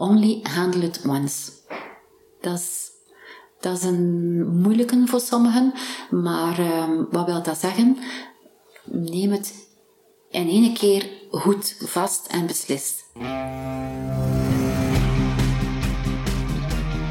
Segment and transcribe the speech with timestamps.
[0.00, 1.50] only handle it once.
[2.40, 2.90] Dat is,
[3.60, 5.72] dat is een moeilijke voor sommigen,
[6.10, 7.98] maar ehm, wat wil dat zeggen?
[8.84, 9.68] Neem het
[10.30, 13.04] in één keer goed vast en beslist.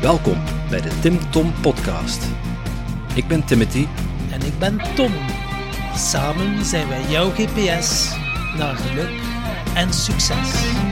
[0.01, 2.23] Welkom bij de Tim Tom Podcast.
[3.15, 3.87] Ik ben Timothy.
[4.31, 5.11] En ik ben Tom.
[5.95, 8.15] Samen zijn wij jouw GPS
[8.57, 9.21] naar geluk
[9.75, 10.88] en succes.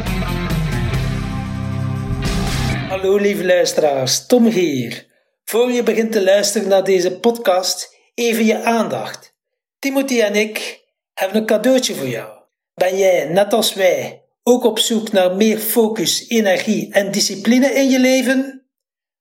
[2.98, 5.06] Hallo lieve luisteraars, Tom hier.
[5.43, 9.36] Voor je begint te luisteren naar deze podcast, even je aandacht.
[9.79, 10.83] Timothy en ik
[11.14, 12.29] hebben een cadeautje voor jou.
[12.73, 17.89] Ben jij, net als wij, ook op zoek naar meer focus, energie en discipline in
[17.89, 18.68] je leven?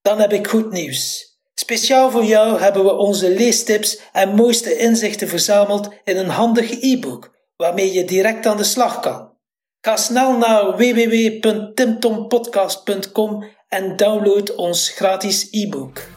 [0.02, 1.34] Dan heb ik goed nieuws.
[1.54, 7.34] Speciaal voor jou hebben we onze leestips en mooiste inzichten verzameld in een handig e-book
[7.56, 9.34] waarmee je direct aan de slag kan.
[9.80, 16.08] Ga snel naar www.timtompodcast.com en download ons gratis e-book.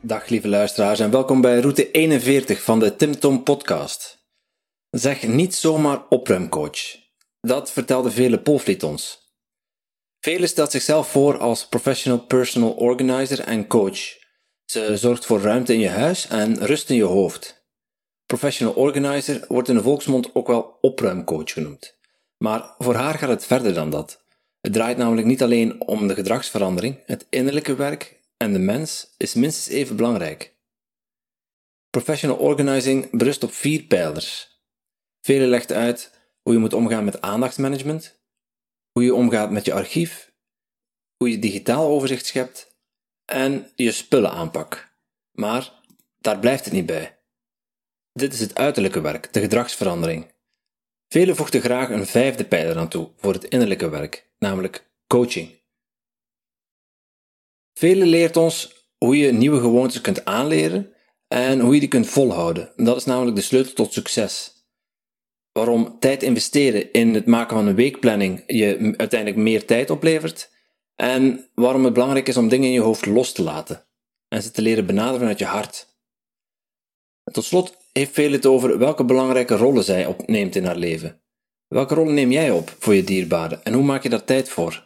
[0.00, 4.26] Dag lieve luisteraars en welkom bij route 41 van de Tim Tom podcast.
[4.90, 6.78] Zeg niet zomaar opruimcoach.
[7.40, 9.34] Dat vertelde vele Polvliet ons.
[10.20, 14.00] Vele stelt zichzelf voor als professional personal organizer en coach.
[14.64, 17.66] Ze zorgt voor ruimte in je huis en rust in je hoofd.
[18.26, 21.98] Professional organizer wordt in de volksmond ook wel opruimcoach genoemd.
[22.38, 24.24] Maar voor haar gaat het verder dan dat.
[24.66, 29.34] Het draait namelijk niet alleen om de gedragsverandering, het innerlijke werk en de mens is
[29.34, 30.56] minstens even belangrijk.
[31.90, 34.60] Professional organizing berust op vier pijlers.
[35.20, 36.10] Vele legt uit
[36.42, 38.20] hoe je moet omgaan met aandachtsmanagement,
[38.92, 40.32] hoe je omgaat met je archief,
[41.16, 42.76] hoe je digitaal overzicht schept
[43.24, 44.96] en je spullen aanpak.
[45.32, 45.72] Maar
[46.18, 47.18] daar blijft het niet bij.
[48.12, 50.34] Dit is het uiterlijke werk, de gedragsverandering.
[51.08, 55.50] Velen voegden graag een vijfde pijler aan toe voor het innerlijke werk, namelijk coaching.
[57.74, 60.92] Velen leert ons hoe je nieuwe gewoontes kunt aanleren
[61.28, 62.72] en hoe je die kunt volhouden.
[62.76, 64.54] Dat is namelijk de sleutel tot succes.
[65.52, 70.50] Waarom tijd investeren in het maken van een weekplanning je uiteindelijk meer tijd oplevert
[70.94, 73.86] en waarom het belangrijk is om dingen in je hoofd los te laten
[74.28, 75.96] en ze te leren benaderen vanuit je hart.
[77.24, 81.20] En tot slot heeft veel het over welke belangrijke rollen zij opneemt in haar leven.
[81.68, 84.84] Welke rollen neem jij op voor je dierbaren en hoe maak je daar tijd voor?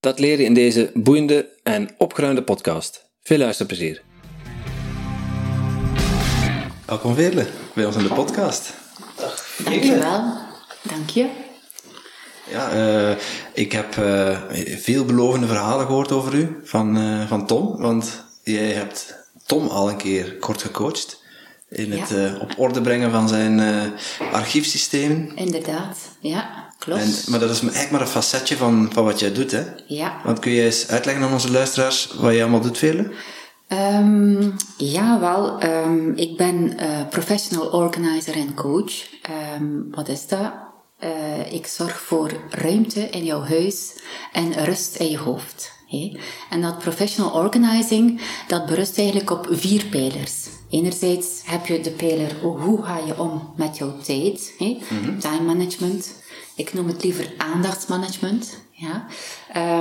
[0.00, 3.10] Dat leer je in deze boeiende en opgeruimde podcast.
[3.20, 4.02] Veel luisterplezier.
[6.86, 8.74] Welkom Veerle bij ons in de podcast.
[9.64, 10.36] Dankjewel.
[10.82, 11.28] Dank je.
[12.50, 13.16] Ja, uh,
[13.52, 14.38] ik heb uh,
[14.76, 19.14] veelbelovende verhalen gehoord over u van, uh, van Tom, want jij hebt
[19.46, 21.22] Tom al een keer kort gecoacht
[21.74, 22.36] in het ja.
[22.40, 23.60] op orde brengen van zijn
[24.32, 25.36] archiefsystemen.
[25.36, 27.00] Inderdaad, ja, klopt.
[27.00, 29.62] En, maar dat is eigenlijk maar een facetje van, van wat jij doet, hè?
[29.86, 30.20] Ja.
[30.24, 33.10] Want kun je eens uitleggen aan onze luisteraars wat jij allemaal doet, Vele?
[33.68, 35.62] Um, ja, wel.
[35.62, 38.92] Um, ik ben uh, professional organizer en coach.
[39.58, 40.52] Um, wat is dat?
[41.04, 43.92] Uh, ik zorg voor ruimte in jouw huis
[44.32, 45.72] en rust in je hoofd.
[45.88, 46.20] Hey?
[46.50, 50.46] En dat professional organizing, dat berust eigenlijk op vier pijlers.
[50.74, 55.18] Enerzijds heb je de pijler hoe ga je om met jouw tijd, mm -hmm.
[55.18, 56.22] time management.
[56.56, 58.58] Ik noem het liever aandachtsmanagement.
[58.70, 59.06] Ja.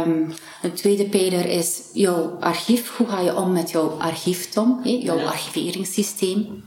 [0.05, 2.97] Um, een tweede pijler is jouw archief.
[2.97, 4.79] Hoe ga je om met jouw archief, Tom?
[4.83, 5.25] Jouw ja.
[5.25, 6.63] archiveringssysteem.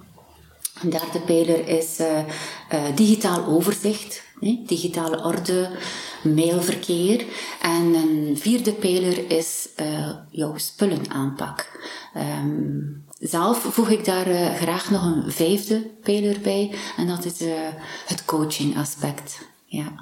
[0.83, 2.25] Een derde pijler is uh, uh,
[2.95, 4.23] digitaal overzicht.
[4.67, 5.71] Digitale orde,
[6.23, 7.25] mailverkeer.
[7.63, 11.81] En een vierde pijler is uh, jouw spullenaanpak.
[12.17, 16.75] Um, zelf voeg ik daar graag nog een vijfde pijler bij.
[16.97, 17.41] En dat is
[18.07, 19.39] het coaching aspect.
[19.67, 19.93] Ja.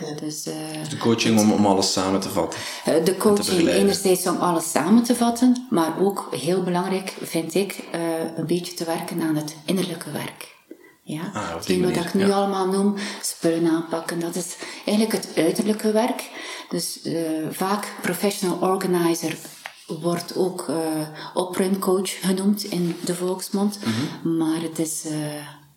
[0.00, 0.14] Ja.
[0.14, 0.54] Dus, uh,
[0.88, 2.60] de coaching om, om alles samen te vatten.
[2.88, 7.78] Uh, de coaching enerzijds om alles samen te vatten, maar ook heel belangrijk vind ik
[7.94, 8.00] uh,
[8.36, 10.52] een beetje te werken aan het innerlijke werk.
[11.02, 12.34] Ja, ah, hetgeen wat ik nu ja.
[12.34, 16.30] allemaal noem, spullen aanpakken, dat is eigenlijk het uiterlijke werk.
[16.68, 17.00] Dus
[17.50, 19.36] vaak professional organizer
[19.86, 20.66] wordt ook
[21.34, 24.36] opruimcoach genoemd in de volksmond, mm -hmm.
[24.36, 25.04] maar het is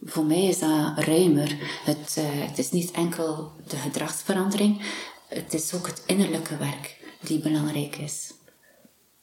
[0.03, 1.55] voor mij is dat ruimer.
[1.83, 4.81] Het, uh, het is niet enkel de gedragsverandering,
[5.27, 8.31] het is ook het innerlijke werk die belangrijk is.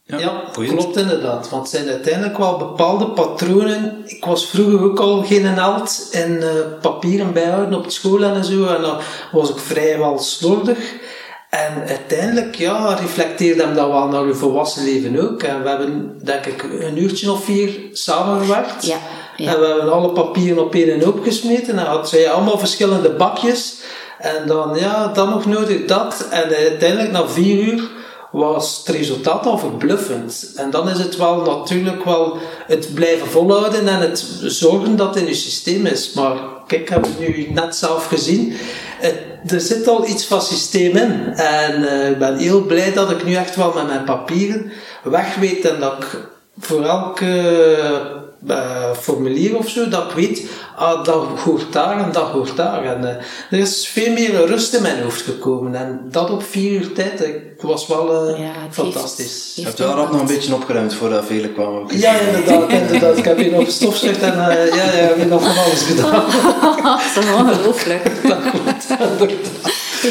[0.07, 1.49] Ja, ja klopt inderdaad.
[1.49, 4.03] Want het zijn uiteindelijk wel bepaalde patronen.
[4.07, 6.51] Ik was vroeger ook al geen held in uh,
[6.81, 8.67] papieren bijhouden op school en zo.
[8.67, 9.01] En dan
[9.33, 10.95] was ik vrijwel slordig.
[11.55, 15.43] En uiteindelijk, ja, reflecteerde hem dat wel naar uw volwassen leven ook.
[15.43, 18.87] En we hebben, denk ik, een uurtje of vier samengewerkt.
[18.87, 18.99] Ja.
[19.37, 19.55] Ja.
[19.55, 21.79] En we hebben alle papieren op één hoop gesmeten.
[21.79, 23.77] En had zij allemaal verschillende bakjes.
[24.19, 26.27] En dan, ja, dan nog nodig dat.
[26.31, 27.91] En uiteindelijk na vier uur
[28.33, 30.53] was het resultaat al verbluffend.
[30.57, 32.37] En dan is het wel natuurlijk wel
[32.67, 36.13] het blijven volhouden en het zorgen dat het in je systeem is.
[36.13, 36.37] Maar
[36.67, 38.57] kijk, ik heb het nu net zelf gezien.
[39.47, 41.33] Er zit al iets van systeem in.
[41.35, 45.35] En eh, ik ben heel blij dat ik nu echt wel met mijn papieren weg
[45.35, 46.19] weet en dat ik
[46.59, 47.27] voor elke
[48.49, 50.43] uh, formulier of zo, dat ik weet,
[50.77, 52.85] ah, dat hoort daar en dat hoort daar.
[52.85, 53.09] En uh,
[53.51, 55.75] er is veel meer rust in mijn hoofd gekomen.
[55.75, 59.53] En dat op vier uur tijd, ik was wel uh, ja, fantastisch.
[59.57, 61.99] je hebt wel nog een beetje opgeruimd voordat velen kwamen.
[61.99, 63.19] Ja, inderdaad, inderdaad.
[63.19, 66.13] Ik heb hier nog stofzucht en ja, ja, ik heb nog van alles gedaan.
[67.15, 68.03] dat is ongelooflijk.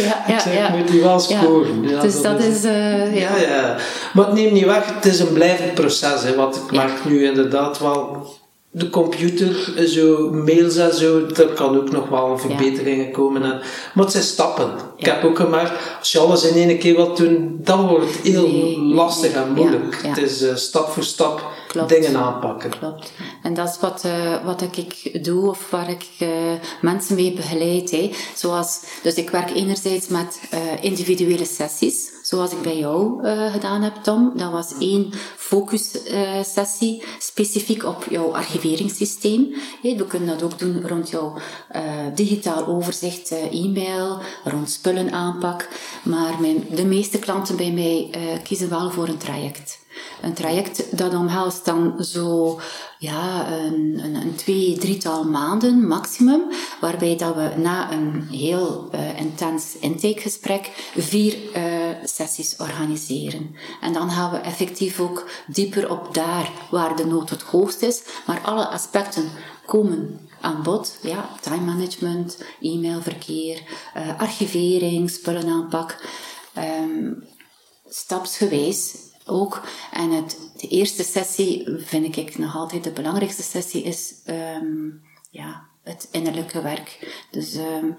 [0.02, 0.76] Ja, ja, zeg, ja.
[0.76, 1.90] moet die wel scoren.
[1.90, 2.02] Ja.
[2.02, 2.66] dus dat, is...
[2.66, 3.38] Uh, ja.
[3.38, 3.78] ja,
[4.14, 6.24] Maar het neemt niet weg, het is een blijvend proces.
[6.24, 8.28] Hè, wat ik merk nu inderdaad wel
[8.76, 13.44] de computer, zo, mails en zo, er kan ook nog wel verbeteringen komen.
[13.44, 13.62] En,
[13.94, 14.72] maar het zijn stappen.
[14.98, 18.34] Ik heb ook gemerkt, als je alles in één keer wilt doen, dan wordt het
[18.34, 20.00] heel lastig en moeilijk.
[20.08, 21.42] Het is uh, stap voor stap
[21.88, 22.70] dingen aanpakken.
[22.70, 23.12] Klopt.
[23.44, 26.30] En dat is wat, uh, wat ik doe of waar ik uh,
[26.82, 27.92] mensen mee begeleid.
[27.92, 28.12] Hè.
[28.36, 30.40] Zoals, dus ik werk enerzijds met
[30.82, 34.32] individuele sessies zoals ik bij jou gedaan heb, Tom.
[34.36, 39.54] Dat was één focussessie specifiek op jouw archiveringssysteem.
[39.82, 41.34] Hey, we kunnen dat ook doen rond jouw
[42.16, 45.68] digitaal overzicht, e-mail, rond spullenaanpak.
[46.04, 48.10] Maar mijn, de meeste klanten bij mij
[48.44, 49.82] kiezen wel voor een traject.
[50.22, 52.60] Een traject dat omhelst dan zo
[53.00, 56.42] ja, een, een, twee, drietal maanden maximum,
[56.82, 61.62] waarbij dat we na een heel uh, intens intakegesprek vier uh,
[62.04, 63.56] sessies organiseren.
[63.82, 68.02] En dan gaan we effectief ook dieper op daar waar de nood het hoogst is,
[68.26, 69.30] maar alle aspecten
[69.66, 70.98] komen aan bod.
[71.02, 73.62] Ja, time management, e-mailverkeer,
[73.98, 75.98] uh, archivering, spullenaanpak.
[76.58, 77.24] Um,
[77.90, 79.62] stapsgewijs ook.
[79.92, 85.66] En het, de eerste sessie vind ik nog altijd de belangrijkste sessie is um, ja,
[85.84, 87.18] het innerlijke werk.
[87.32, 87.96] Dus um,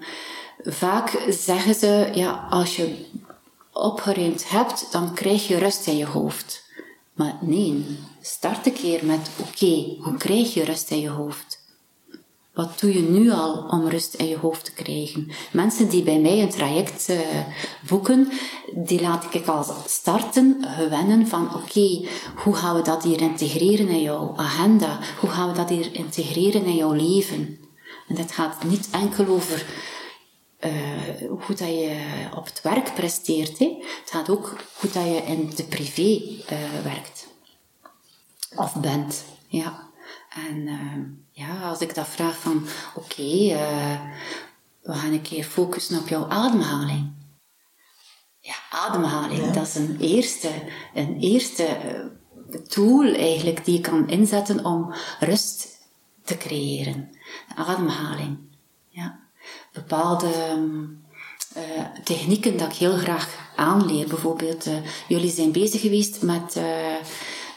[0.63, 3.05] vaak zeggen ze, ja, als je
[3.71, 6.63] opgeruimd hebt, dan krijg je rust in je hoofd.
[7.13, 7.85] Maar nee,
[8.21, 11.54] start een keer met, oké, hoe krijg je rust in je hoofd?
[12.55, 15.31] Wat doe je nu al om rust in je hoofd te krijgen?
[15.51, 17.19] Mensen die bij mij een traject uh,
[17.87, 18.31] boeken,
[18.73, 24.01] die laat ik al starten, gewennen van oké, hoe gaan we dat hier integreren in
[24.01, 24.99] jouw agenda?
[25.19, 27.59] Hoe gaan we dat hier integreren in jouw leven?
[28.07, 29.65] En dat gaat niet enkel over
[30.59, 30.71] uh,
[31.29, 31.99] hoe dat je
[32.35, 33.59] op het werk presteert.
[33.59, 33.75] Hè?
[34.01, 37.27] Het gaat ook hoe dat je in de privé uh, werkt.
[38.55, 39.89] Of bent, ja.
[40.49, 40.67] En
[41.35, 44.01] ja, als ik dat vraag van, oké, uh,
[44.81, 47.13] we gaan een keer focussen op jouw ademhaling.
[48.39, 50.51] Ja, ademhaling, dat is een eerste,
[50.93, 55.67] een eerste eh, tool eigenlijk die je kan inzetten om rust
[56.23, 57.09] te creëren.
[57.47, 58.37] De ademhaling.
[58.89, 59.19] Ja.
[59.73, 60.31] Bepaalde
[61.57, 61.63] uh,
[62.03, 64.07] technieken dat ik heel graag aanleer.
[64.07, 64.77] Bijvoorbeeld, uh,
[65.07, 66.59] jullie zijn bezig geweest met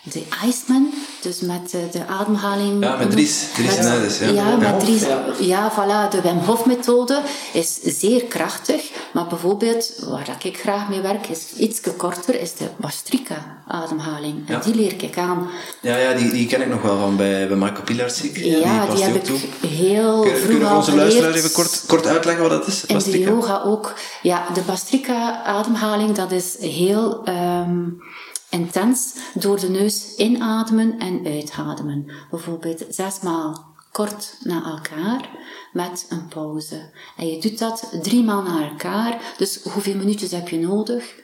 [0.03, 2.85] de Iceman, dus met eh, de ademhaling.
[2.85, 3.45] Ja, met Dries.
[3.55, 4.29] Dries met, ja.
[4.29, 5.03] Ja, met Dries.
[5.39, 6.11] Ja, voilà.
[6.11, 7.23] De Wim Hof methode
[7.53, 8.91] is zeer krachtig.
[9.13, 14.49] Maar bijvoorbeeld, waar ik graag mee werk, is iets korter, is de Bastrika ademhaling.
[14.49, 15.49] En die leer ik aan.
[15.81, 18.37] Ja, ja die, die ken ik nog wel van bij, bij Michael Pilarczyk.
[18.37, 19.39] Ja, die, die heb ik toe.
[19.69, 22.87] heel kun, vroeg Kunnen we onze luisteraar even kort, kort uitleggen wat dat is?
[22.87, 23.95] In de yoga ook.
[24.23, 27.29] Ja, de Bastrika ademhaling, dat is heel...
[27.29, 28.03] Um,
[28.51, 32.11] intens door de neus inademen en uitademen.
[32.31, 35.31] Bijvoorbeeld zesmaal kort na elkaar
[35.73, 36.91] met een pauze.
[37.17, 39.35] En je doet dat drie maal na elkaar.
[39.37, 41.15] Dus hoeveel minuutjes heb je nodig?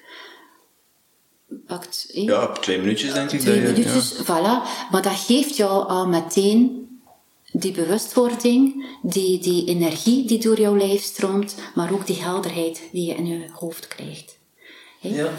[1.66, 3.40] Pakt, Ja, twee minuutjes denk ik.
[3.40, 4.88] Twee minuutjes, voilà.
[4.90, 6.88] Maar dat geeft jou al meteen
[7.52, 13.06] die bewustwording, die, die energie die door jouw lijf stroomt, maar ook die helderheid die
[13.06, 14.38] je in je hoofd krijgt.
[15.00, 15.30] Ja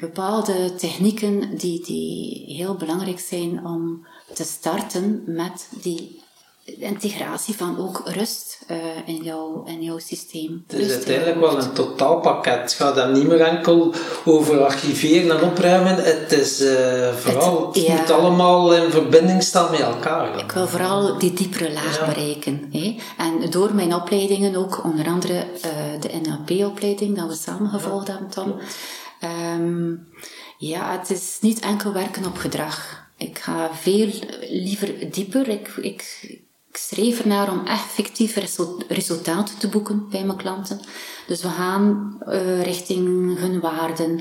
[0.00, 6.20] bepaalde technieken die, die heel belangrijk zijn om te starten met die
[6.64, 10.64] integratie van ook rust uh, in, jouw, in jouw systeem.
[10.66, 12.60] Het is uiteindelijk wel een totaalpakket.
[12.60, 13.94] Het gaat dan niet meer enkel
[14.24, 15.94] over archiveren en opruimen.
[15.94, 20.38] Het is uh, vooral, het, het moet allemaal in verbinding staan met elkaar.
[20.38, 22.68] Ik wil vooral die diepere laag bereiken.
[22.72, 22.96] Hè?
[23.16, 28.28] En door mijn opleidingen ook, onder andere uh, de NLP-opleiding, dat we samen gevolgd hebben,
[28.28, 28.54] Tom.
[29.24, 30.08] Um,
[30.58, 33.06] ja, het is niet enkel werken op gedrag.
[33.16, 34.10] Ik ga veel
[34.50, 35.48] liever dieper.
[35.48, 36.22] Ik, ik
[36.72, 38.36] ik schreef ernaar om effectief
[38.88, 40.80] resultaten te boeken bij mijn klanten.
[41.26, 44.20] Dus we gaan uh, richting hun waarden.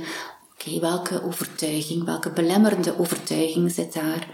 [0.53, 4.27] Oké, welke overtuiging, welke belemmerende overtuiging zit daar?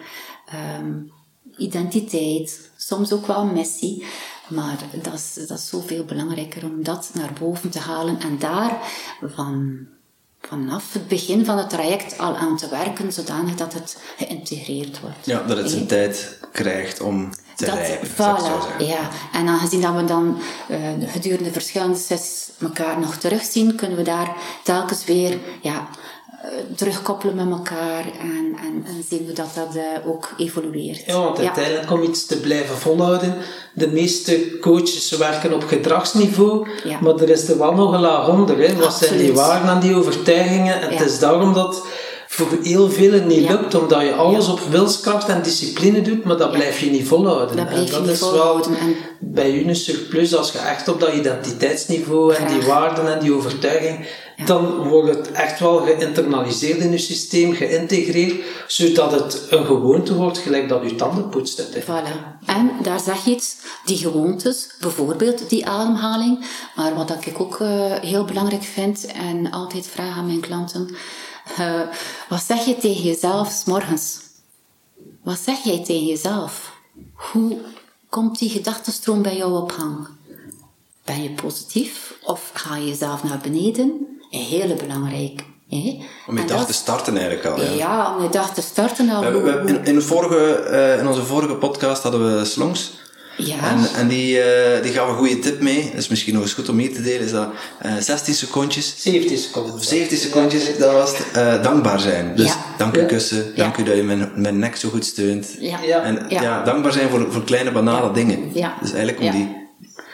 [0.80, 1.12] Um,
[1.58, 4.06] identiteit, soms ook wel missie.
[4.48, 8.78] Maar dat is, dat is zoveel belangrijker om dat naar boven te halen en daar
[9.22, 9.88] van,
[10.48, 15.26] vanaf het begin van het traject al aan te werken, zodanig dat het geïntegreerd wordt.
[15.26, 19.10] Ja, dat het zijn tijd krijgt om te dat, rijpen, voilà, ja.
[19.34, 20.38] En aangezien dat we dan
[20.70, 20.78] uh,
[21.08, 25.84] gedurende verschillende sessies elkaar nog terugzien, kunnen we daar telkens weer ja, eh,
[26.76, 31.04] terugkoppelen met elkaar en, en, en zien we dat dat uh, ook evolueert.
[31.06, 33.36] Ja, want uiteindelijk om iets te blijven volhouden,
[33.74, 36.68] de meeste coaches werken op gedragsniveau,
[37.02, 38.58] maar er is er wel nog een laag onder.
[38.58, 38.76] Hè.
[38.76, 40.82] Wat zijn die waarden en die overtuigingen?
[40.82, 41.86] En het is daarom dat
[42.28, 46.52] voor heel velen niet lukt, omdat je alles op wilskracht en discipline doet, maar dat
[46.52, 47.58] blijf je niet volhouden.
[47.58, 48.72] Dat, en dat is volhouden.
[48.72, 48.80] wel
[49.20, 54.08] bij Unisur Plus, als je echt op dat identiteitsniveau en die waarden en die overtuiging
[54.46, 58.36] dan wordt het echt wel geïnternaliseerd in je systeem, geïntegreerd,
[58.68, 61.62] zodat het een gewoonte wordt, gelijk dat je tanden poetst.
[61.62, 62.46] Voilà.
[62.46, 63.56] En daar zeg je iets,
[63.86, 67.70] die gewoontes, bijvoorbeeld die ademhaling, maar wat ik ook uh,
[68.02, 70.96] heel belangrijk vind en altijd vraag aan mijn klanten,
[71.60, 71.82] uh,
[72.30, 74.20] wat zeg je tegen jezelf s morgens?
[75.24, 76.72] Wat zeg jij tegen jezelf?
[77.14, 77.58] Hoe
[78.10, 80.08] komt die gedachtenstroom bij jou op gang?
[81.06, 84.18] Ben je positief of ga je jezelf naar beneden?
[84.32, 85.46] een hele belangrijk.
[85.70, 86.00] Hè?
[86.28, 87.64] Om je dag te starten eigenlijk al.
[87.64, 89.22] Ja, ja om je dag te starten al.
[89.22, 93.06] We, we, in, vorige, uh, in onze vorige podcast hadden we slongs.
[93.38, 93.70] Ja.
[93.70, 95.84] En, en die, uh, die gaven een goede tip mee.
[95.84, 97.26] Dat is misschien nog eens goed om mee te delen.
[97.26, 97.50] Is dat
[97.86, 98.94] uh, eh, 16 secondjes.
[98.98, 99.88] 17 secondjes.
[99.88, 101.64] 17 secondjes, dat was het.
[101.64, 102.36] dankbaar zijn.
[102.36, 102.66] Dus ja.
[102.78, 103.56] dank u kussen.
[103.56, 105.48] Dank u dat je mijn, mijn nek zo goed steunt.
[105.60, 106.04] Ja.
[106.04, 106.64] En ja.
[106.64, 108.54] dankbaar zijn voor, voor kleine banale dingen.
[108.54, 109.66] Dus eigenlijk om die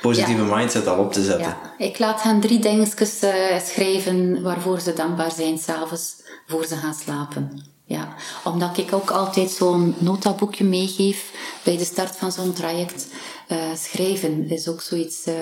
[0.02, 1.48] positieve mindset al op te zetten.
[1.48, 1.86] Ja.
[1.86, 6.16] Ik laat hen drie dingetjes uh, schrijven waarvoor ze dankbaar zijn s'avonds
[6.48, 7.73] voor ze gaan slapen.
[7.86, 11.32] Ja, omdat ik ook altijd zo'n notaboekje meegeef
[11.64, 13.08] bij de start van zo'n traject.
[13.52, 15.34] Uh, schrijven is ook zoiets uh,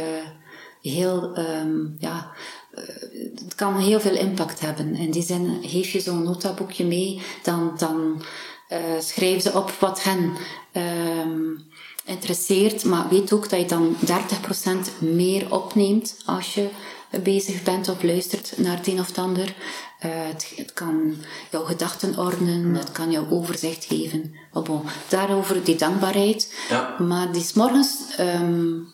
[0.82, 2.32] heel, um, ja,
[3.36, 4.96] het kan heel veel impact hebben.
[4.96, 8.24] In die zin, geef je zo'n notaboekje mee, dan, dan
[9.00, 10.34] schrijven ze op wat hen
[10.74, 11.72] um,
[12.06, 13.96] interesseert, maar weet ook dat je dan
[15.00, 16.70] 30% meer opneemt als je
[17.24, 19.56] bezig bent of luistert naar het een of ander.
[20.06, 21.16] Uh, het, het, kan
[21.52, 24.36] jouw gedachten ordenen, het kan jou overzicht geven.
[24.54, 26.54] Oh bon, daarover die dankbaarheid.
[26.70, 26.96] Ja.
[27.00, 28.94] Maar die s'morgens, um,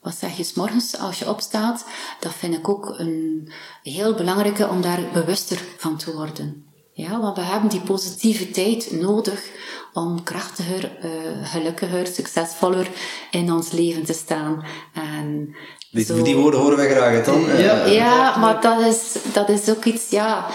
[0.00, 1.84] wat zeg je s'morgens als je opstaat,
[2.20, 3.52] dat vind ik ook een
[3.82, 6.66] heel belangrijke om daar bewuster van te worden.
[6.92, 9.44] Ja, want we hebben die positiviteit nodig
[9.92, 11.10] om krachtiger, uh,
[11.48, 12.88] gelukkiger, succesvoller
[13.30, 14.64] in ons leven te staan.
[14.92, 15.54] En
[15.90, 16.22] die, zo...
[16.22, 17.58] die woorden horen wij graag, toch?
[17.58, 20.46] Ja, ja maar dat is, dat is ook iets, ja...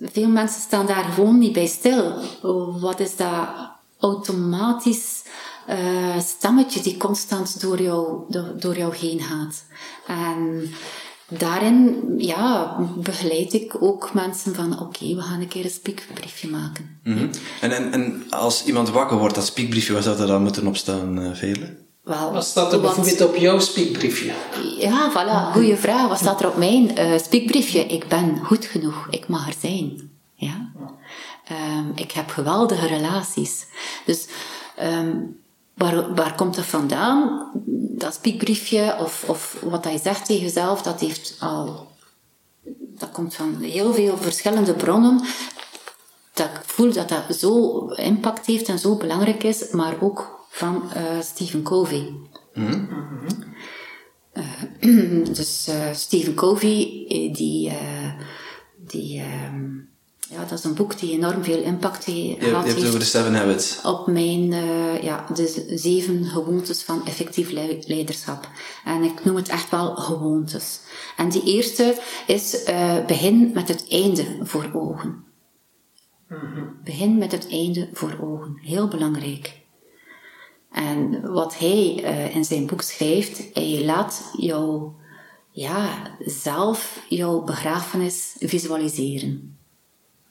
[0.00, 2.14] Veel mensen staan daar gewoon niet bij stil.
[2.80, 3.48] Wat is dat
[4.00, 5.22] automatisch
[5.68, 9.64] uh, stemmetje die constant door jou, door, door jou heen gaat?
[10.06, 10.70] En
[11.28, 16.98] daarin ja, begeleid ik ook mensen van oké, we gaan een keer een spiekbriefje maken.
[17.02, 17.28] Mhm.
[17.60, 21.18] en, en, en als iemand wakker wordt, dat spiekbriefje, wat zou er dan moeten opstaan,
[21.18, 21.76] uh, Vele?
[22.02, 24.32] Wel, wat staat er bijvoorbeeld op jouw spiekbriefje?
[24.78, 26.08] Ja, voilà, goede vraag.
[26.08, 27.80] Wat staat er op mijn uh, spiekbriefje?
[27.80, 30.10] Ik ben goed genoeg, ik mag er zijn.
[30.34, 30.70] Ja?
[31.50, 33.66] Um, ik heb geweldige relaties.
[34.04, 34.26] Dus
[34.82, 35.38] um,
[35.76, 37.50] Waar, waar komt dat vandaan?
[37.98, 41.88] Dat spiekbriefje of, of wat je zegt tegen jezelf, dat heeft al...
[42.98, 45.20] Dat komt van heel veel verschillende bronnen.
[46.32, 50.82] Dat ik voel dat dat zo impact heeft en zo belangrijk is, maar ook van
[50.96, 52.12] uh, Stephen Covey.
[52.54, 52.88] Mm
[54.80, 57.72] uh, dus uh, Stephen Covey, die,
[58.76, 59.70] die ehm,
[60.30, 62.40] ja, dat is een boek die enorm veel impact heeft.
[62.40, 63.80] Je, je hebt over de Seven Habits.
[63.82, 67.50] Op mijn, uh, ja, de zeven gewoontes van effectief
[67.86, 68.48] leiderschap.
[68.84, 70.80] En ik noem het echt wel gewoontes.
[71.16, 75.24] En die eerste is, uh, begin met het einde voor ogen.
[76.28, 78.58] Mm Begin met het einde voor ogen.
[78.62, 79.64] Heel belangrijk.
[80.70, 84.92] En wat hij uh, in zijn boek schrijft, hij laat jou,
[85.50, 89.55] ja, zelf jouw begrafenis visualiseren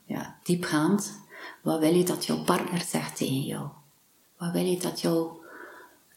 [0.05, 1.19] ja, diepgaand.
[1.62, 3.67] Wat wil je dat jouw partner zegt tegen jou?
[4.38, 5.43] Wat wil je dat jouw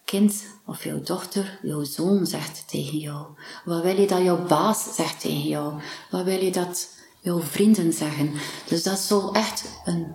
[0.05, 3.27] kind of jouw dochter, jouw zoon zegt tegen jou?
[3.65, 5.83] Wat wil je dat jouw baas zegt tegen jou?
[6.11, 6.89] Wat wil je dat
[7.21, 8.33] jouw vrienden zeggen?
[8.69, 10.15] Dus dat is zo echt een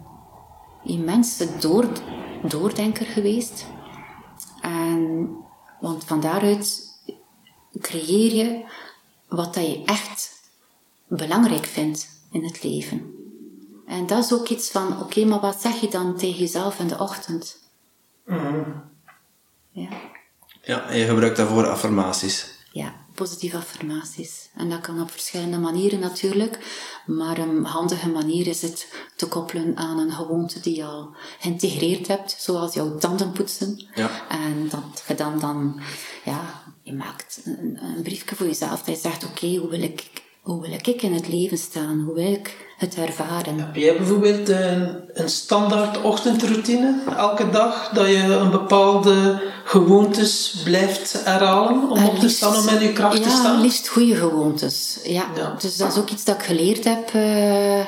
[0.84, 1.88] immense door,
[2.48, 3.66] doordenker geweest.
[4.62, 5.30] En,
[5.80, 6.92] want van daaruit
[7.80, 8.66] creëer je
[9.28, 10.42] wat dat je echt
[11.08, 13.23] belangrijk vindt in het leven.
[13.94, 16.88] En dat is ook iets van, oké, maar wat zeg je dan tegen jezelf in
[16.88, 17.60] de ochtend?
[19.72, 19.90] Ja.
[20.64, 22.48] Ja, en je gebruikt daarvoor affirmaties.
[22.72, 24.50] Ja, positieve affirmaties.
[24.56, 26.58] En dat kan op verschillende manieren natuurlijk.
[27.06, 32.08] Maar een handige manier is het te koppelen aan een gewoonte die je al geïntegreerd
[32.08, 33.88] hebt, zoals jouw tanden poetsen.
[33.96, 34.28] Ja.
[34.30, 35.82] En dat je dan, dan
[36.26, 40.22] ja, je maakt een, een briefje voor jezelf dat je zegt, oké, hoe wil ik
[40.44, 42.04] hoe wil ik in het leven staan?
[42.06, 43.60] Hoe wil ik het ervaren?
[43.60, 47.90] Heb jij bijvoorbeeld een, een standaard ochtendroutine elke dag?
[47.90, 53.24] Dat je een bepaalde gewoontes blijft herhalen om op te staan om in je kracht
[53.24, 53.62] te Ja, staan?
[53.62, 55.00] liefst goede gewoontes.
[55.04, 55.26] Ja.
[55.36, 55.56] Ja.
[55.60, 57.80] Dus dat is ook iets dat ik geleerd heb eh,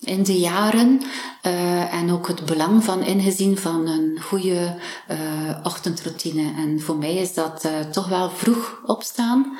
[0.00, 1.02] in de jaren.
[1.42, 4.76] Eh, en ook het belang van ingezien van een goede
[5.08, 5.18] eh,
[5.62, 6.52] ochtendroutine.
[6.56, 9.56] En voor mij is dat toch wel vroeg opstaan.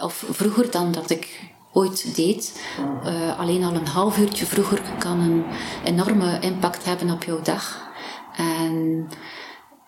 [0.00, 1.40] Of vroeger dan dat ik
[1.72, 2.60] ooit deed.
[3.04, 5.44] Eh, alleen al een half uurtje vroeger kan een
[5.84, 7.86] enorme impact hebben op jouw dag.
[8.36, 9.08] En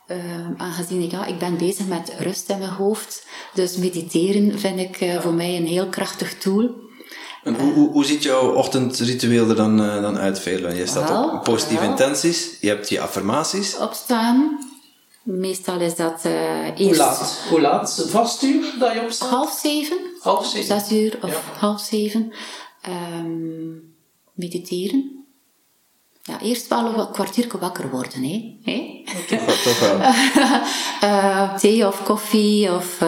[0.07, 0.17] eh,
[0.57, 3.27] aangezien ik, ja, ik ben bezig met rust in mijn hoofd.
[3.55, 6.71] Dus mediteren vind ik eh, voor mij een heel krachtig tool.
[7.45, 10.77] En hoe, hoe, hoe ziet jouw ochtendritueel er dan, dan uit, Velen?
[10.77, 13.77] Je staat op positieve intenties, je hebt je affirmaties.
[13.77, 14.70] Opstaan.
[15.23, 17.45] Meestal is dat Hoe eerst laat?
[17.49, 18.05] Hoe laat?
[18.09, 19.29] Vast uur dat je opstaat?
[19.29, 19.99] half zeven.
[20.21, 20.81] Half zeven.
[20.81, 21.59] Zes uur of Ja.
[21.59, 22.33] half zeven.
[22.83, 23.71] Ehm,
[24.33, 25.25] mediteren.
[26.23, 28.59] Ja, eerst wel een kwartiertje wakker worden, hè.
[28.63, 29.05] hè?
[29.81, 30.01] Wel.
[31.01, 32.99] Eh, thee of koffie of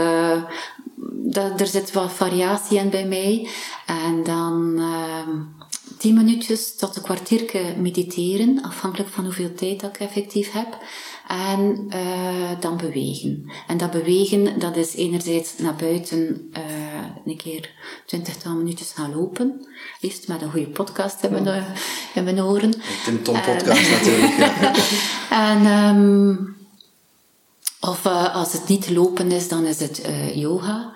[1.25, 3.49] dat, er zit wat variatie in bij mij.
[3.87, 5.61] En dan ehm
[5.99, 10.78] tien minuutjes tot een kwartiertje mediteren, afhankelijk van hoeveel tijd dat ik effectief heb.
[11.32, 13.50] En eh, dan bewegen.
[13.66, 16.62] En dat bewegen, dat is enerzijds naar buiten eh,
[17.24, 17.70] een keer
[18.06, 19.66] twintigtal minuutjes gaan lopen.
[20.00, 21.64] Liefst met een goede podcast in mijn, eh,
[22.14, 22.74] in mijn oren.
[23.04, 24.37] Tim Tom podcast natuurlijk.
[24.37, 24.74] Ja.
[25.50, 26.37] En, ehm,
[27.80, 30.02] of eh, als het niet lopen is, dan is het
[30.35, 30.94] yoga.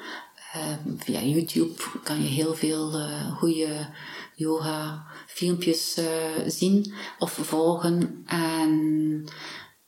[0.52, 2.90] Ehm, via YouTube kan je heel veel
[3.38, 3.88] goede
[4.34, 5.98] yoga filmpjes
[6.46, 8.24] zien of volgen.
[8.26, 9.24] En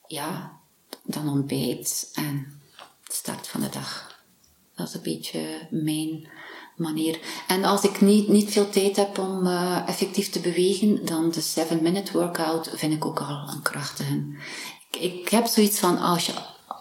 [0.08, 0.60] ja,
[1.02, 2.60] dan ontbijt en
[3.04, 4.16] start van de dag.
[4.74, 6.28] Dat is een beetje mijn
[6.76, 7.18] manier.
[7.46, 11.42] En als ik niet, niet veel tijd heb om eh, effectief te bewegen, dan de
[11.42, 14.24] 7-minute workout vind ik ook al een krachtige.
[14.90, 16.32] Ik, ik heb zoiets van, als je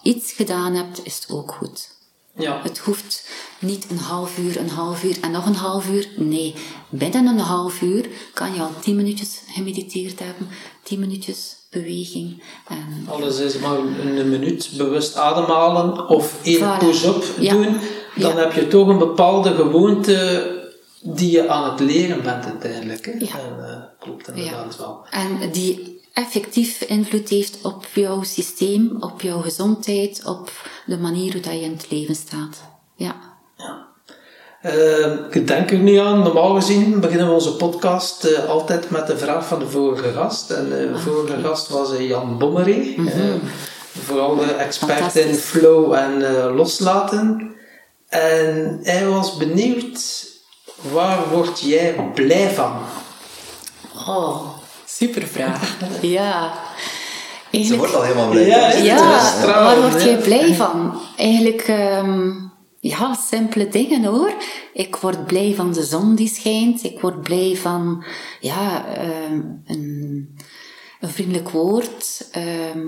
[0.04, 1.97] iets gedaan hebt, is het ook goed.
[2.38, 2.60] Ja.
[2.63, 6.08] Het hoeft niet een half uur, een half uur en nog een half uur.
[6.15, 6.56] Nee,
[6.89, 10.47] binnen een half uur kan je al 10 minuutjes gemediteerd hebben,
[10.84, 12.43] 10 minuutjes beweging.
[12.67, 16.78] En Alles is maar een minuut bewust ademhalen of één Voilà.
[16.80, 17.52] push-up Ja.
[17.54, 17.78] doen.
[18.15, 18.38] Dan Ja.
[18.38, 20.45] heb je toch een bepaalde gewoonte
[21.02, 23.06] die je aan het leren bent uiteindelijk.
[23.06, 23.12] Hè?
[23.12, 23.39] Ja.
[23.39, 25.06] En, eh, klopt inderdaad wel.
[25.10, 30.52] En die effectief invloed heeft op jouw systeem, op jouw gezondheid, op
[30.86, 32.58] de manier hoe dat je in het leven staat.
[32.96, 33.16] Ja.
[34.62, 39.08] Eh, ik denk er nu aan, normaal gezien beginnen we onze podcast eh, altijd met
[39.08, 40.50] de vraag van de vorige gast.
[40.52, 42.96] En Ah, de vorige gast was eh, Jan Bommeré.
[43.08, 43.34] eh,
[44.06, 45.36] vooral de expert in Mhm.
[45.38, 47.56] Flow en eh, loslaten.
[48.08, 50.26] En hij was benieuwd,
[50.92, 52.74] waar word jij blij van?
[54.08, 54.57] Oh,
[54.98, 55.78] super vraag.
[56.02, 56.54] ja.
[57.52, 58.46] Ze Eigenlijk, wordt al helemaal blij.
[58.46, 61.00] Ja, ja, waar word jij blij van?
[61.18, 62.32] Eigenlijk, ehm,
[62.80, 64.34] ja, simpele dingen hoor.
[64.74, 66.84] Ik word blij van de zon die schijnt.
[66.84, 68.04] Ik word blij van,
[68.40, 70.38] ja, ehm, een,
[71.00, 72.28] een vriendelijk woord.
[72.32, 72.88] ehm,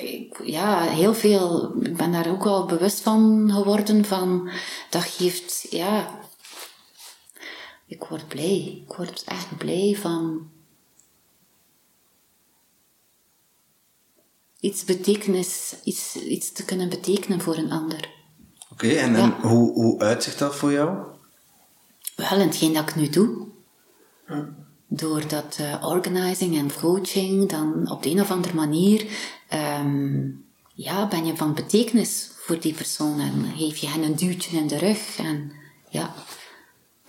[0.00, 1.72] ik- ja, heel veel.
[1.82, 4.04] Ik ben daar ook wel bewust van geworden.
[4.04, 4.48] Van,
[4.90, 6.08] dat geeft, ja.
[7.86, 8.84] Ik word blij.
[8.88, 10.48] Ik word echt blij van.
[14.60, 18.08] Iets betekenis, iets, iets te kunnen betekenen voor een ander.
[18.72, 19.40] Oké, en, en Ja.
[19.40, 20.98] hoe, hoe uitzicht dat voor jou?
[22.16, 23.46] Wel, in hetgeen dat ik nu doe.
[24.86, 29.06] Door dat eh, organizing en coaching, dan op de een of andere manier,
[29.48, 30.30] ehm,
[30.74, 34.66] ja, ben je van betekenis voor die persoon en geef je hen een duwtje in
[34.66, 35.18] de rug.
[35.18, 35.52] En
[35.90, 36.14] ja,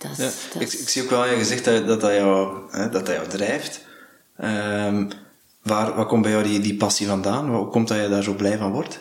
[0.08, 0.24] dat is...
[0.24, 2.88] Ja, dat ik, ik zie ook wel in je gezicht dat dat, dat, jou, hè,
[2.88, 3.80] dat, dat jou drijft.
[4.36, 5.10] Ehm,
[5.62, 7.54] waar, waar komt bij jou die, die passie vandaan?
[7.54, 8.98] Hoe komt dat je daar zo blij van wordt?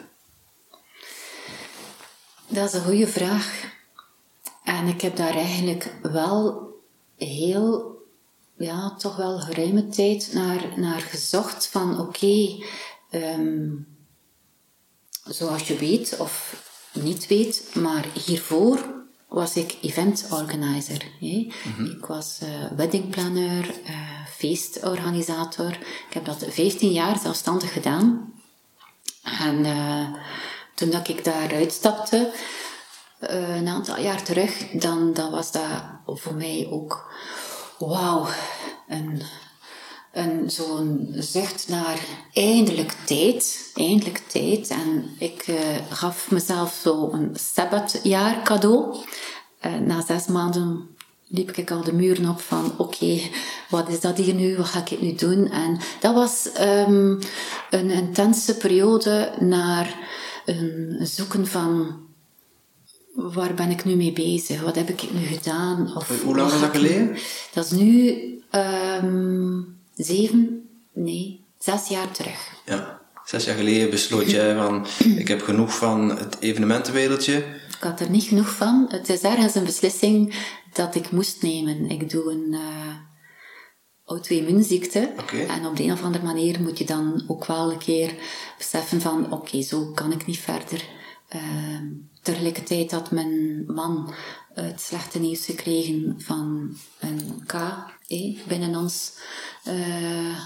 [2.48, 3.74] Dat is een goede vraag.
[4.64, 6.70] En ik heb daar eigenlijk wel
[7.18, 7.98] heel,
[8.58, 12.64] ja, toch wel geruime tijd naar, naar gezocht van oké,
[13.10, 13.70] ehm,
[15.24, 16.64] zoals je weet of
[16.94, 21.06] niet weet, maar hiervoor was ik event organizer.
[21.20, 21.52] Hè.
[21.98, 25.72] Ik was uh, weddingplanner, uh, feestorganisator.
[26.08, 28.34] Ik heb dat 15 jaar zelfstandig gedaan.
[29.40, 30.08] En uh,
[30.76, 32.32] toen dat ik daaruit stapte,
[33.20, 37.14] een aantal jaar terug, dan, dan was dat voor mij ook,
[37.78, 38.28] wauw,
[38.88, 39.22] een,
[40.16, 42.00] een, zo'n zucht naar
[42.34, 43.72] eindelijk tijd.
[43.74, 44.70] Eindelijk tijd.
[44.70, 45.56] En ik uh,
[45.90, 48.96] gaf mezelf zo een sabbatjaar cadeau.
[49.66, 50.96] Uh, na zes maanden
[51.28, 53.20] liep ik al de muren op van oké,
[53.70, 55.50] wat is dat hier nu, wat ga ik nu doen?
[55.52, 57.20] En dat was um,
[57.70, 59.98] een intense periode naar
[60.46, 62.00] een zoeken van
[63.14, 64.62] waar ben ik nu mee bezig?
[64.62, 65.96] Wat heb ik nu gedaan?
[65.96, 67.18] Of, Hoe lang was dat geleden?
[67.54, 68.14] Dat is nu
[68.52, 72.54] um, zeven, nee, zes jaar terug.
[72.66, 74.86] Ja, zes jaar geleden besloot jij van
[75.22, 77.36] ik heb genoeg van het evenementenwereldje.
[77.78, 78.86] Ik had er niet genoeg van.
[78.90, 80.36] Het is ergens een beslissing
[80.74, 81.90] dat ik moest nemen.
[81.90, 82.96] Ik doe een uh,
[84.06, 85.14] auto-immuunziekte.
[85.20, 85.46] Okay.
[85.46, 88.14] En op de een of andere manier moet je dan ook wel een keer
[88.58, 90.86] beseffen van oké, okay, zo kan ik niet verder.
[91.36, 91.42] Uh,
[92.22, 94.14] tegelijkertijd had mijn man
[94.54, 97.54] het slechte nieuws gekregen van een K
[98.08, 99.12] eh, binnen ons.
[99.68, 100.40] Uh,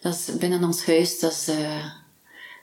[0.00, 1.84] dat is binnen ons huis, dat is uh,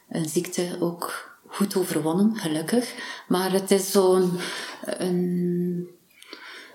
[0.10, 2.94] een ziekte ook goed overwonnen, gelukkig.
[3.28, 4.40] Maar het is zo'n
[4.82, 5.90] een,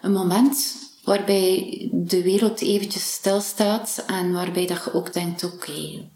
[0.02, 6.08] moment waarbij de wereld eventjes stilstaat en waarbij dat je ook denkt, oké,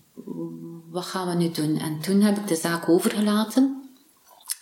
[0.90, 1.78] wat gaan we nu doen?
[1.78, 3.90] En toen heb ik de zaak overgelaten.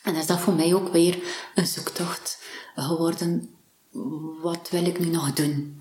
[0.02, 1.18] En is dat voor mij ook weer
[1.54, 2.42] een zoektocht
[2.74, 3.50] geworden.
[4.42, 5.75] Wat wil ik nu nog doen?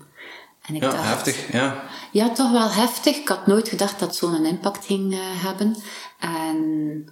[0.66, 1.84] En ik ja, dacht, heftig, ja.
[2.12, 3.16] Ja, toch wel heftig.
[3.16, 5.76] Ik had nooit gedacht dat zo'n impact ging uh, hebben.
[6.18, 7.08] En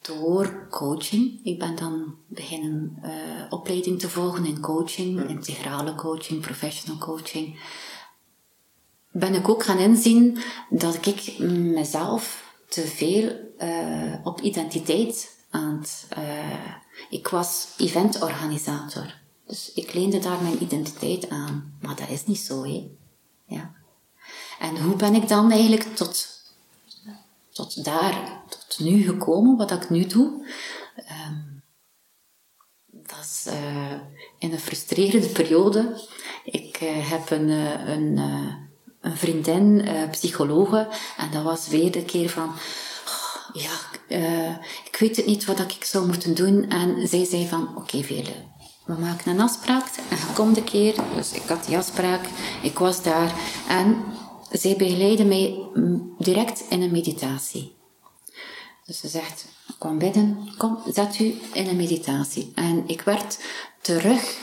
[0.00, 3.10] door coaching, ik ben dan beginnen uh,
[3.48, 7.60] opleiding te volgen in coaching, integrale coaching, professional coaching,
[9.10, 10.38] ben ik ook gaan inzien
[10.70, 16.08] dat ik mezelf te veel uh, op identiteit aan het...
[17.10, 19.22] ik was eventorganisator.
[19.46, 21.76] Dus ik leende daar mijn identiteit aan.
[21.80, 22.90] Maar dat is niet zo, hè.
[23.46, 23.74] Ja.
[24.58, 26.28] En hoe ben ik dan eigenlijk tot,
[27.52, 30.48] tot daar, tot nu gekomen, wat ik nu doe?
[32.86, 33.92] Dat is uh,
[34.38, 36.00] in een frustrerende periode.
[36.44, 38.16] Ik uh, heb een, uh, een,
[39.00, 42.48] een vriendin, psychologe, en dat was weer de keer van...
[43.06, 43.78] Oh, ja,
[44.84, 46.68] ik weet het niet wat ik zou moeten doen.
[46.68, 48.34] En zij zei van, oké, okay, Vele,
[48.84, 50.94] we maken een afspraak en je komt keer.
[51.14, 52.26] Dus ik had die afspraak,
[52.62, 53.34] ik was daar
[53.68, 54.04] en
[54.50, 55.58] zij begeleidde mij
[56.18, 57.74] direct in een meditatie.
[58.84, 59.46] Dus ze zegt,
[59.78, 62.52] kom bidden, kom, zet u in een meditatie.
[62.54, 63.38] En ik werd
[63.80, 64.38] terug,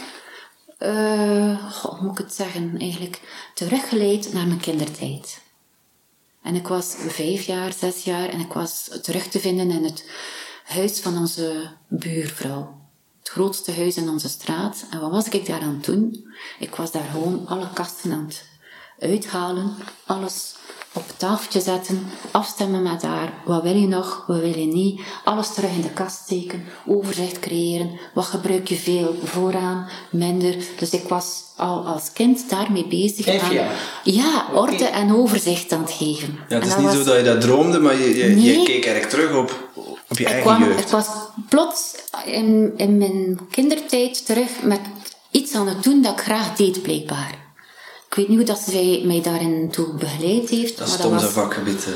[0.79, 3.21] uh, hoe moet ik het zeggen, eigenlijk
[3.53, 5.41] teruggeleid naar mijn kindertijd.
[6.41, 10.05] En ik was vijf jaar, zes jaar en ik was terug te vinden in het
[10.63, 12.80] huis van onze buurvrouw
[13.33, 14.85] grootste huis in onze straat.
[14.89, 16.25] En wat was ik daar aan het doen?
[16.59, 18.43] Ik was daar gewoon alle kasten aan het
[18.99, 20.55] uithalen, alles
[20.93, 23.33] op het tafeltje zetten, afstemmen met haar.
[23.45, 25.01] Wat wil je nog, wat wil je niet?
[25.23, 27.89] Alles terug in de kast steken, overzicht creëren.
[28.13, 30.55] Wat gebruik je veel vooraan, minder.
[30.77, 33.25] Dus ik was al als kind daarmee bezig.
[33.25, 34.01] Vijf jaar?
[34.03, 36.39] ja, orde en overzicht aan het geven.
[36.49, 38.85] Ja, het is niet zo dat je dat droomde, maar je, je, nee, je keek
[38.85, 39.69] erg terug op,
[40.11, 40.79] op je eigen kwam, jeugd.
[40.79, 41.07] Ik was
[41.49, 41.95] plots
[42.25, 44.79] in, in mijn kindertijd terug met
[45.31, 47.39] iets aan het doen dat ik graag deed, blijkbaar.
[48.09, 50.77] Ik weet niet hoe dat zij mij daarin toe begeleid heeft.
[50.77, 51.85] Dat is maar Tom dat was, vakgebied.
[51.85, 51.91] hè.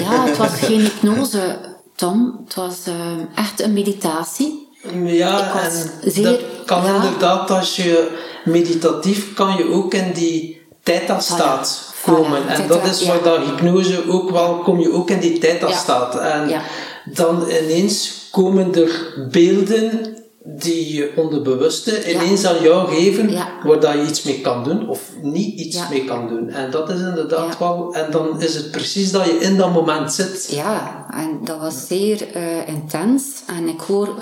[0.00, 1.58] Ja, het was geen hypnose,
[1.96, 2.40] Tom.
[2.44, 2.94] Het was uh,
[3.34, 4.68] echt een meditatie.
[5.04, 5.62] Ja, Ik was
[6.02, 6.94] en zeer- dat kan ja.
[6.94, 11.60] inderdaad als je meditatief kan je ook in die Voilà,
[12.04, 12.42] komen.
[12.42, 13.06] voilà, en dat is ja.
[13.06, 16.18] waar dat hypnose ook wel, kom je ook in die tijdafstaat.
[16.18, 16.62] En Ja.
[17.04, 20.13] Dan ineens komen er beelden
[20.46, 23.48] die je onderbewuste ineens aan jou geven, Ja.
[23.62, 25.88] waar dat je iets mee kan doen of niet iets Ja.
[25.88, 26.48] mee kan doen.
[26.48, 30.12] En dat is inderdaad wel, en dan is het precies dat je in dat moment
[30.12, 30.48] zit.
[30.50, 33.24] Ja, en dat was zeer eh, intens.
[33.46, 34.14] En ik hoor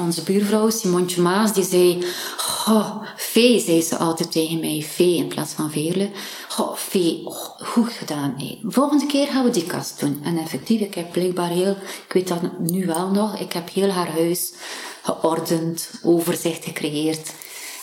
[0.00, 2.04] onze buurvrouw Simontje Maas, die zei...
[2.68, 4.84] Oh, Fee, zei ze altijd tegen mij.
[4.88, 6.08] Fee in plaats van Veerle.
[6.58, 8.34] Oh, Fee, oh, goed gedaan.
[8.38, 8.58] Hey.
[8.62, 10.20] Volgende keer gaan we die kast doen.
[10.24, 11.76] En effectief, ik heb blijkbaar heel...
[12.06, 13.38] Ik weet dat nu wel nog.
[13.40, 14.52] Ik heb heel haar huis
[15.04, 17.32] geordend, overzicht gecreëerd.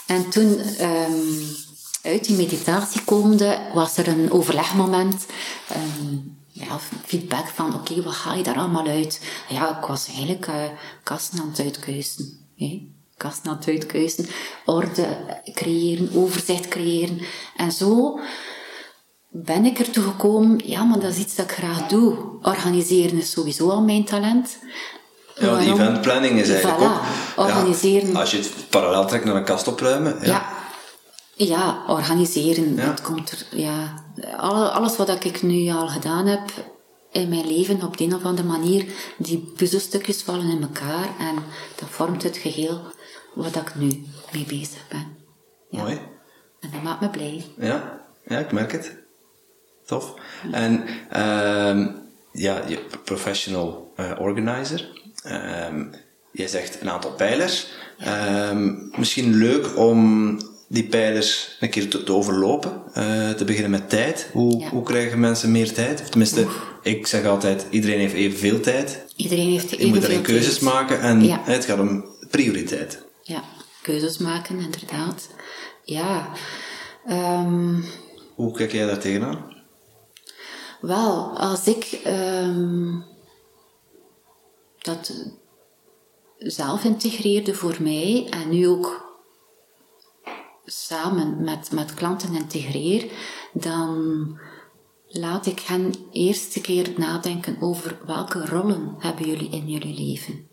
[0.08, 0.60] En toen...
[0.60, 1.70] ehm,
[2.04, 5.26] uit die meditatie komende was er een overlegmoment.
[5.70, 9.22] Ehm, ja, feedback van, oké, wat ga je daar allemaal uit?
[9.50, 10.64] Ja, ik was eigenlijk uh,
[11.04, 12.50] kasten aan het uitkeuzen.
[12.56, 12.90] Hè?
[13.18, 14.28] Kasten aan het uitkeuzen,
[14.66, 15.08] orde
[15.54, 17.20] creëren, overzicht creëren.
[17.56, 18.20] En zo
[19.30, 22.18] ben ik ertoe gekomen, ja, maar dat is iets dat ik graag doe.
[22.42, 24.58] Organiseren is sowieso al mijn talent.
[25.36, 27.48] Ja, de eventplanning is eigenlijk voilà, ook...
[27.48, 28.12] organiseren.
[28.12, 30.18] Ja, als je het parallel trekt naar een kast opruimen.
[30.22, 30.28] Ja,
[31.34, 32.78] ja, ja organiseren.
[32.78, 34.04] Het komt er, ja,
[34.72, 36.42] alles wat ik nu al gedaan heb
[37.12, 38.86] in mijn leven, op de een of andere manier,
[39.18, 41.36] die puzzelstukjes vallen in elkaar en
[41.76, 42.82] dat vormt het geheel
[43.34, 45.18] wat ik nu mee bezig ben.
[45.70, 46.00] Mooi.
[46.60, 47.46] En dat maakt me blij.
[47.58, 49.00] Ja, ja ik merk het.
[49.86, 50.14] Tof.
[50.52, 50.84] En
[51.16, 51.88] uh,
[52.32, 55.01] ja, je professional uh, organizer.
[55.28, 55.92] Um,
[56.32, 57.68] jij zegt een aantal pijlers.
[58.08, 62.82] Um, misschien leuk om die pijlers een keer te, te overlopen.
[62.98, 64.30] Uh, te beginnen met tijd.
[64.32, 64.70] Hoe, ja.
[64.70, 66.02] hoe krijgen mensen meer tijd?
[66.02, 66.68] Of tenminste, Oef.
[66.82, 69.06] ik zeg altijd, iedereen heeft evenveel tijd.
[69.16, 69.94] Iedereen heeft evenveel tijd.
[69.94, 70.74] Je moet alleen keuzes tijd.
[70.74, 71.42] maken en ja.
[71.44, 73.04] het gaat om prioriteit.
[73.22, 73.44] Ja,
[73.82, 75.30] keuzes maken, inderdaad.
[75.84, 76.30] Ja.
[77.10, 77.86] Um,
[78.36, 79.56] hoe kijk jij daar tegenaan?
[80.82, 83.04] Wel, als ik um,
[84.82, 85.14] dat
[86.38, 89.20] zelf integreerde voor mij en nu ook
[90.66, 93.12] samen met, met klanten integreer,
[93.54, 94.40] dan
[95.08, 100.48] laat ik hen eerst een keer nadenken over welke rollen hebben jullie in jullie leven.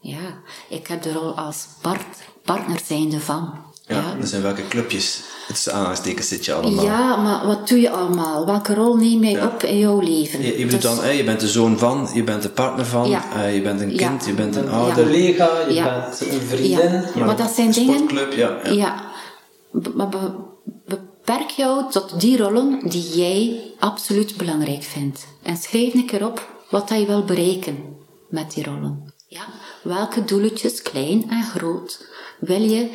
[0.00, 3.72] Ja, ik heb de rol als part, partner zijnde van.
[3.86, 4.14] Ja, ja.
[4.20, 6.84] dus in welke clubjes, het aanhalingstekens, zit je allemaal?
[6.84, 8.46] Ja, maar wat doe je allemaal?
[8.46, 9.46] Welke rol neem jij ja.
[9.46, 10.42] op in jouw leven?
[10.42, 13.08] Je, je, dus, dan, hè, je bent de zoon van, je bent de partner van,
[13.08, 13.24] ja.
[13.36, 15.04] uh, je bent een kind, je bent een ouder.
[15.04, 16.90] Collega, je bent een vriendin.
[17.14, 17.94] Maar, maar, dat zijn dingen...
[17.94, 18.70] sportclub, ja.
[18.70, 19.12] Ja,
[19.94, 20.30] maar be,
[20.86, 25.26] beperk jou tot die rollen die jij absoluut belangrijk vindt.
[25.42, 27.76] En schrijf een keer op wat je wil bereiken
[28.28, 29.12] met die rollen.
[29.28, 29.44] Ja,
[29.82, 32.06] welke doeletjes, klein en groot,
[32.40, 32.90] wil je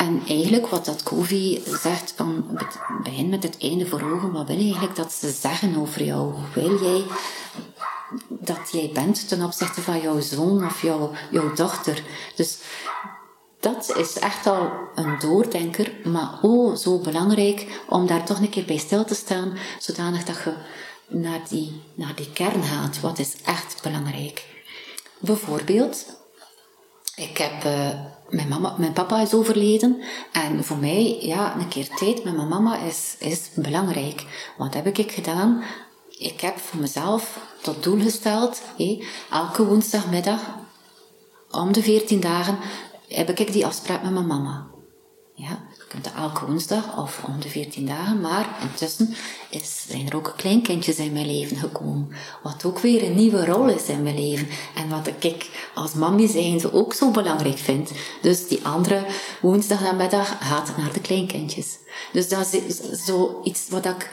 [0.00, 2.58] en eigenlijk wat dat Kovi zegt, van
[3.02, 6.34] begin met het einde voor ogen, wat wil je eigenlijk dat ze zeggen over jou?
[6.54, 7.04] Wil jij
[8.28, 12.02] dat jij bent ten opzichte van jouw zoon of jouw, jouw dochter?
[12.36, 12.58] Dus
[13.60, 18.64] dat is echt al een doordenker, maar oh, zo belangrijk om daar toch een keer
[18.64, 20.54] bij stil te staan, zodanig dat je
[21.06, 23.00] naar die, naar die kern gaat.
[23.00, 24.46] Wat is echt belangrijk?
[25.18, 26.04] Bijvoorbeeld,
[27.14, 27.64] ik heb...
[27.64, 30.00] Uh, mijn, mama, mijn papa is overleden
[30.32, 34.24] en voor mij, ja, een keer tijd met mijn mama is, is belangrijk.
[34.58, 35.62] Wat heb ik gedaan?
[36.08, 40.40] Ik heb voor mezelf tot doel gesteld, hé, elke woensdagmiddag,
[41.50, 42.58] om de 14 dagen,
[43.08, 44.66] heb ik die afspraak met mijn mama.
[45.34, 45.58] Ja,
[45.90, 49.14] kunt elke woensdag of om de 14 dagen, maar intussen
[49.50, 52.08] is, zijn er ook kleinkindjes in mijn leven gekomen.
[52.42, 54.48] Wat ook weer een nieuwe rol is in mijn leven.
[54.74, 57.90] En wat ik als mammy zijnde ook zo belangrijk vind.
[58.22, 59.04] Dus die andere
[59.40, 61.78] woensdag en middag gaat naar de kleinkindjes.
[62.12, 64.10] Dus dat is zoiets wat ik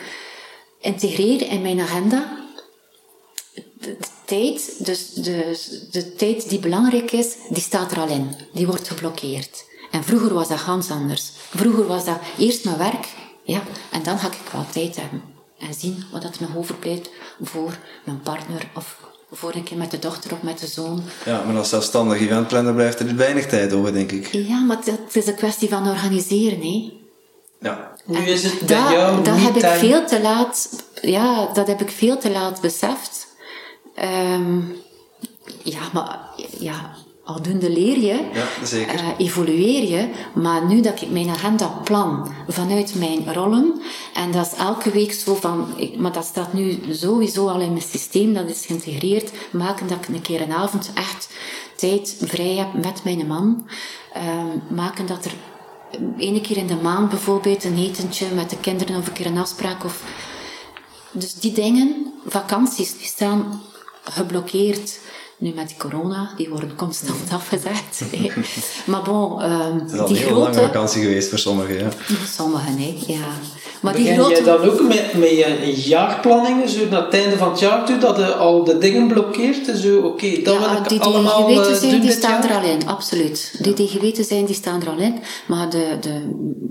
[0.81, 2.45] integreer in mijn agenda.
[3.79, 5.59] De tijd, dus de,
[5.91, 8.35] de tijd die belangrijk is, die staat er al in.
[8.53, 9.65] Die wordt geblokkeerd.
[9.91, 11.31] En vroeger was dat ganz anders.
[11.55, 13.07] Vroeger was dat eerst mijn werk,
[13.43, 15.21] ja, en dan ga ik wel tijd hebben.
[15.59, 17.09] En zien wat er nog overblijft
[17.41, 18.97] voor mijn partner of
[19.31, 21.03] voor een keer met de dochter of met de zoon.
[21.25, 24.27] Ja, maar als zelfstandig eventplanner blijft er weinig tijd over, denk ik.
[24.31, 26.93] Ja, maar het is een kwestie van organiseren, hè.
[27.59, 27.91] Ja.
[28.05, 30.69] Nu is het bij dat, jou dat heb ik veel te laat,
[31.01, 33.27] ja, dat heb ik veel te laat beseft.
[34.33, 34.75] Um,
[35.63, 36.19] ja, maar
[36.59, 36.95] ja,
[37.27, 38.93] aldoende leer je, ja, zeker.
[38.93, 40.09] Uh, evolueer je.
[40.33, 43.81] Maar nu dat ik mijn agenda plan vanuit mijn rollen,
[44.13, 47.73] en dat is elke week zo van, ik, maar dat staat nu sowieso al in
[47.73, 51.29] mijn systeem, dat is geïntegreerd, maken dat ik een keer een avond echt
[51.75, 53.67] tijd vrij heb met mijn man.
[54.17, 54.23] Uh,
[54.67, 55.33] maken dat er
[56.17, 59.37] ene keer in de maand bijvoorbeeld een etentje met de kinderen of een keer een
[59.37, 59.83] afspraak.
[59.83, 60.03] Of,
[61.11, 63.61] dus die dingen, vakanties, die staan
[64.03, 64.99] geblokkeerd.
[65.39, 68.01] Nu met die corona, die worden constant afgezegd.
[68.85, 70.51] maar bon, um, Het is al die een heel grote...
[70.51, 71.89] lange vakantie geweest voor sommigen, ja.
[72.25, 73.27] Sommigen, hè, ja.
[73.81, 74.33] Maar Begin die grote...
[74.33, 77.97] jij dan ook met, met je jaarplanningen, zo naar het einde van het jaar toe,
[77.97, 79.67] dat je al de dingen blokkeert?
[79.67, 81.99] en Zo, oké, okay, dat ja, wil ik die, die allemaal geweten uh, zijn, doen
[81.99, 82.49] die dit staan jaar?
[82.49, 83.59] er al in, absoluut.
[83.61, 85.19] Die die geweten zijn, die staan er al in.
[85.47, 86.29] Maar de, de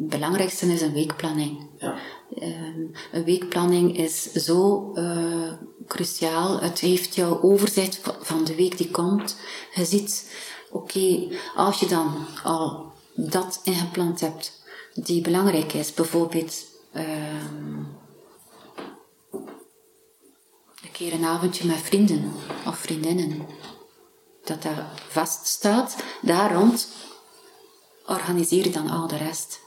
[0.09, 1.59] belangrijkste is een weekplanning.
[1.79, 1.95] Ja.
[2.43, 5.53] Um, een weekplanning is zo uh,
[5.87, 6.61] cruciaal.
[6.61, 9.37] Het heeft jouw overzicht van de week die komt.
[9.75, 10.33] Je ziet,
[10.71, 14.63] oké, als je dan al dat ingepland hebt,
[14.95, 17.97] die belangrijk is, bijvoorbeeld um,
[20.97, 22.33] keer een avondje met vrienden
[22.67, 23.47] of vriendinnen.
[24.45, 24.73] Dat dat
[25.09, 25.97] vaststaat.
[26.23, 26.89] Daar rond
[28.07, 29.61] organiseer je dan al de rest.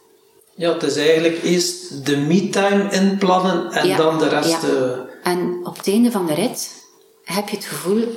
[0.60, 4.50] Ja, het is eigenlijk eerst de me-time inplannen en Ja, dan de rest...
[4.50, 4.60] ja.
[4.62, 5.00] eh,
[5.32, 6.86] En op het einde van de rit
[7.24, 8.08] heb je het gevoel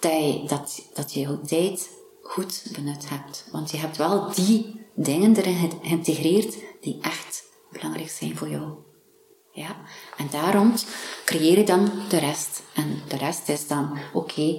[0.00, 1.88] dat je, dat, dat je jouw tijd
[2.22, 3.44] goed benut hebt.
[3.52, 8.68] Want je hebt wel die dingen erin geïntegreerd die echt belangrijk zijn voor jou.
[9.52, 9.76] Ja?
[10.16, 10.74] En daarom
[11.24, 12.62] creëer je dan de rest.
[12.74, 14.56] En de rest is dan, oké,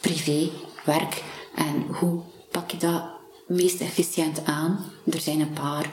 [0.00, 0.50] privé,
[0.84, 1.22] werk.
[1.54, 2.20] En hoe
[2.50, 3.02] pak je dat
[3.46, 4.92] meest efficiënt aan?
[5.10, 5.92] Er zijn een paar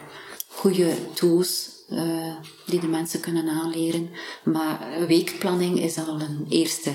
[0.52, 2.36] goede tools eh,
[2.66, 4.10] die de mensen kunnen aanleren.
[4.44, 6.94] Maar weekplanning is al een eerste.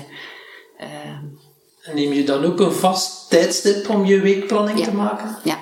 [1.81, 4.85] En neem je dan ook een vast tijdstip om je weekplanning Ja.
[4.85, 5.37] te maken?
[5.43, 5.59] Ja.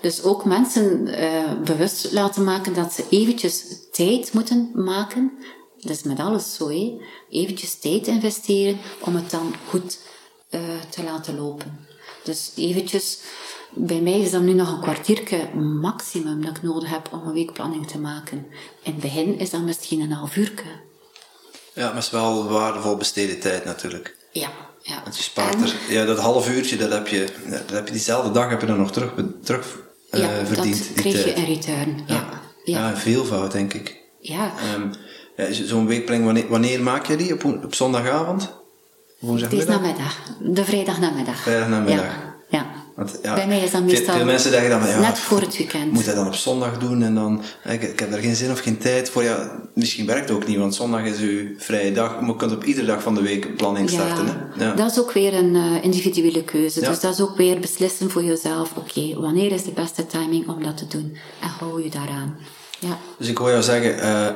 [0.00, 5.32] Dus ook mensen eh, bewust laten maken dat ze eventjes tijd moeten maken.
[5.80, 7.00] Dat is met alles zo, hè.
[7.30, 9.98] Eventjes tijd investeren om het dan goed
[10.50, 11.86] eh, te laten lopen.
[12.24, 13.18] Dus eventjes,
[13.70, 15.48] bij mij is dat nu nog een kwartiertje
[15.80, 18.46] maximum dat ik nodig heb om een weekplanning te maken.
[18.82, 20.64] In het begin is dat misschien een half uurtje.
[21.74, 24.16] Ja, maar het is wel waardevol besteden tijd natuurlijk.
[24.32, 24.48] Ja,
[24.82, 25.00] ja.
[25.02, 27.92] Want je spaart En- er, ja, dat half uurtje, dat heb je, dat heb je
[27.92, 29.78] diezelfde dag heb je dan nog terug, terug
[30.10, 30.94] eh, ja, verdiend.
[30.94, 32.02] dat krijg je in return.
[32.06, 32.40] Ja, ja.
[32.64, 32.88] ja.
[32.88, 32.96] ja.
[32.96, 33.96] veelvoud denk ik.
[34.20, 34.52] ja.
[35.36, 37.32] Ja, Zo'n weekplanning, wanneer, wanneer maak je die?
[37.32, 38.52] Op, op zondagavond?
[39.18, 39.74] Woensdagmiddag?
[39.74, 41.36] Het is namiddag, de vrijdagnamiddag.
[41.40, 42.04] Vrijdagnamiddag.
[42.04, 42.66] Ja, ja.
[42.98, 45.56] Want, ja, Bij mij is dat meestal Veel mensen denken dan ja, net voor het
[45.56, 45.92] weekend.
[45.92, 47.42] Moet hij dan op zondag doen en dan...
[47.64, 49.22] Ik, ik heb daar geen zin of geen tijd voor.
[49.22, 52.20] Ja, misschien werkt het ook niet, want zondag is uw vrije dag.
[52.20, 54.26] Maar je kunt op iedere dag van de week een planning starten.
[54.26, 54.64] Hè?
[54.64, 54.74] Ja.
[54.74, 56.80] dat is ook weer een eh, individuele keuze.
[56.80, 58.70] Dus dat is ook weer beslissen voor jezelf.
[58.76, 61.16] Oké, wanneer is de beste timing om dat te doen?
[61.40, 62.36] En hou je daaraan.
[62.78, 64.28] Ja, Dus ik wil jou zeggen, eh,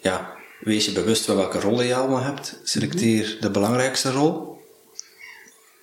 [0.00, 2.60] ja, wees je bewust van welke rollen je allemaal hebt.
[2.62, 4.53] Selecteer de belangrijkste rol.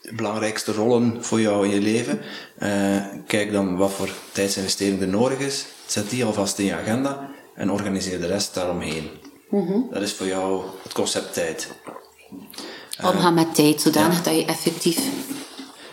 [0.01, 2.19] De belangrijkste rollen voor jou in je leven.
[2.57, 5.65] Eh, kijk dan wat voor tijdsinvestering er nodig is.
[5.85, 9.09] Zet die alvast in je agenda en organiseer de rest daaromheen.
[9.91, 11.67] Dat is voor jou het concept tijd.
[13.03, 14.99] omgaan met tijd, zodanig dat je effectief...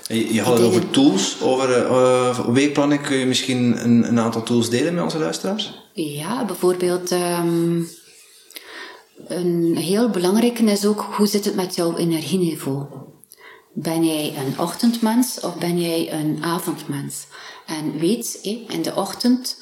[0.06, 3.02] Je, je had het over tools, over eh, eh, weekplanning.
[3.02, 5.82] Kun je misschien een, een aantal tools delen met onze luisteraars?
[5.92, 7.10] Ja, bijvoorbeeld...
[7.10, 7.82] ehm,
[9.28, 12.86] een heel belangrijke is ook, hoe zit het met jouw energieniveau?
[13.80, 17.26] Ben jij een ochtendmens of ben jij een avondmens?
[17.66, 18.38] En weet,
[18.68, 19.58] in de ochtend...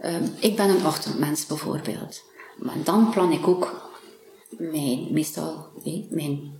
[0.00, 2.22] ehm, ik ben een ochtendmens bijvoorbeeld.
[2.56, 3.92] Maar dan plan ik ook
[4.48, 5.66] mijn, meestal
[6.10, 6.52] mijn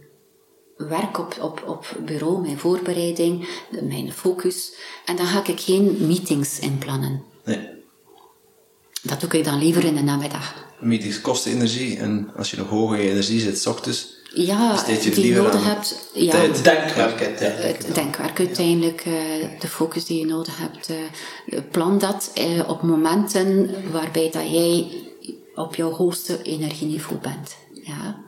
[0.77, 3.49] werk op, op, op bureau, mijn voorbereiding,
[3.83, 4.73] mijn focus.
[5.05, 7.23] En dan ga ik geen meetings inplannen.
[7.45, 7.69] Nee.
[9.03, 10.65] Dat doe ik dan liever in de namiddag.
[10.81, 14.83] Meetings kosten energie en als je nog hoog in je energie zit, 's ochtends, Ja,
[14.87, 16.09] het die je nodig hebt.
[16.13, 16.65] Ja, tijd.
[16.65, 17.85] Denkwerk uiteindelijk.
[17.87, 19.13] het denkwerk uiteindelijk, eh,
[19.61, 20.89] de focus die je nodig hebt.
[20.89, 24.87] eh, plan dat eh, op momenten waarbij dat jij
[25.55, 27.57] op jouw hoogste energieniveau bent.
[27.73, 28.25] Ja.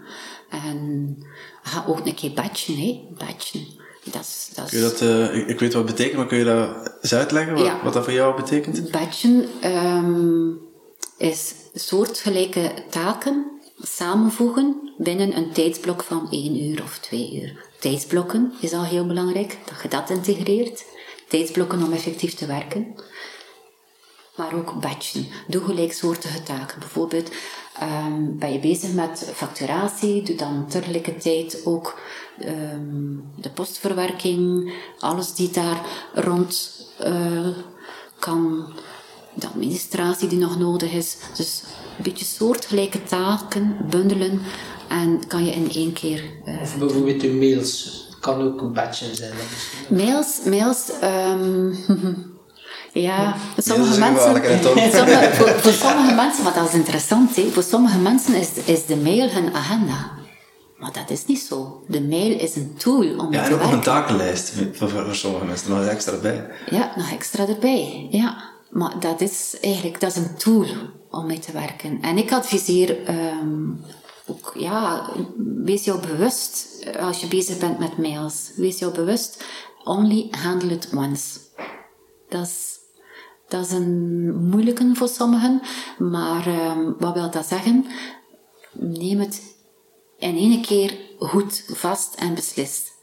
[0.50, 1.16] En
[1.62, 3.00] ga ook een keer batchen, hè.
[3.18, 3.66] Batchen.
[4.04, 6.44] Dat dat Kun je dat, eh, ik, ik weet wat het betekent, maar kun je
[6.44, 7.80] dat eens uitleggen, wat, Ja.
[7.84, 8.90] wat dat voor jou betekent?
[8.90, 10.50] Batchen ehm,
[11.18, 13.46] is soortgelijke taken
[13.80, 17.64] samenvoegen binnen een tijdsblok van één uur of twee uur.
[17.80, 20.84] Tijdsblokken is al heel belangrijk, dat je dat integreert.
[21.28, 22.94] Tijdsblokken om effectief te werken.
[24.36, 25.26] Maar ook batchen.
[25.46, 26.78] Doe gelijksoortige taken.
[26.78, 27.30] Bijvoorbeeld,
[27.78, 32.00] ehm, ben je bezig met facturatie, doe dan tegelijkertijd ook
[32.38, 35.80] ehm, de postverwerking, alles die daar
[36.14, 37.48] rond eh,
[38.18, 38.72] kan,
[39.34, 41.16] de administratie die nog nodig is.
[41.36, 41.62] Dus
[41.98, 44.40] een beetje soortgelijke taken bundelen
[44.88, 48.06] en kan je in één keer eh, Of bijvoorbeeld je mails.
[48.20, 49.32] kan ook een badge zijn.
[49.88, 51.72] Mails, mails, ehm,
[53.08, 54.42] ja, voor sommige mensen,
[54.92, 58.86] sommige, voor, voor sommige mensen, maar dat is interessant, hè, voor sommige mensen is, is
[58.86, 60.16] de mail hun agenda.
[60.78, 61.82] Maar dat is niet zo.
[61.88, 65.08] De mail is een tool om Ja, mee en te ook nog een takenlijst voor,
[65.12, 66.46] sommige mensen, nog eens extra bij.
[66.70, 68.08] Ja, nog extra erbij.
[68.10, 70.66] Ja, maar dat is eigenlijk dat is een tool
[71.10, 72.02] om mee te werken.
[72.02, 73.70] En ik adviseer ehm,
[74.26, 75.10] ook, ja,
[75.64, 78.50] wees jou bewust eh, als je bezig bent met mails.
[78.56, 79.44] Wees jou bewust,
[79.84, 81.38] only handle it once.
[82.28, 82.78] Dat is,
[83.48, 85.60] dat is een moeilijke voor sommigen,
[85.98, 87.86] maar ehm, wat wil dat zeggen?
[88.72, 89.42] Neem het
[90.18, 92.97] in één keer goed vast en beslist.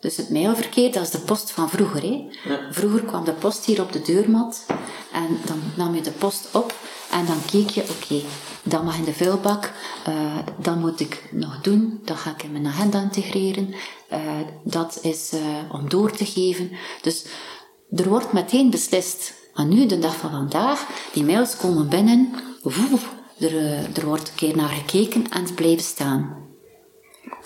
[0.00, 2.02] Dus het mailverkeer, dat is de post van vroeger.
[2.02, 2.26] Hè?
[2.70, 4.66] Vroeger kwam de post hier op de deurmat
[5.12, 6.74] En dan nam je de post op
[7.10, 8.22] en dan keek je, oké,
[8.62, 9.72] dat mag in de vuilbak,
[10.08, 13.74] uh, dat moet ik nog doen, dat ga ik in mijn agenda integreren,
[14.12, 14.18] uh,
[14.64, 15.40] dat is uh,
[15.72, 16.70] om door te geven.
[17.02, 17.24] Dus
[17.96, 22.98] er wordt meteen beslist, aan nu, de dag van vandaag, die mails komen binnen, woe,
[23.38, 23.56] er,
[23.94, 26.39] er wordt een keer naar gekeken en het blijven staan.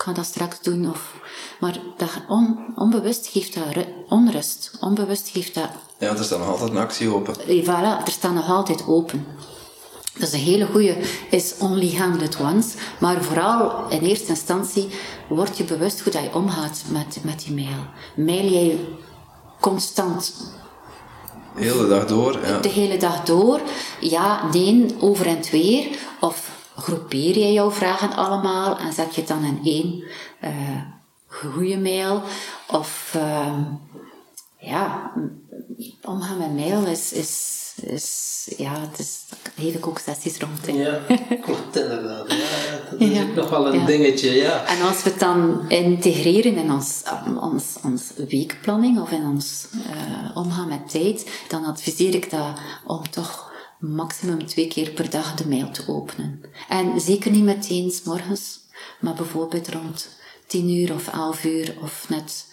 [0.05, 1.13] Ga dat straks doen, of...
[1.59, 4.71] Maar dat on, onbewust geeft dat onrust.
[4.79, 5.69] Onbewust geeft dat...
[5.97, 7.35] Ja, er staat nog altijd een actie open.
[7.63, 9.25] Voilà, er staat nog altijd open.
[10.17, 10.97] Dus een hele goede
[11.29, 12.77] is only handle it once.
[12.99, 14.89] Maar vooral in eerste instantie
[15.27, 17.85] word je bewust hoe dat je omgaat met, met die mail.
[18.15, 18.79] Mail jij
[19.59, 20.33] constant
[21.55, 22.59] de hele dag door, ja.
[22.59, 23.61] De hele dag door.
[23.99, 25.87] Ja, nee, over en weer.
[26.19, 30.03] Of groepeer je jouw vragen allemaal en zet je het dan in één
[30.43, 30.81] uh,
[31.27, 32.21] goede mail.
[32.67, 33.57] Of uh,
[34.59, 35.11] ja,
[36.01, 40.67] omgaan met mail is, is, is ja, het is, daar geef ik ook sessies rond.
[40.67, 40.75] In.
[40.75, 41.01] Ja,
[41.45, 42.31] klopt inderdaad.
[42.31, 44.65] Ja, dat is ook nog wel een dingetje, ja.
[44.65, 47.03] En als we het dan integreren in ons,
[47.39, 53.09] ons, ons weekplanning of in ons uh, omgaan met tijd, dan adviseer ik dat om
[53.09, 53.53] toch
[53.93, 56.41] maximum twee keer per dag de mail te openen.
[56.69, 58.59] En zeker niet meteen s morgens,
[58.99, 60.09] maar bijvoorbeeld rond
[60.47, 62.45] 10 uur of 11 uur of net,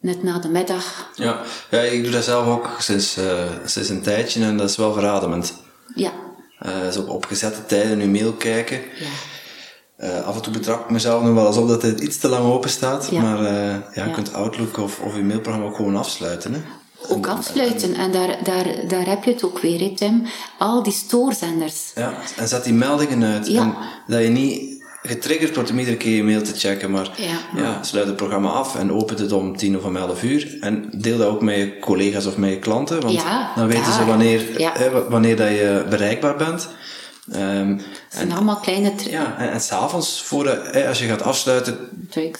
[0.00, 1.10] net na de middag.
[1.14, 4.76] Ja, ja ik doe dat zelf ook sinds, uh, sinds een tijdje en dat is
[4.76, 5.54] wel verademend.
[5.94, 6.12] Ja.
[6.66, 8.80] Uh, zo op gezette tijden nu mail kijken.
[8.98, 9.08] Ja.
[9.98, 12.44] Uh, af en toe betrap ik mezelf nog wel alsof dat het iets te lang
[12.44, 13.08] open staat.
[13.10, 13.20] Ja.
[13.20, 14.06] Maar ja, je ja.
[14.06, 16.52] kunt Outlook of, of je mailprogramma ook gewoon afsluiten.
[16.52, 16.60] Hè?
[17.08, 17.94] Ook afsluiten.
[17.94, 20.22] En daar, daar, daar heb je het ook weer, Tim.
[20.58, 21.90] Al die stoorzenders.
[21.94, 23.46] Ja, en zet die meldingen uit.
[23.46, 23.60] Ja.
[23.60, 23.74] En
[24.06, 27.60] dat je niet getriggerd wordt om iedere keer je mail te checken, maar ja.
[27.62, 27.82] ja.
[27.82, 30.56] sluit het programma af en opent het om tien of om elf uur.
[30.60, 33.92] En deel dat ook met je collega's of met je klanten, want ja, dan weten
[33.92, 34.42] ze wanneer,
[34.72, 36.68] hè, wanneer dat je bereikbaar bent.
[37.36, 38.92] Um, het zijn allemaal kleine...
[39.10, 40.32] Ja, en, en s'avonds,
[40.88, 41.78] als je gaat afsluiten,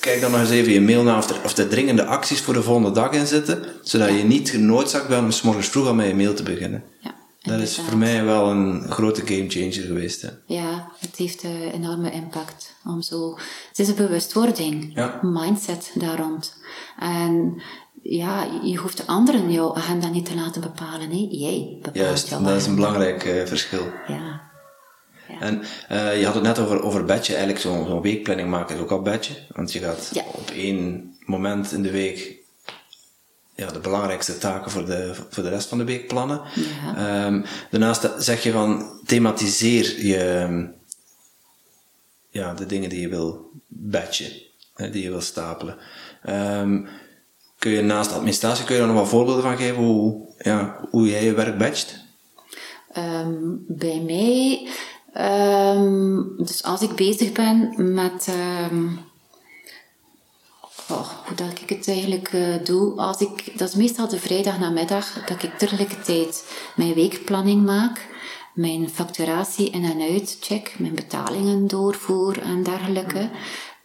[0.01, 2.55] kijk dan nog eens even je mail naar of er, of er dringende acties voor
[2.55, 5.95] de volgende dag in zitten, zodat je niet genoodzaakt bent om s morgens vroeg al
[5.95, 6.84] met je mail te beginnen.
[7.01, 10.22] Ja, dat is voor mij wel een grote gamechanger geweest.
[10.22, 10.28] Hè.
[10.47, 12.74] Ja, het heeft een enorme impact.
[12.84, 13.38] Om zo,
[13.68, 15.18] het is een bewustwording, ja.
[15.22, 16.57] mindset daar rond.
[16.99, 17.62] En
[18.03, 21.11] ja, je hoeft de anderen jouw agenda niet te laten bepalen.
[21.11, 21.26] Hè.
[21.30, 23.86] Jij bepaalt Juist, dat is een belangrijk uh, verschil.
[24.07, 24.49] Ja.
[25.41, 25.62] En
[25.93, 27.33] uh, je had het net over, over bedje.
[27.33, 29.35] Eigenlijk zo'n zo weekplanning maken is ook al bedje.
[29.49, 30.24] Want je gaat ja.
[30.33, 32.39] op één moment in de week
[33.55, 36.41] ja, de belangrijkste taken voor de, voor de rest van de week plannen.
[36.55, 37.26] Ja.
[37.26, 40.68] Um, daarnaast zeg je van thematiseer je
[42.31, 44.33] ja, de dingen die je wil batchen,
[44.74, 45.76] die je wil stapelen.
[46.28, 46.89] Um,
[47.59, 51.09] kun je naast administratie kun je daar nog wat voorbeelden van geven hoe, ja, hoe
[51.09, 52.05] jij je werk batcht?
[52.97, 54.68] Um, bij mij
[55.19, 58.29] Um, dus als ik bezig ben met.
[60.89, 62.97] Oh, hoe dat ik het eigenlijk uh, doe.
[63.01, 66.45] Als ik, dat is meestal de vrijdag namiddag dat ik tegelijkertijd
[66.77, 68.09] mijn weekplanning maak.
[68.55, 70.75] Mijn facturatie in en uit check.
[70.79, 73.31] Mijn betalingen doorvoer en dergelijke.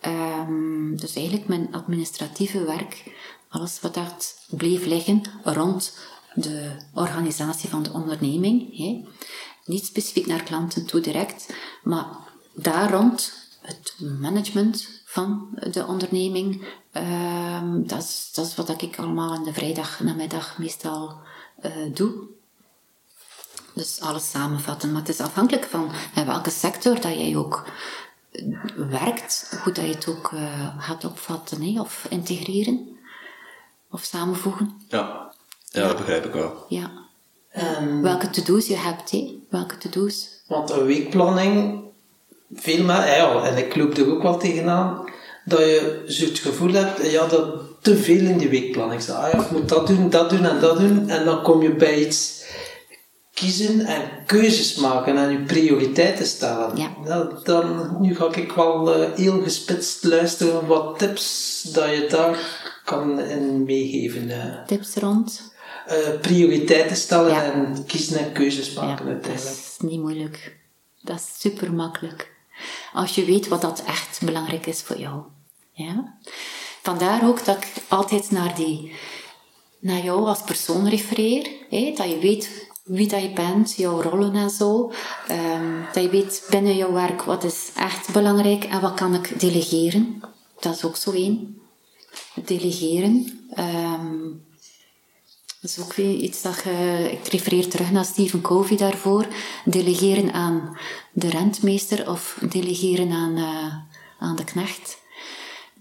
[0.08, 3.04] Um, dus eigenlijk mijn administratieve werk.
[3.50, 5.98] Alles wat dat bleef liggen rond
[6.34, 8.78] de organisatie van de onderneming.
[8.78, 9.06] Hè.
[9.66, 11.54] Niet specifiek naar klanten toe direct,
[11.84, 12.06] maar
[12.54, 16.68] daar rond het management van de onderneming.
[16.94, 21.20] Uh, dat, is, dat is wat ik allemaal in de vrijdag namiddag meestal
[21.66, 22.14] uh, doe.
[23.74, 24.92] Dus alles samenvatten.
[24.92, 27.66] Maar het is afhankelijk van in welke sector dat jij ook
[28.76, 32.98] werkt, hoe dat je het ook uh, gaat opvatten hè, of integreren
[33.90, 34.82] of samenvoegen.
[34.88, 35.34] Ja.
[35.70, 36.66] ja, dat begrijp ik wel.
[36.70, 37.05] Ja.
[37.58, 39.36] Um, Welke to-do's je hebt, hè?
[39.50, 40.30] Welke to-do's?
[40.48, 41.82] Want een weekplanning,
[42.54, 45.10] veel meer, ja, en ik loop er ook wel tegenaan,
[45.46, 49.24] dat je zo het gevoel hebt ja, dat te veel in die weekplanning staat.
[49.24, 51.10] Ah, ja, ik moet dat doen, dat doen en dat doen.
[51.10, 52.44] En dan kom je bij iets
[53.34, 56.78] kiezen en keuzes maken en je prioriteiten stellen.
[56.78, 56.90] Ja.
[57.04, 62.38] Nou, dan, nu ga ik wel uh, heel gespitst luisteren wat tips dat je daar
[62.86, 64.30] kan in meegeven.
[64.30, 64.66] Uh.
[64.66, 65.54] Tips rond?
[65.88, 69.14] Uh, prioriteiten stellen en kiezen en keuzes maken ja.
[69.14, 70.58] Dat is niet moeilijk.
[71.02, 72.34] Dat is super makkelijk.
[72.94, 75.22] Als je weet wat dat echt belangrijk is voor jou.
[75.72, 76.18] Ja?
[76.82, 78.96] Vandaar ook dat ik altijd naar, die,
[79.80, 81.50] naar jou als persoon refereer.
[81.70, 81.94] Hè?
[81.96, 84.92] Dat je weet wie dat je bent, jouw rollen en zo.
[85.32, 89.40] Um, dat je weet binnen jouw werk wat is echt belangrijk en wat kan ik
[89.40, 90.22] delegeren.
[90.60, 91.62] Dat is ook zo één.
[92.46, 93.48] Delegeren.
[93.60, 94.46] Um,
[95.66, 96.64] Dat is ook weer iets dat
[97.12, 99.26] ik refereer terug naar Stephen Covey daarvoor,
[99.64, 100.78] delegeren aan
[101.12, 103.74] de rentmeester of delegeren aan, uh,
[104.20, 104.98] aan de knecht.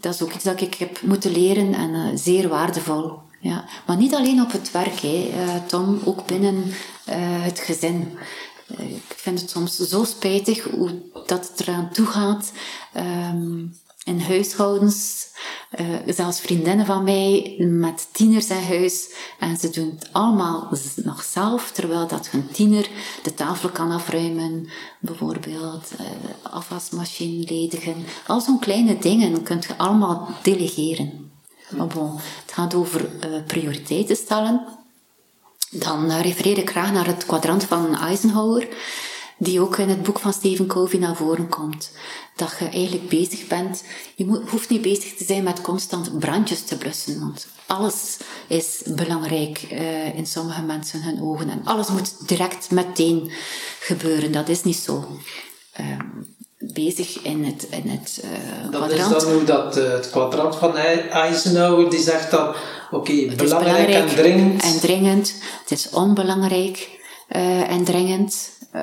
[0.00, 3.18] Dat is ook iets dat ik heb moeten leren en uh, zeer waardevol.
[3.40, 3.64] Ja.
[3.86, 6.64] Maar niet alleen op het werk, hè, uh, Tom, ook binnen
[7.40, 8.18] het gezin.
[8.78, 12.52] ik vind het soms zo spijtig hoe dat het eraan toe gaat.
[12.96, 15.28] Um, in huishoudens,
[15.80, 19.10] uh, zelfs vriendinnen van mij met tieners in huis.
[19.38, 22.88] En ze doen het allemaal nog zelf, terwijl dat hun tiener
[23.22, 24.68] de tafel kan afruimen,
[25.00, 26.06] bijvoorbeeld uh,
[26.52, 28.04] afwasmachine ledigen.
[28.26, 31.32] Al zo'n kleine dingen kun je allemaal delegeren.
[31.68, 34.66] Maar bon, het gaat over uh, prioriteiten stellen.
[35.70, 38.68] Dan refereer ik graag naar het kwadrant van Eisenhower
[39.38, 41.90] die ook in het boek van Stephen Covey naar voren komt.
[42.36, 46.62] Dat je eigenlijk bezig bent, je moet, hoeft niet bezig te zijn met constant brandjes
[46.62, 48.16] te blussen, want alles
[48.46, 53.30] is belangrijk uh, in sommige mensen hun ogen en alles moet direct meteen
[53.80, 54.32] gebeuren.
[54.32, 55.06] Dat is niet zo.
[55.80, 55.98] Uh,
[56.72, 59.16] bezig in het, in het uh, dat kwadrant.
[59.16, 62.56] is dan hoe dat, uh, het kwadrant van Eisenhower, die zegt dan, oké,
[62.90, 64.62] okay, belangrijk, belangrijk, en dringend.
[64.62, 67.00] En dringend, het is onbelangrijk
[67.36, 68.52] uh, en dringend.
[68.76, 68.82] Uh,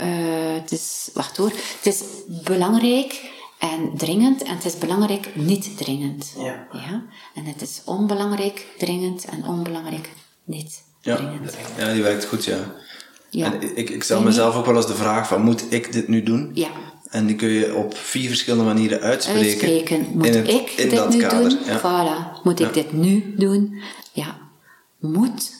[0.54, 2.02] het is, wacht hoor, het is
[2.44, 6.34] belangrijk en dringend en het is belangrijk niet dringend.
[6.38, 6.68] Ja.
[6.72, 7.04] ja?
[7.36, 10.10] En het is onbelangrijk, dringend en onbelangrijk
[10.44, 11.16] niet ja.
[11.16, 11.58] dringend.
[11.78, 12.74] Ja, die werkt goed, ja.
[13.30, 13.54] ja.
[13.54, 16.24] En ik, ik stel mezelf ook wel eens de vraag van, moet ik dit nu
[16.24, 16.52] doen?
[16.54, 16.70] Ja.
[17.10, 19.70] En die kun je op vier verschillende manieren uitspreken.
[19.70, 20.08] Uitspreken.
[20.14, 21.50] Moet in het, ik in dit nu kader.
[21.50, 21.58] doen?
[21.66, 21.80] Ja.
[21.80, 22.44] Voilà.
[22.44, 23.82] Moet ik dit nu doen?
[24.12, 24.38] Ja.
[25.00, 25.52] Moet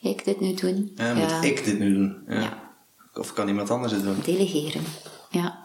[0.00, 0.92] ik dit nu doen?
[0.96, 2.16] Ja, moet ik dit nu doen?
[2.28, 2.63] ja.
[3.14, 4.20] Of kan iemand anders het doen?
[4.24, 4.84] Delegeren,
[5.30, 5.62] ja.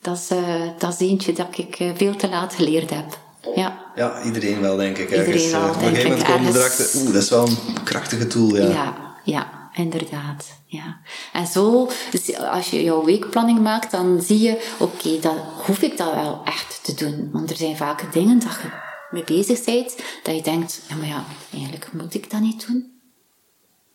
[0.00, 3.18] Dat is, uh, dat is eentje dat ik uh, veel te laat geleerd heb.
[3.54, 3.92] Ja.
[3.94, 5.10] ja, iedereen wel, denk ik.
[5.10, 5.42] Ergens.
[5.42, 8.26] Iedereen wel, uh, op een gegeven moment komen erachter, oeh, dat is wel een krachtige
[8.26, 8.68] tool, ja.
[8.68, 10.46] Ja, ja inderdaad.
[10.66, 10.98] Ja.
[11.32, 15.36] En zo, dus als je jouw weekplanning maakt, dan zie je, oké, dan
[15.66, 17.28] hoef ik dat wel echt te doen.
[17.32, 18.68] Want er zijn vaak dingen dat je
[19.10, 22.92] mee bezig bent, dat je denkt, ja, maar ja, eigenlijk moet ik dat niet doen.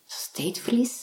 [0.06, 0.99] Dat is tijdverlies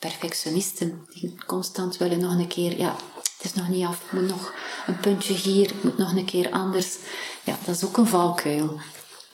[0.00, 4.52] perfectionisten die constant willen nog een keer, ja, het is nog niet af, moet nog
[4.86, 6.96] een puntje hier, het moet nog een keer anders.
[7.44, 8.80] Ja, dat is ook een valkuil.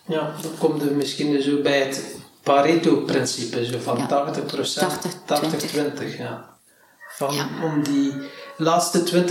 [0.07, 6.17] Ja, dan komt er misschien zo bij het Pareto-principe, zo van ja, 80%, 80-20.
[6.19, 6.55] ja.
[7.09, 8.13] Van, Om die
[8.57, 9.27] laatste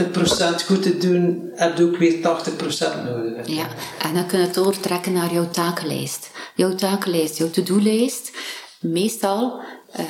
[0.62, 3.48] 20% goed te doen, heb je ook weer 80% nodig.
[3.48, 3.68] Ja,
[4.00, 6.32] en dan kun je het doortrekken naar jouw takenlijst.
[6.56, 8.32] Jouw takenlijst, jouw to-do-lijst.
[8.80, 9.62] Meestal...
[10.00, 10.06] Uh,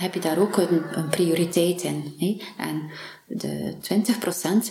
[0.00, 2.14] heb je daar ook een, een prioriteit in.
[2.18, 2.40] Hè?
[2.56, 2.90] En
[3.26, 3.74] de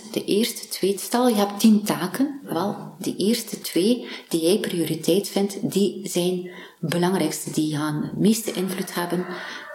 [0.08, 4.58] 20%, de eerste twee, stel je hebt 10 taken, wel, die eerste twee die jij
[4.58, 6.50] prioriteit vindt, die zijn
[6.80, 9.26] het belangrijkste, die gaan de meeste invloed hebben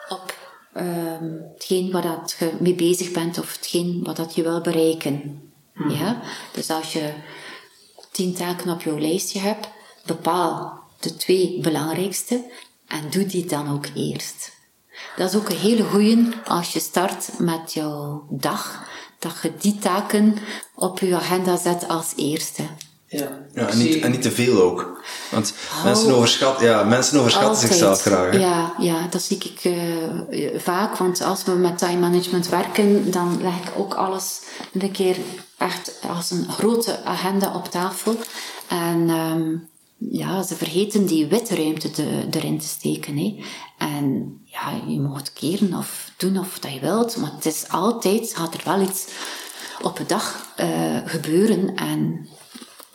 [0.09, 0.37] op
[0.77, 5.41] um, hetgeen waar dat je mee bezig bent of hetgeen wat dat je wil bereiken.
[5.73, 5.89] Hmm.
[5.89, 6.21] Ja?
[6.53, 7.13] Dus als je
[8.11, 9.67] 10 taken op jouw lijstje hebt,
[10.05, 12.51] bepaal de twee belangrijkste
[12.87, 14.54] en doe die dan ook eerst.
[15.15, 18.83] Dat is ook een hele goeie als je start met jouw dag,
[19.19, 20.37] dat je die taken
[20.75, 22.63] op je agenda zet als eerste.
[23.07, 25.03] Ja, ja en, niet, en niet te veel ook.
[25.31, 25.53] Want
[25.83, 26.15] mensen, oh.
[26.15, 28.39] overschatten, ja, mensen overschatten zichzelf graag.
[28.39, 30.97] Ja, ja, dat zie ik uh, vaak.
[30.97, 34.41] Want als we met time management werken, dan leg ik ook alles
[34.73, 35.17] een keer
[35.57, 38.15] echt als een grote agenda op tafel.
[38.67, 43.17] En um, ja, ze vergeten die witte ruimte te, erin te steken.
[43.17, 43.43] Hè.
[43.77, 47.65] En ja, je mag het keren of doen of dat je wilt, maar het is
[47.69, 49.07] altijd, gaat er wel iets
[49.81, 51.75] op een dag uh, gebeuren.
[51.75, 52.27] En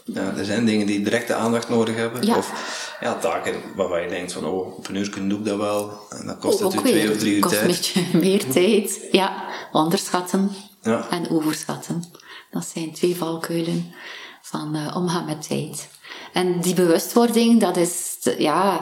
[0.04, 2.26] ja, er zijn dingen die directe aandacht nodig hebben.
[2.26, 2.36] Ja.
[2.36, 5.98] Of ja, taken waarvan je denkt van, oh, op een uur doe ik dat wel.
[6.08, 7.66] En dan kost het u twee of drie uur tijd.
[7.66, 9.08] kost een beetje meer tijd.
[9.12, 10.50] Ja, onderschatten
[10.82, 11.10] ja.
[11.10, 12.04] en overschatten.
[12.50, 13.94] Dat zijn twee valkuilen
[14.42, 15.88] van uh, omgaan met tijd.
[16.32, 18.80] En die bewustwording, dat is, ja,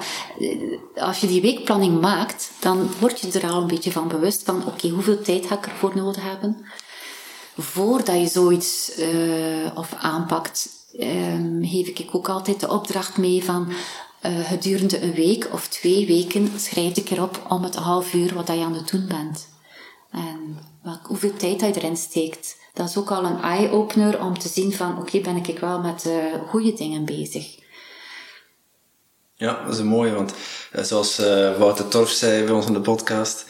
[0.95, 4.67] als je die weekplanning maakt, dan word je er al een beetje van bewust van,
[4.67, 6.67] oké, hoeveel tijd ga ik ervoor nodig hebben?
[7.57, 9.07] Voordat je zoiets uh,
[9.75, 10.69] of aanpakt,
[11.01, 13.69] um, geef ik ook altijd de opdracht mee van,
[14.23, 18.47] uh, gedurende een week of twee weken schrijf ik erop om het half uur wat
[18.47, 19.49] je aan het doen bent.
[20.11, 20.59] En
[21.03, 24.99] hoeveel tijd je erin steekt dat is ook al een eye-opener om te zien van,
[24.99, 26.15] oké, ben ik wel met uh,
[26.49, 27.59] goede dingen bezig.
[29.35, 30.35] Ja, dat is een mooie, want
[30.77, 33.47] uh, zoals uh, Wouter Torf zei bij ons in de podcast,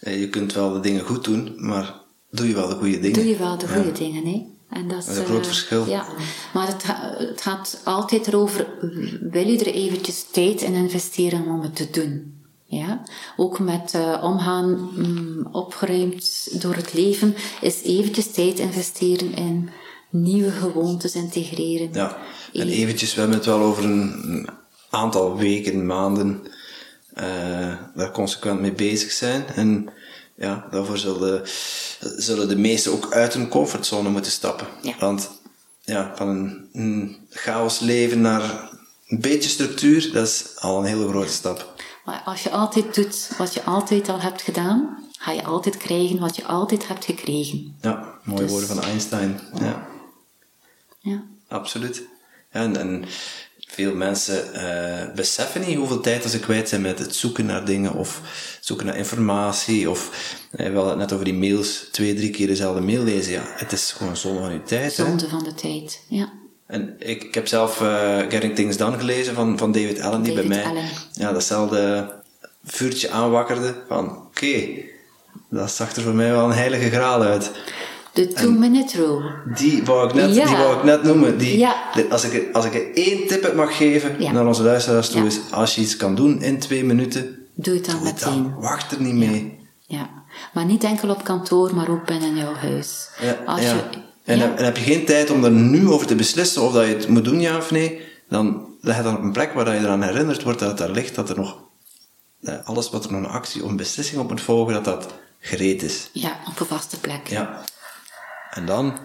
[0.00, 1.94] je kunt wel de dingen goed doen, maar
[2.30, 3.18] doe je wel de goede dingen.
[3.18, 4.46] Doe je wel de goede dingen, hè?
[4.68, 5.86] En dat is, Dat is een groot eh, verschil.
[5.86, 6.06] Ja,
[6.52, 6.82] maar het,
[7.28, 8.66] het gaat altijd erover,
[9.20, 12.39] wil je er eventjes tijd in investeren om het te doen?
[12.70, 13.02] Ja?
[13.36, 19.70] Ook met eh, omgaan, mm, opgeruimd door het leven, is eventjes tijd investeren in
[20.10, 21.88] nieuwe gewoontes integreren.
[21.92, 22.16] Ja,
[22.52, 24.48] en eventjes, we hebben het wel over een,
[24.90, 26.42] aantal weken, maanden,
[27.14, 29.46] eh, daar consequent mee bezig zijn.
[29.46, 29.88] En
[30.34, 31.42] ja, daarvoor zullen,
[32.00, 34.66] zullen de meesten ook uit hun comfortzone moeten stappen.
[34.82, 34.94] Ja.
[34.98, 35.30] Want
[35.84, 38.69] ja, van een, een chaos leven naar
[39.10, 41.74] een beetje structuur, dat is al een hele grote stap.
[42.04, 46.18] Maar als je altijd doet wat je altijd al hebt gedaan, ga je altijd krijgen
[46.18, 47.76] wat je altijd hebt gekregen.
[47.80, 49.40] Ja, mooie Dus- woorden van Einstein.
[49.60, 49.88] Ja.
[51.00, 51.22] Ja.
[51.48, 52.02] Absoluut.
[52.52, 53.04] Ja, en, en
[53.68, 57.94] veel mensen eh, beseffen niet hoeveel tijd ze kwijt zijn met het zoeken naar dingen
[57.94, 58.20] of
[58.60, 59.90] zoeken naar informatie.
[59.90, 63.32] Of eh, we hadden het net over die mails, twee, drie keer dezelfde mail lezen.
[63.32, 64.96] Ja, het is gewoon zonde van je tijd.
[64.96, 65.04] Hè?
[65.04, 66.00] Zonde van de tijd.
[66.08, 66.32] Ja.
[66.70, 70.34] En ik, ik heb zelf eh, Getting Things Done gelezen van, van David Allen, die
[70.34, 70.84] David bij mij Allen.
[71.12, 72.10] Ja, datzelfde
[72.64, 74.56] vuurtje aanwakkerde van oké,
[75.50, 77.50] dat zag er voor mij wel een heilige graal uit.
[78.12, 79.30] De two-minute rule.
[79.54, 80.46] Die wou ik net, Ja.
[80.46, 81.38] die wou ik net noemen.
[81.38, 81.76] Die, Ja.
[81.94, 84.32] de- als, ik, als ik er één tip mag geven Ja.
[84.32, 87.84] naar onze luisteraars toe, is als je iets kan doen in twee minuten, Doe het
[87.86, 88.42] dan doe meteen.
[88.42, 88.54] dan.
[88.60, 89.58] Wacht er niet mee.
[89.86, 90.10] Ja.
[90.54, 93.08] Maar niet enkel op kantoor, maar ook binnen jouw huis.
[93.20, 93.74] Ja, Als ja.
[93.74, 93.82] je,
[94.30, 94.42] En, ja.
[94.42, 96.94] heb, en heb je geen tijd om er nu over te beslissen of dat je
[96.94, 99.80] het moet doen, ja of nee, dan leg je dan op een plek waar je
[99.80, 101.58] eraan herinnerd wordt dat het daar ligt, dat er nog
[102.42, 105.14] eh, alles wat er nog een actie of een beslissing op moet volgen, dat dat
[105.40, 106.08] gereed is.
[106.12, 107.28] ja, op een vaste plek.
[107.28, 107.64] Ja.
[108.50, 108.98] En dan,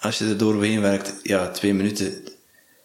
[0.00, 2.22] als je er doorheen werkt, ja, twee minuten.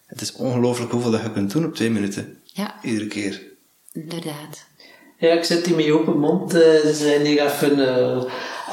[0.06, 2.42] Het is ongelooflijk hoeveel dat je kunt doen op twee minuten.
[2.44, 3.42] Ja, Iedere keer.
[3.92, 4.66] inderdaad.
[5.20, 6.54] Ja, ik zit hier met open mond.
[6.54, 8.22] eh, Ze zijn hier even, eh,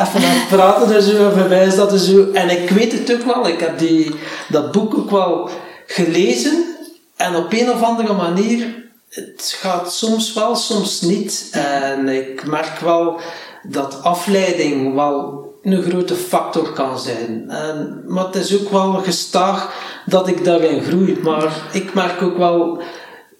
[0.01, 1.31] even aan het praten en zo.
[1.31, 2.31] En dat er zo.
[2.31, 3.47] En ik weet het ook wel.
[3.47, 4.15] Ik heb die,
[4.49, 5.49] dat boek ook wel
[5.87, 6.65] gelezen.
[7.15, 8.65] En op een of andere manier,
[9.09, 11.47] het gaat soms wel, soms niet.
[11.51, 13.19] En ik merk wel
[13.63, 17.49] dat afleiding wel een grote factor kan zijn.
[17.49, 19.73] En, maar het is ook wel gestaag
[20.05, 21.19] dat ik daarin groei.
[21.23, 22.81] Maar ik merk ook wel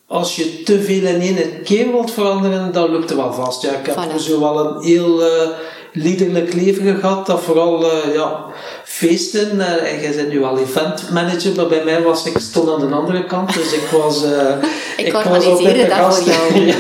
[0.08, 3.62] als je te veel in één keer wilt veranderen, dan loopt het wel vast.
[3.62, 4.16] Ja, ik heb Voilà.
[4.20, 5.48] zo wel een heel eh,
[5.94, 8.46] liederlijk leven gehad, dat vooral eh, ja,
[8.84, 12.70] feesten, eh, en jij bent nu al event manager, maar bij mij was ik stond
[12.70, 14.56] aan de andere kant, dus ik was eh,
[15.06, 16.26] Ik was altijd de gast.
[16.26, 16.60] jou.
[16.66, 16.76] Ja.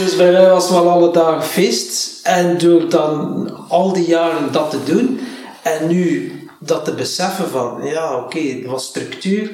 [0.00, 4.52] Dus bij mij was het wel alle dagen feest en door dan al die jaren
[4.52, 5.20] dat te doen
[5.62, 9.50] en nu dat te beseffen van, ja oké, het was structuur,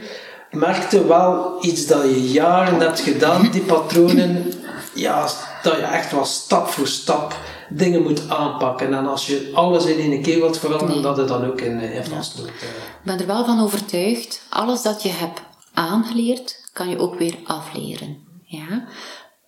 [0.55, 4.52] merkte wel iets dat je jaren hebt gedaan, die patronen,
[4.94, 5.20] ja,
[5.62, 7.36] dat je echt wel stap voor stap
[7.68, 8.94] dingen moet aanpakken.
[8.94, 11.02] En als je alles in één keer wilt veranderen, Nee.
[11.02, 12.48] dat het dan ook in, in vastloopt.
[12.62, 12.68] eh.
[12.68, 15.40] Ik ben er wel van overtuigd, alles dat je hebt
[15.74, 18.16] aangeleerd, kan je ook weer afleren.
[18.44, 18.84] Ja?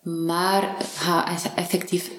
[0.01, 2.09] Maar ga effectief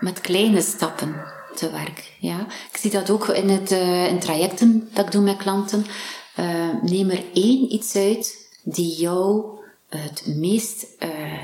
[0.00, 1.14] met kleine stappen
[1.54, 2.12] te werk.
[2.20, 2.38] Ja?
[2.72, 5.86] Ik zie dat ook in, het, eh, in trajecten dat ik doe met klanten.
[6.34, 9.52] Eh, neem er één iets uit die jou
[9.88, 11.42] het meest eh,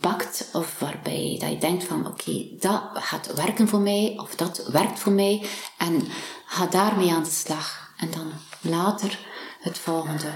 [0.00, 4.66] pakt of waarbij dat je denkt van oké, dat gaat werken voor mij of dat
[4.72, 5.46] werkt voor mij
[5.78, 6.02] en
[6.46, 7.94] ga daarmee aan de slag.
[7.96, 9.18] En dan later
[9.60, 10.30] het volgende.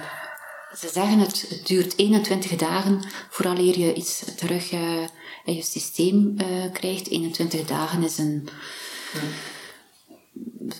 [0.79, 5.05] Ze zeggen het, het duurt 21 dagen vooraleer je iets terug eh,
[5.45, 6.37] in je systeem
[6.73, 7.09] krijgt.
[7.09, 8.49] 21 dagen is een...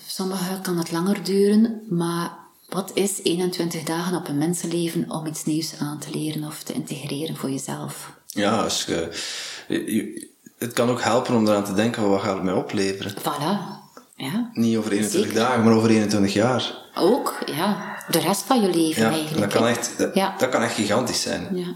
[0.07, 5.45] Sommige kan het langer duren, maar wat is 21 dagen op een mensenleven om iets
[5.45, 8.13] nieuws aan te leren of te integreren voor jezelf?
[8.27, 12.43] Ja, als je, het kan ook helpen om eraan te denken, van, wat gaat het
[12.43, 13.15] mij opleveren?
[13.21, 13.85] Voilà.
[14.17, 14.51] Ja.
[14.53, 15.35] Niet over 21 Zeker.
[15.47, 16.75] dagen, maar over 21 jaar.
[16.95, 17.95] Ook, ja.
[18.11, 19.41] De rest van je leven Ja, eigenlijk.
[19.41, 20.35] dat kan, echt, dat, Ja.
[20.39, 21.49] dat kan echt gigantisch zijn.
[21.57, 21.75] Ja.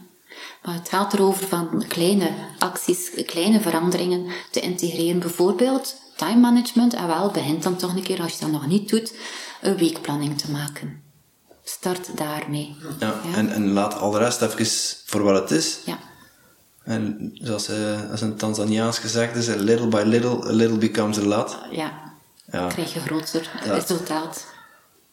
[0.65, 5.19] Maar het gaat erover van kleine acties, kleine veranderingen te integreren.
[5.21, 6.95] Bijvoorbeeld time management.
[6.95, 9.13] En wel, begint dan toch een keer, als je dat nog niet doet,
[9.63, 11.03] een weekplanning te maken.
[11.65, 12.77] Start daarmee.
[12.99, 13.37] Ja, Ja.
[13.39, 14.67] En, en laat al de rest even
[15.07, 15.79] voor wat het is.
[15.85, 15.99] Ja.
[16.85, 21.19] En zoals eh, als een Tanzaniaans gezegd is, a little by little, a little becomes
[21.19, 21.57] a lot.
[21.71, 22.09] ja.
[22.53, 22.67] Ja.
[22.67, 23.73] Krijg je groter Ja.
[23.75, 24.47] resultaat.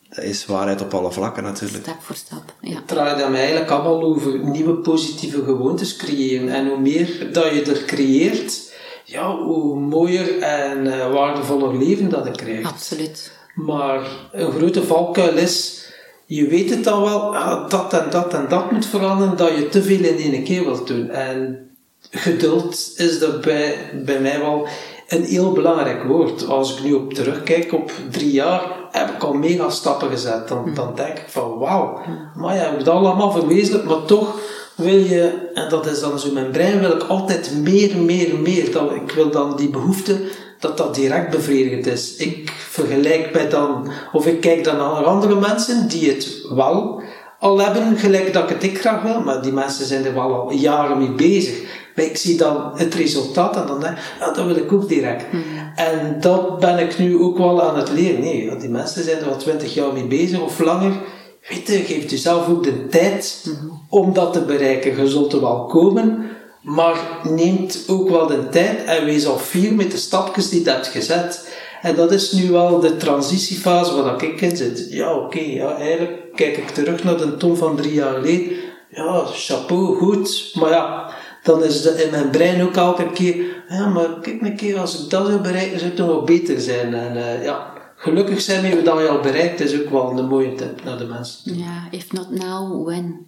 [0.10, 1.84] Dat is waarheid op alle vlakken natuurlijk.
[1.84, 2.54] Stap voor stap.
[2.62, 2.76] Ja.
[2.76, 6.50] Het draait dan eigenlijk allemaal over nieuwe positieve gewoontes creëren.
[6.50, 8.74] En hoe meer dat je er creëert,
[9.06, 12.66] ja, hoe mooier en eh, waardevoller leven dat je krijgt.
[12.70, 13.32] Absoluut.
[13.66, 13.99] Maar
[14.32, 15.86] een grote valkuil is,
[16.26, 19.70] je weet het dan wel, ah, dat en dat en dat moet veranderen, dat je
[19.70, 21.10] te veel in één keer wilt doen.
[21.10, 21.70] En
[22.12, 24.68] geduld is daarbij bij mij wel
[25.08, 26.47] een heel belangrijk woord.
[26.47, 30.47] Als ik nu op terugkijk op drie jaar, heb ik al mega stappen gezet.
[30.47, 31.99] Dan, dan denk ik van wauw,
[32.36, 34.39] maar ja, heb dat allemaal verwezenlijk, maar toch
[34.76, 38.72] wil je, en dat is dan zo mijn brein, wil ik altijd meer, meer, meer.
[38.72, 40.20] Dat, ik wil dan die behoefte,
[40.60, 42.16] dat dat direct bevredigend is.
[42.16, 47.01] Ik vergelijk mij dan, of ik kijk dan naar andere mensen die het wel
[47.39, 50.34] al hebben, gelijk dat ik het ik graag wil, maar die mensen zijn er wel
[50.34, 51.86] al jaren mee bezig.
[51.95, 54.88] Maar ik zie dan het resultaat en dan denk ik, ja, dat wil ik ook
[54.88, 55.26] direct.
[55.76, 58.22] En dat ben ik nu ook wel aan het leren.
[58.22, 60.91] Nee, die mensen zijn er al twintig jaar mee bezig of langer.
[61.49, 63.45] Weet je, geef jezelf ook de tijd
[63.89, 64.97] om dat te bereiken.
[64.97, 66.30] Je zult er wel komen,
[66.68, 70.70] maar neemt ook wel de tijd en wees al fier met de stapjes die je
[70.70, 71.55] hebt gezet.
[71.82, 74.88] En dat is nu wel de transitiefase waar ik in zit.
[74.89, 78.57] Ja, oké, ja, eigenlijk kijk ik terug naar de Tom van drie jaar geleden.
[78.89, 80.51] Ja, chapeau, goed.
[80.53, 81.09] Maar ja,
[81.43, 85.03] dan is het in mijn brein ook elke keer, ja, maar kijk een keer, als
[85.03, 86.93] ik dat zou bereiken, zou het nog wel beter zijn.
[86.93, 90.84] En uh, ja, gelukkig zijn we dat al bereikt, is ook wel een mooie tip
[90.84, 91.57] naar de mensen.
[91.57, 93.26] Ja, if not now, when?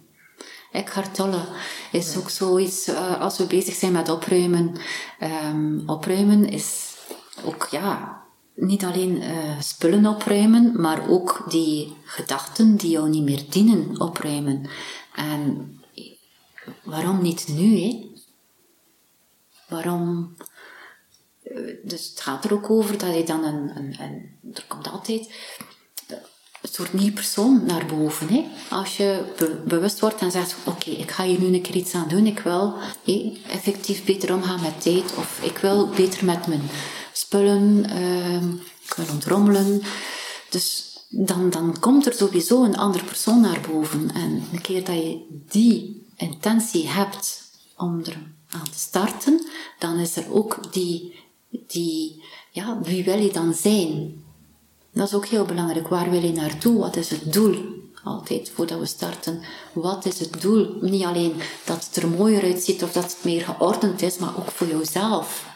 [0.72, 1.44] Eckhart Tolle
[1.92, 4.76] is ook zoiets, uh, als we bezig zijn met opruimen.
[5.52, 6.96] Um, opruimen is
[7.44, 8.22] ook, ja,
[8.54, 14.68] niet alleen uh, spullen opruimen, maar ook die gedachten die jou niet meer dienen opruimen.
[15.14, 15.74] En
[16.82, 18.08] waarom niet nu, hè?
[19.68, 20.36] Waarom?
[21.82, 25.34] Dus het gaat er ook over dat je dan een, een, een er komt altijd
[26.62, 28.28] een soort nieuw persoon naar boven.
[28.28, 28.44] Hè?
[28.70, 31.94] Als je be bewust wordt en zegt: Oké, ik ga hier nu een keer iets
[31.94, 32.26] aan doen.
[32.26, 32.74] Ik wil
[33.46, 35.14] effectief beter omgaan met tijd.
[35.16, 36.62] Of ik wil beter met mijn
[37.12, 37.84] spullen.
[37.90, 38.42] Uh,
[38.82, 39.82] ik wil ontrommelen.
[40.50, 44.10] Dus dan, dan komt er sowieso een andere persoon naar boven.
[44.14, 47.42] En een keer dat je die intentie hebt
[47.76, 48.18] om er
[48.50, 49.46] aan te starten,
[49.78, 51.14] dan is er ook die,
[51.66, 54.22] die ja, wie wil je dan zijn?
[54.92, 55.88] Dat is ook heel belangrijk.
[55.88, 56.78] Waar wil je naartoe?
[56.78, 57.56] Wat is het doel?
[58.04, 59.40] Altijd voordat we starten.
[59.72, 60.76] Wat is het doel?
[60.80, 61.34] Niet alleen
[61.64, 65.48] dat het er mooier uitziet of dat het meer geordend is, maar ook voor jezelf.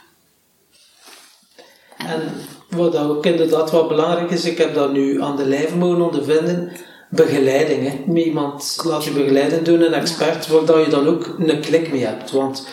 [1.96, 2.32] En
[2.68, 6.72] wat ook inderdaad wat belangrijk is, ik heb dat nu aan de lijf mogen ondervinden,
[7.10, 7.88] begeleiding.
[7.88, 8.14] Hè.
[8.14, 12.04] Iemand laat je begeleiden doen, een expert, waar dat je dan ook een klik mee
[12.04, 12.30] hebt.
[12.30, 12.66] Want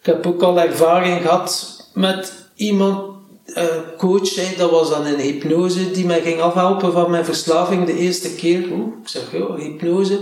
[0.00, 3.17] ik heb ook al ervaring gehad met iemand,
[3.96, 7.96] coach, hè, dat was dan een hypnose, die mij ging afhelpen van mijn verslaving de
[7.96, 8.58] eerste keer.
[8.58, 10.18] Ik zeg, ja, hypnose.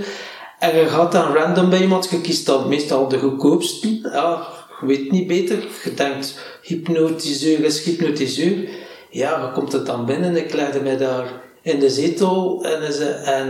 [0.59, 3.99] En je gaat dan random bij iemand, je kiest dan meestal de goedkoopste.
[4.03, 4.47] Ja,
[4.81, 5.67] je weet niet beter.
[5.85, 8.69] Je denkt, hypnotiseur is hypnotiseur.
[9.11, 10.37] Ja, wat komt het dan binnen?
[10.37, 12.81] Ik legde mij daar in de zetel en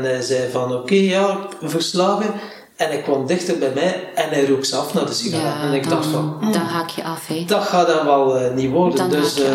[0.03, 2.31] hij zei, en van, oké, ja, verslaving.
[2.77, 5.47] En hij kwam dichter bij mij en hij rook af naar de sigaret.
[5.47, 6.39] Ja, en ik dan, dacht van...
[6.41, 7.45] Dan haak je af, hè.
[7.45, 8.99] Dat gaat dan wel uh, niet worden.
[8.99, 9.47] Dan dus uh,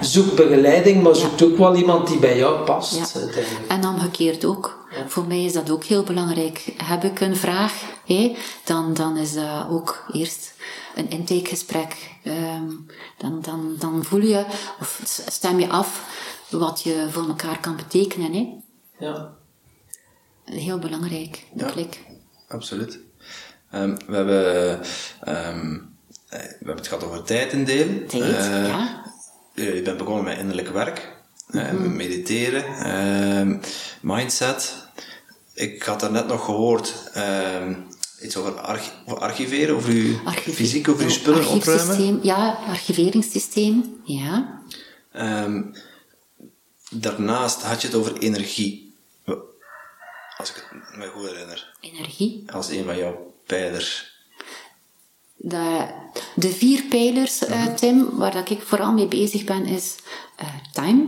[0.00, 3.14] zoek begeleiding, maar zoek ook wel iemand die bij jou past.
[3.14, 3.20] Ja.
[3.68, 4.86] En omgekeerd ook.
[5.06, 6.72] Voor mij is dat ook heel belangrijk.
[6.84, 10.54] Heb ik een vraag, hè, dan, dan is dat ook eerst
[10.94, 12.16] een intakegesprek.
[12.24, 12.86] Um,
[13.18, 14.44] dan, dan, dan voel je,
[14.80, 16.04] of stem je af,
[16.50, 18.32] wat je voor elkaar kan betekenen.
[18.32, 18.46] Hè.
[19.06, 19.36] Ja.
[20.44, 21.70] Heel belangrijk, de Ja.
[21.70, 22.06] klik.
[22.48, 22.98] Absoluut.
[23.70, 24.80] Ehm, we, hebben,
[25.20, 25.74] ehm,
[26.28, 28.06] eh, we hebben het gehad over tijd indelen.
[28.06, 29.02] Tijd, Eh, ja.
[29.54, 31.12] Je bent begonnen met innerlijk werk,
[31.48, 31.96] eh, Mhm.
[31.96, 33.56] mediteren, ehm,
[34.02, 34.74] mindset.
[35.54, 36.94] Ik had daarnet nog gehoord
[38.22, 42.20] iets over, archi- over archiveren, over uw Archive- fysiek, over uw ja, spullen opruimen.
[42.22, 44.60] Ja, archiveringssysteem, ja.
[46.90, 48.87] Daarnaast had je het over energie.
[50.38, 51.74] Als ik het me goed herinner.
[51.80, 52.44] Energie.
[52.52, 54.16] Als een van jouw pijlers.
[55.36, 55.86] De,
[56.34, 59.94] de vier pijlers, eh, Tim, waar dat ik vooral mee bezig ben, is
[60.36, 61.06] eh, time,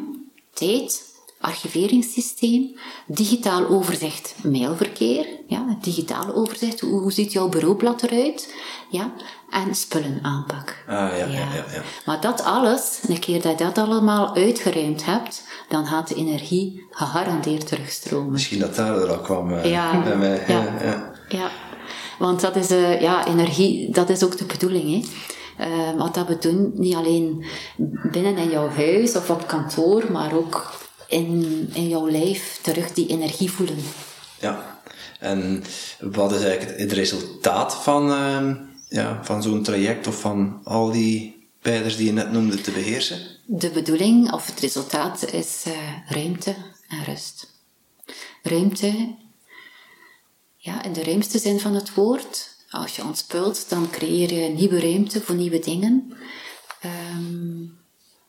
[0.55, 1.03] tijd,
[1.41, 8.55] archiveringssysteem, digitaal overzicht, mailverkeer, ja, het digitale overzicht, hoe, hoe ziet jouw bureaublad eruit,
[8.91, 9.13] ja,
[9.51, 10.85] en spullenaanpak.
[10.87, 11.65] Ah, ja, ja, ja.
[11.73, 11.83] ja.
[12.05, 16.87] Maar dat alles, een keer dat je dat allemaal uitgeruimd hebt, dan gaat de energie
[16.91, 18.33] gegarandeerd terugstromen.
[18.33, 20.45] Misschien dat daar al kwam eh, Ja, bij mij.
[20.49, 20.63] Ja.
[20.65, 20.83] ja.
[20.83, 21.51] Ja, Ja,
[22.19, 24.91] want dat is, eh, ja, energie, dat is ook de bedoeling.
[24.91, 25.09] Hè.
[25.65, 27.45] Eh, wat dat we doen, niet alleen
[28.13, 30.73] binnen in jouw huis of op kantoor, maar ook
[31.09, 33.79] in, in jouw lijf terug die energie voelen.
[34.41, 34.81] Ja.
[35.19, 35.63] En
[36.01, 38.55] wat is eigenlijk het resultaat van, ehm,
[38.89, 43.19] ja, van zo'n traject of van al die pijlers die je net noemde te beheersen?
[43.53, 46.57] De bedoeling of het resultaat is eh, ruimte
[46.89, 47.47] en rust.
[48.43, 49.17] Ruimte,
[50.57, 52.57] ja, in de ruimste zin van het woord.
[52.69, 56.13] Als je ontspult, dan creëer je nieuwe ruimte voor nieuwe dingen.
[56.81, 57.63] Ehm,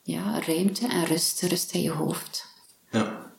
[0.02, 2.46] ja, ruimte en rust, rust in je hoofd.
[2.90, 3.32] Ja.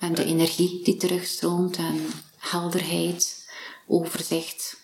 [0.00, 2.06] En de energie die terugstroomt en
[2.38, 3.48] helderheid,
[3.86, 4.76] overzicht.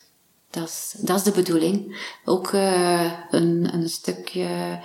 [0.50, 2.00] Dat is, dat is de bedoeling.
[2.24, 4.80] Ook uh, een, een stukje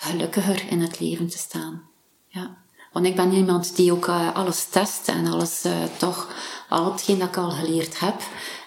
[0.00, 1.82] gelukkiger in het leven te staan.
[2.26, 2.56] Ja.
[2.92, 6.34] Want ik ben iemand die ook uh, alles test en alles uh, toch,
[6.68, 8.22] al hetgeen dat ik al geleerd heb,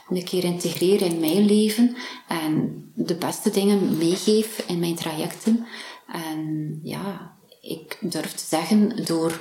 [0.09, 1.95] een keer integreer in mijn leven
[2.27, 5.67] en de beste dingen meegeef in mijn trajecten.
[6.07, 9.39] En ja, ik durf te zeggen, door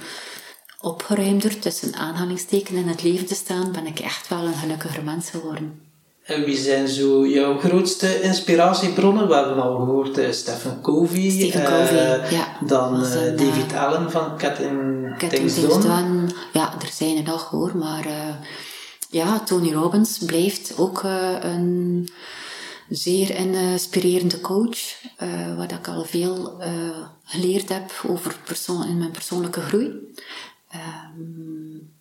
[0.81, 5.31] opgeruimder tussen aanhalingstekens in het leven te staan, ben ik echt wel een gelukkiger mens
[5.31, 5.82] geworden.
[6.23, 9.29] En wie zijn zo jouw grootste inspiratiebronnen?
[9.29, 11.31] We hebben al gehoord uh, Stephen Covey.
[11.31, 12.57] Stephen Covey, ja.
[12.67, 16.27] Dan uh, David Allen van Cat in Things Done.
[16.53, 18.07] Ja, er zijn er nog hoor, maar
[19.11, 21.03] ja, Tony Robbins blijft ook
[21.41, 22.09] een
[22.89, 24.79] zeer inspirerende coach,
[25.57, 26.63] waar ik al veel
[27.25, 30.15] geleerd heb over persoon, in mijn persoonlijke groei.
[31.17, 31.93] Um,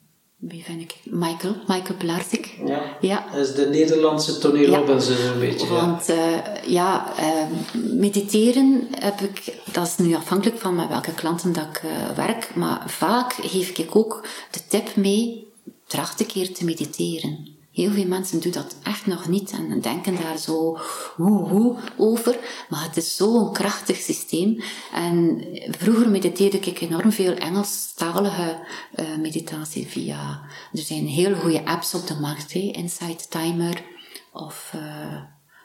[0.41, 0.95] wie vind ik?
[1.03, 2.57] Michael, Michael Pilarczyk.
[2.65, 3.25] Ja, ja.
[3.31, 5.31] Dat is de Nederlandse Tony Robbins ja.
[5.33, 5.67] een beetje.
[5.67, 11.13] Want ja, uh, ja uh, mediteren heb ik, dat is nu afhankelijk van met welke
[11.13, 15.47] klanten dat ik uh, werk, maar vaak geef ik ook de tip mee,
[15.87, 17.59] tracht een keer te mediteren.
[17.71, 20.79] Heel veel mensen doen dat echt nog niet en denken daar zo
[21.15, 22.37] hoe, hoe over.
[22.69, 24.61] Maar het is zo'n krachtig systeem.
[24.93, 28.59] En vroeger mediteerde ik enorm veel Engelstalige
[28.95, 30.41] uh, meditatie via...
[30.73, 32.59] Er zijn heel goede apps op de markt, hè?
[32.59, 33.83] Insight Timer
[34.31, 34.71] of...
[34.75, 35.21] Uh,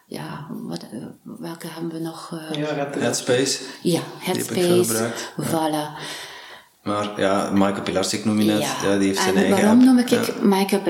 [0.08, 2.30] ja, wat, uh, welke hebben we nog?
[2.30, 3.62] Uh, ja, Headspace.
[3.82, 5.12] Ja, Headspace.
[5.40, 5.98] Voilà.
[6.86, 8.74] Maar ja, Michael Pilarczyk noem je net, ja.
[8.82, 10.20] ja die heeft zijn en eigen waarom noem ik ja.
[10.42, 10.82] Michael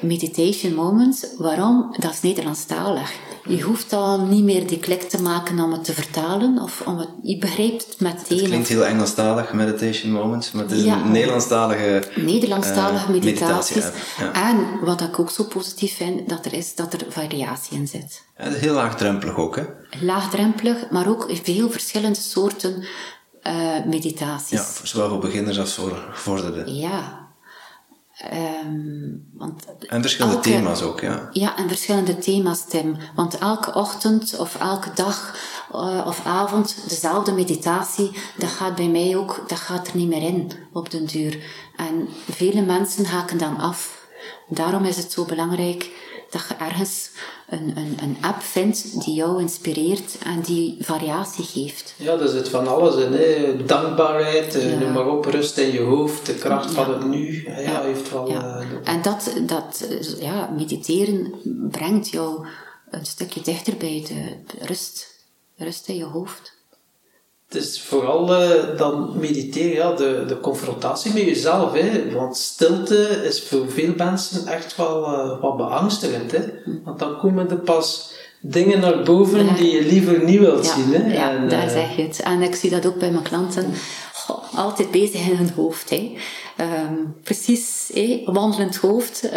[0.00, 1.26] Meditation Moments?
[1.38, 1.96] Waarom?
[1.98, 3.12] Dat is Nederlandstalig.
[3.46, 6.98] Je hoeft al niet meer die klik te maken om het te vertalen, of om
[6.98, 8.38] het, je begrijpt het meteen.
[8.38, 13.84] Het klinkt heel Engelstalig, Meditation Moments, maar het is een Nederlandstalige Nederlandstalige uh, meditaties.
[14.32, 18.22] En wat ik ook zo positief vind, dat er is dat er variatie in zit.
[18.38, 19.62] Ja, heel laagdrempelig ook, hè?
[20.00, 22.84] Laagdrempelig, maar ook veel verschillende soorten
[23.42, 24.58] uh, meditaties.
[24.80, 26.74] Ja, zowel voor beginners als voor gevorderden.
[26.74, 27.28] Ja.
[28.64, 31.28] Um, want en verschillende elke, thema's ook, ja.
[31.32, 32.96] Ja, en verschillende thema's, Tim.
[33.14, 35.36] Want elke ochtend of elke dag
[35.72, 40.22] uh, of avond dezelfde meditatie, dat gaat bij mij ook, dat gaat er niet meer
[40.22, 41.38] in op den duur.
[41.76, 44.08] En vele mensen haken dan af.
[44.48, 45.90] Daarom is het zo belangrijk
[46.30, 47.10] dat je ergens
[47.48, 51.94] een, een, een app vindt die jou inspireert en die variatie geeft.
[51.96, 53.12] Ja, dat zit van alles in.
[53.12, 53.64] Hè.
[53.64, 54.78] Dankbaarheid, ja.
[54.78, 56.84] noem maar op, rust in je hoofd, de kracht ja.
[56.84, 57.42] van het nu.
[57.46, 57.82] Ja, ja.
[57.82, 58.30] heeft wel...
[58.30, 59.86] Uh, en dat, dat
[60.20, 61.34] ja, mediteren
[61.70, 62.46] brengt jou
[62.90, 65.18] een stukje dichter bij de rust.
[65.56, 66.58] Rust in je hoofd.
[67.50, 71.72] Het is vooral uh, dan mediteren, ja, de, de confrontatie met jezelf.
[71.72, 72.12] Hè?
[72.12, 76.32] Want stilte is voor veel mensen echt wel uh, wat beangstigend.
[76.32, 76.44] Hè?
[76.84, 78.09] Want dan komen er pas
[78.40, 80.92] dingen naar boven die je liever niet wilt ja, zien.
[80.92, 81.12] Hè?
[81.12, 82.20] Ja, en, daar uh, zeg je het.
[82.20, 83.72] En ik zie dat ook bij mijn klanten.
[84.12, 85.90] Goh, altijd bezig in hun hoofd.
[85.90, 86.16] Hè?
[86.60, 87.92] Um, precies,
[88.24, 89.30] wandelend hoofd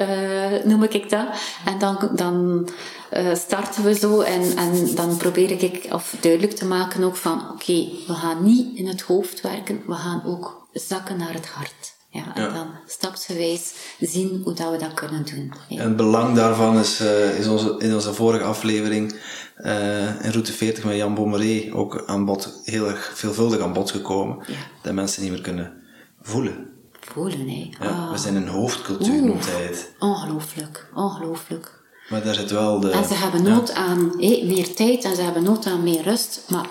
[0.64, 1.28] noem ik dat.
[1.66, 2.10] En dan...
[2.16, 2.70] dan
[3.18, 7.42] uh, starten we zo en, en dan probeer ik of duidelijk te maken ook van
[7.42, 11.48] oké, okay, we gaan niet in het hoofd werken, we gaan ook zakken naar het
[11.48, 11.93] hart.
[12.14, 12.54] Ja, en ja.
[12.54, 15.54] dan stapsgewijs zien hoe dat we dat kunnen doen.
[15.68, 15.80] Ja.
[15.80, 19.16] En het belang daarvan is, uh, is onze, in onze vorige aflevering
[19.58, 23.92] uh, in Route 40 met Jan Bommeré ook aan bod, heel erg veelvuldig aan bod
[23.92, 24.44] gekomen.
[24.48, 24.54] Ja.
[24.82, 25.74] Dat mensen niet meer kunnen
[26.22, 26.68] voelen.
[27.00, 27.70] Voelen, nee.
[27.82, 28.12] Oh.
[28.12, 29.92] We zijn een hoofdcultuur, Oeh, noemt hij het.
[30.00, 31.82] Ongelooflijk, ongelooflijk.
[32.10, 32.92] Maar daar zit wel de...
[32.92, 36.44] En ze hebben nood aan hé, meer tijd en ze hebben nood aan meer rust,
[36.50, 36.68] maar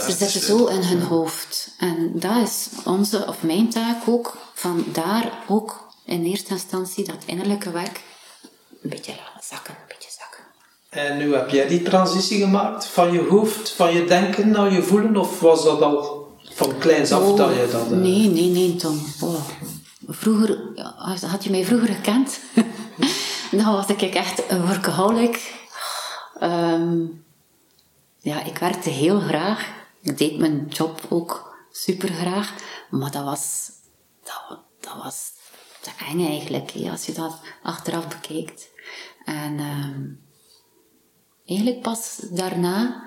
[0.00, 1.74] ze zitten zo in hun hoofd.
[1.78, 7.16] En dat is onze, of mijn taak ook, van daar ook in eerste instantie dat
[7.26, 8.00] innerlijke werk
[8.82, 10.44] een beetje laten zakken, een beetje zakken.
[10.88, 14.82] En nu heb jij die transitie gemaakt van je hoofd, van je denken naar je
[14.82, 17.90] voelen, of was dat al van kleins af oh, dat je dat...
[17.90, 17.98] Uh...
[17.98, 19.06] Nee, nee, nee, Tom.
[19.20, 19.34] Oh.
[20.08, 20.58] Vroeger,
[21.26, 22.40] had je mij vroeger gekend?
[23.62, 25.52] dan was ik echt een workaholic.
[26.42, 27.24] Um,
[28.18, 29.81] ja, ik werkte heel graag.
[30.02, 32.54] Ik deed mijn job ook super graag.
[32.90, 33.70] Maar dat was,
[34.80, 35.30] dat, was
[35.80, 38.68] te eng eigenlijk, als je dat achteraf bekijkt.
[39.24, 40.20] En um,
[41.46, 43.06] eigenlijk pas daarna,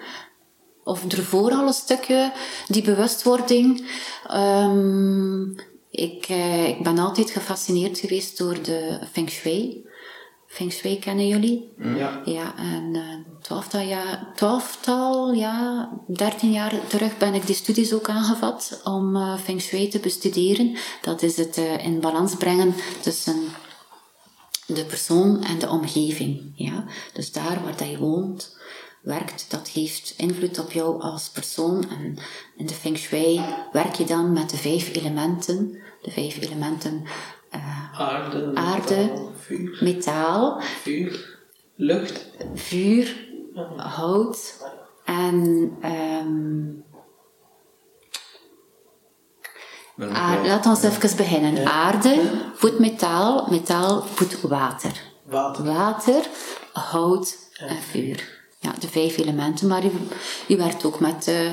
[0.84, 2.34] of ervoor al een stukje,
[2.68, 3.89] die bewustwording.
[4.34, 5.56] Um,
[5.89, 9.85] ik, uh, ik ben altijd gefascineerd geweest door de feng shui
[10.56, 11.74] Feng Shui kennen jullie.
[11.78, 12.22] Ja.
[12.26, 13.01] Ja, en eh,
[13.41, 19.38] twaalftal jaar, twaalftal, ja, dertien jaar terug ben ik die studies ook aangevat om eh,
[19.38, 20.78] Feng Shui te bestuderen.
[21.01, 23.36] Dat is het eh, in balans brengen tussen
[24.68, 26.53] de persoon en de omgeving.
[26.56, 26.86] Ja?
[27.14, 28.58] Dus daar waar dat je woont,
[29.01, 31.89] werkt, dat heeft invloed op jou als persoon.
[31.89, 32.18] En
[32.58, 33.41] in de Feng Shui
[33.72, 35.78] werk je dan met de vijf elementen.
[36.01, 37.03] De vijf elementen
[37.97, 41.39] Aarde, aarde, metaal, vuur, metaal, vuur,
[41.76, 42.26] lucht.
[42.56, 43.28] vuur,
[43.78, 44.53] hout
[45.06, 46.84] en ehm,
[49.95, 50.41] Ben ook aarde.
[50.41, 51.66] wel- Laat ons even beginnen.
[51.68, 52.22] Aarde
[52.56, 55.01] voedt metaal, metaal voedt water.
[55.24, 55.64] Water.
[55.66, 56.24] Water,
[56.74, 58.34] hout en vuur.
[58.60, 59.68] Ja, de vijf elementen.
[59.68, 59.91] Maar je,
[60.47, 61.51] je werkt ook met eh,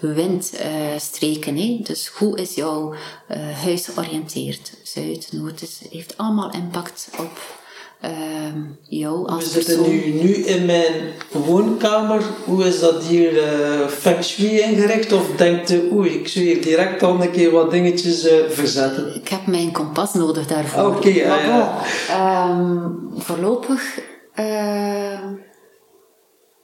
[0.00, 1.56] windstreken.
[1.56, 1.80] hè.
[1.82, 2.94] dus hoe is jouw
[3.26, 4.72] eh, huis georiënteerd?
[4.82, 7.40] Zuid, noord, dus heeft allemaal impact op
[8.00, 9.94] ehm, jou We als zitten persoon.
[9.94, 12.22] nu, nu in mijn woonkamer.
[12.44, 15.12] Hoe is dat hier eh feng shui ingericht?
[15.12, 19.14] Of denkt u, oei, ik zou hier direct al een keer wat dingetjes eh, verzetten?
[19.14, 20.96] Ik heb mijn kompas nodig daarvoor.
[20.96, 21.82] Oké, ja, ja.
[22.08, 23.98] ehm, voorlopig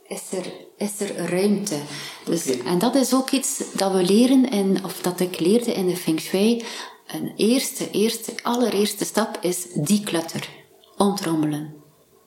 [0.06, 1.78] is, er, is er ruimte.
[2.24, 2.46] Dus.
[2.60, 5.96] En dat is ook iets dat we leren, in, of dat ik leerde in de
[5.96, 6.64] Feng Shui.
[7.06, 10.48] Een eerste, eerste, allereerste stap is declutter.
[10.96, 11.74] Ontrommelen.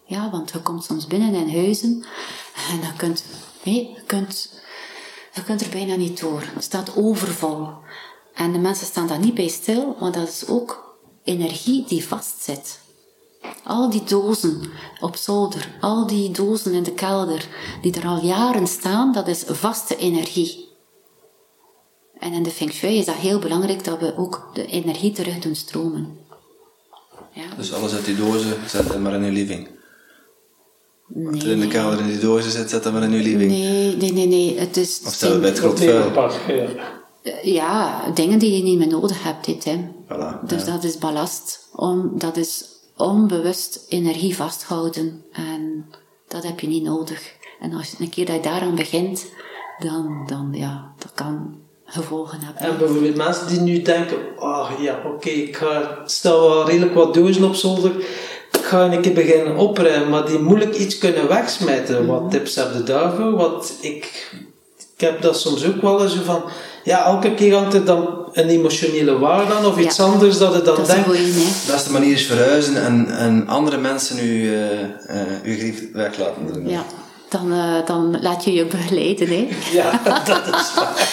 [0.05, 2.05] Ja, want je komt soms binnen in huizen
[2.71, 3.23] en dan kunt,
[3.63, 4.49] nee, je kunt
[5.37, 6.43] je kunt er bijna niet door.
[6.53, 7.67] Het staat overvol.
[8.33, 12.79] En de mensen staan daar niet bij stil, want dat is ook energie die vastzit.
[13.63, 14.61] Al die dozen
[14.99, 17.47] op zolder, al die dozen in de kelder,
[17.81, 20.65] die er al jaren staan, dat is vaste energie.
[22.19, 25.39] En in de Feng Shui is dat heel belangrijk dat we ook de energie terug
[25.39, 26.17] doen stromen.
[27.33, 27.43] Ja?
[27.57, 29.67] Dus alles uit die dozen, zet dat maar in je living.
[31.07, 33.23] Wat er in de Nee, kelder in die dozen zit, zet dat maar in je
[33.23, 33.51] living.
[33.51, 34.59] nee, nee, nee, nee.
[34.59, 36.03] Het is, Of stel het bij het groot Nee, vuil.
[36.03, 36.67] apart, ja.
[37.43, 39.77] Ja, dingen die je niet meer nodig hebt, dit, hè.
[40.05, 40.71] Voilà, Dus ja.
[40.71, 41.67] dat is ballast.
[41.75, 42.65] Om, dat is
[42.97, 45.23] onbewust energie vasthouden.
[45.31, 45.85] En
[46.27, 47.35] dat heb je niet nodig.
[47.59, 49.25] En als je een keer dat je daaraan begint,
[49.79, 52.61] dan, dan ja, dat kan gevolgen hebben.
[52.61, 57.13] En bijvoorbeeld mensen die nu denken, ah ja, oké, ik ga, stel wel redelijk wat
[57.13, 57.91] dozen op zolder,
[58.51, 62.03] ik ga een keer beginnen opruimen, maar die moeilijk iets kunnen wegsmijten.
[62.03, 62.11] Mhm.
[62.11, 63.31] Wat tips heb je daarvoor?
[63.31, 64.31] Want ik,
[64.95, 66.43] ik heb dat soms ook wel eens van,
[66.83, 69.81] ja, elke keer hangt er dan een emotionele waarde aan of Ja.
[69.81, 71.09] iets anders dat je dan dat is een denkt.
[71.09, 71.39] goeie, hè.
[71.65, 74.87] De beste manier is verhuizen en, en andere mensen u, eh eh,
[75.43, 76.69] uw grief weg laten doen.
[76.69, 76.83] Ja,
[77.29, 79.47] dan, eh, dan laat je je begeleiden, hè.
[79.79, 81.09] Ja, dat is waar.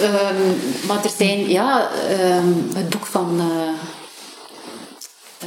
[0.00, 3.68] Ehm, maar er zijn, ja, ehm, het boek van eh,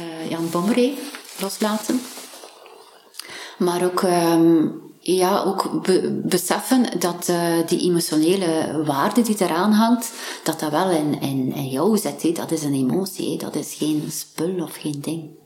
[0.02, 0.90] eh, Jan Bommeré,
[1.40, 2.02] Loslaten.
[3.58, 4.56] Maar ook, ehm,
[5.00, 10.12] ja, ook be- beseffen dat eh, die emotionele waarde die eraan hangt,
[10.44, 12.36] dat dat wel in, in, in jou zit.
[12.36, 15.38] Dat is een emotie, dat is geen spul of geen ding.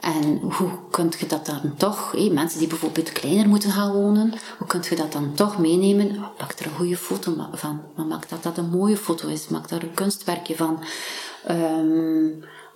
[0.00, 4.34] En hoe kun je dat dan toch, hé, mensen die bijvoorbeeld kleiner moeten gaan wonen,
[4.58, 6.06] hoe kun je dat dan toch meenemen?
[6.16, 7.80] Oh, Pak er een goede foto van.
[7.96, 9.48] Maar maak dat dat een mooie foto is.
[9.48, 10.78] Maak daar een kunstwerkje van.
[11.46, 12.28] Ehm,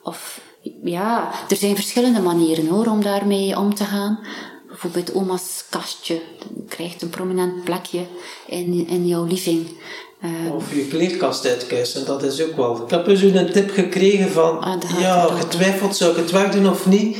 [0.02, 0.40] of
[0.82, 4.18] ja, er zijn verschillende manieren hoor om daarmee om te gaan.
[4.80, 6.20] Bijvoorbeeld oma's kastje
[6.68, 8.00] krijgt een prominent plekje
[8.46, 9.66] in, in jouw living.
[10.20, 12.82] Eh, Of je kleerkast uitkuisen, dat is ook wel.
[12.84, 16.86] Ik heb eens een tip gekregen van, Ah, ja, getwijfeld, zou ik het wegdoen of
[16.86, 17.16] niet?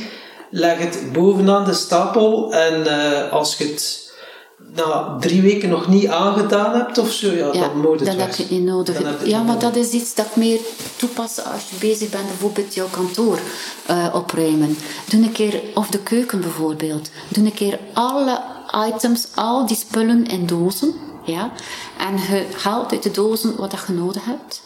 [0.51, 4.06] Leg het bovenaan de stapel en eh, als je het
[4.77, 8.17] na drie weken nog niet aangedaan hebt of zo, ja, Ja, dan moet het dan
[8.17, 8.25] weg.
[8.25, 8.95] heb je het niet nodig.
[9.01, 10.59] Dan het Ja, maar dat is iets dat meer
[10.95, 13.39] toepas als je bezig bent, bijvoorbeeld jouw kantoor
[13.85, 14.77] eh, opruimen.
[15.09, 17.09] Doe een keer, of de keuken bijvoorbeeld.
[17.27, 18.41] Doe een keer alle
[18.87, 20.93] items, al die spullen in dozen.
[21.25, 21.51] Ja?
[21.97, 24.61] En je haalt uit de dozen wat dat je nodig hebt.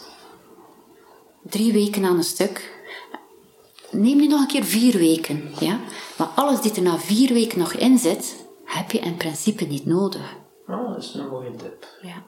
[1.49, 2.79] Drie weken aan een stuk.
[3.91, 5.53] Neem nu nog een keer vier weken.
[5.59, 5.79] Ja?
[6.17, 8.35] Maar alles die er na vier weken nog in zit,
[8.77, 10.21] heb je in principe niet nodig.
[10.67, 11.85] Ah, dat is een mooie tip.
[12.01, 12.23] Ja.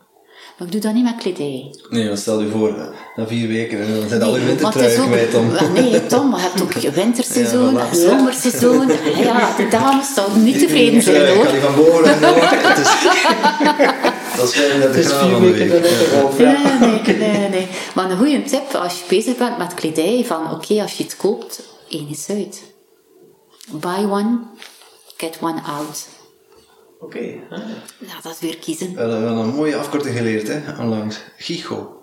[0.58, 1.76] Maar ik doe dat niet met kledij.
[1.90, 4.50] Nee, want stel je voor, eh, na vier weken en dan zijn al je Nee,
[4.50, 5.50] het is wintertruien ook- kwijt om.
[5.50, 8.88] Wel, Nee, Tom, maar je hebt ook je winterseizoen, Ja, zomerseizoen.
[9.16, 11.46] Ja, de dames zouden niet tevreden zijn Ik hoor.
[11.46, 12.20] ga die van boven en
[12.82, 12.92] is...
[14.38, 16.80] Dat is 35 Het is graden vier weken dan ook erop, ja.
[16.80, 17.68] Nee, nee, nee, nee.
[17.96, 21.16] Maar een goede tip als je bezig bent met kledij, van oké, als je het
[21.18, 22.62] koopt, één is uit.
[23.72, 24.38] Buy one,
[25.18, 26.08] get one out.
[27.04, 27.20] Oké.
[27.50, 27.58] hè.
[28.00, 28.94] Nou, dat is weer kiezen.
[28.94, 31.22] We hebben wel een mooie afkorting geleerd, hè, onlangs.
[31.38, 31.98] GIGO.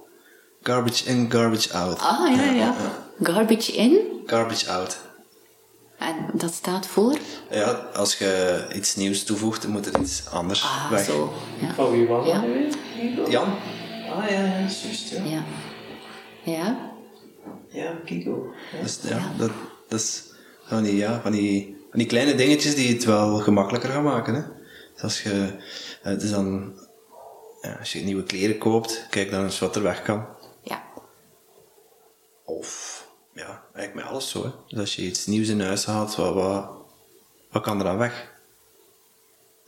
[0.63, 1.99] Garbage in, garbage out.
[2.01, 2.75] Ah, ja, ja.
[3.23, 3.99] Garbage in.
[4.27, 4.99] Garbage out.
[5.99, 7.19] En dat staat voor?
[7.51, 11.05] Ja, als je iets nieuws toevoegt, dan moet er iets anders Ah, weg.
[11.05, 11.33] zo.
[11.61, 11.75] Ja.
[11.75, 12.41] Van wie was dat Ja.
[12.41, 13.31] nu weer?
[13.31, 13.49] Jan?
[14.17, 15.11] Ah ja, ja, juist.
[15.11, 15.43] Ja, Ja.
[16.45, 16.91] Ja.
[17.69, 18.53] ja Kiko.
[18.73, 18.83] Ja.
[18.83, 19.51] Dus, ja, Dat,
[19.89, 20.23] dat is
[20.65, 24.35] van die, ja, van, die, van die kleine dingetjes die het wel gemakkelijker gaan maken.
[24.35, 24.41] Hè?
[25.03, 25.57] Als je,
[26.03, 26.73] eh, het is dan,
[27.61, 30.27] ja, als je nieuwe kleren koopt, kijk dan eens wat er weg kan.
[30.63, 30.83] Ja.
[32.45, 34.43] Of, ja, eigenlijk met alles zo.
[34.43, 34.51] Hè.
[34.69, 36.71] Dus als je iets nieuws in huis haalt, wat, wat,
[37.51, 38.29] wat kan er dan weg?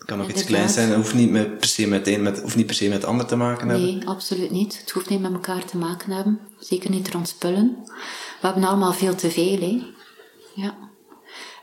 [0.03, 2.55] Het kan ook iets kleins zijn, het hoeft niet met, per se met een, met,
[2.55, 3.87] niet per se met het ander te maken hebben.
[3.97, 4.81] Nee, absoluut niet.
[4.81, 6.41] Het hoeft niet met elkaar te maken hebben.
[6.59, 7.79] Zeker niet rond spullen.
[8.41, 9.83] We hebben allemaal veel te veel, hè.
[10.55, 10.75] Ja.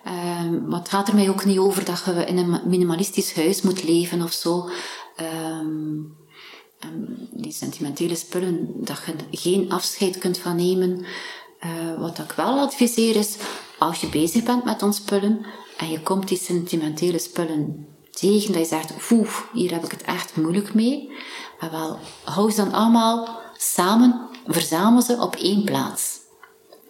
[0.09, 3.61] Ehm, maar het gaat er mij ook niet over dat je in een minimalistisch huis
[3.61, 4.69] moet leven of zo.
[5.15, 5.97] Ehm,
[6.79, 11.05] en die sentimentele spullen, dat je geen afscheid kunt van nemen.
[11.59, 13.37] Eh, wat ik wel adviseer is,
[13.77, 15.45] als je bezig bent met ons spullen
[15.77, 20.01] en je komt die sentimentele spullen tegen, dat je zegt, oeh, hier heb ik het
[20.01, 21.11] echt moeilijk mee.
[21.59, 26.17] Maar wel, hou ze dan allemaal samen, verzamel ze op één plaats.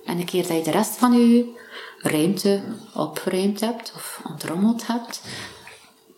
[0.05, 1.57] En een keer dat je de rest van je
[2.01, 2.61] ruimte
[2.93, 5.21] opgeruimd hebt of ontrommeld hebt,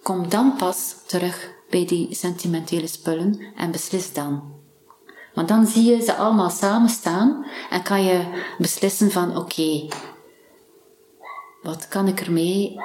[0.03, 4.59] kom dan pas terug bij die sentimentele spullen en beslis dan.
[5.33, 9.87] Want dan zie je ze allemaal samen staan en kan je beslissen van oké,
[11.61, 12.79] wat kan ik ermee?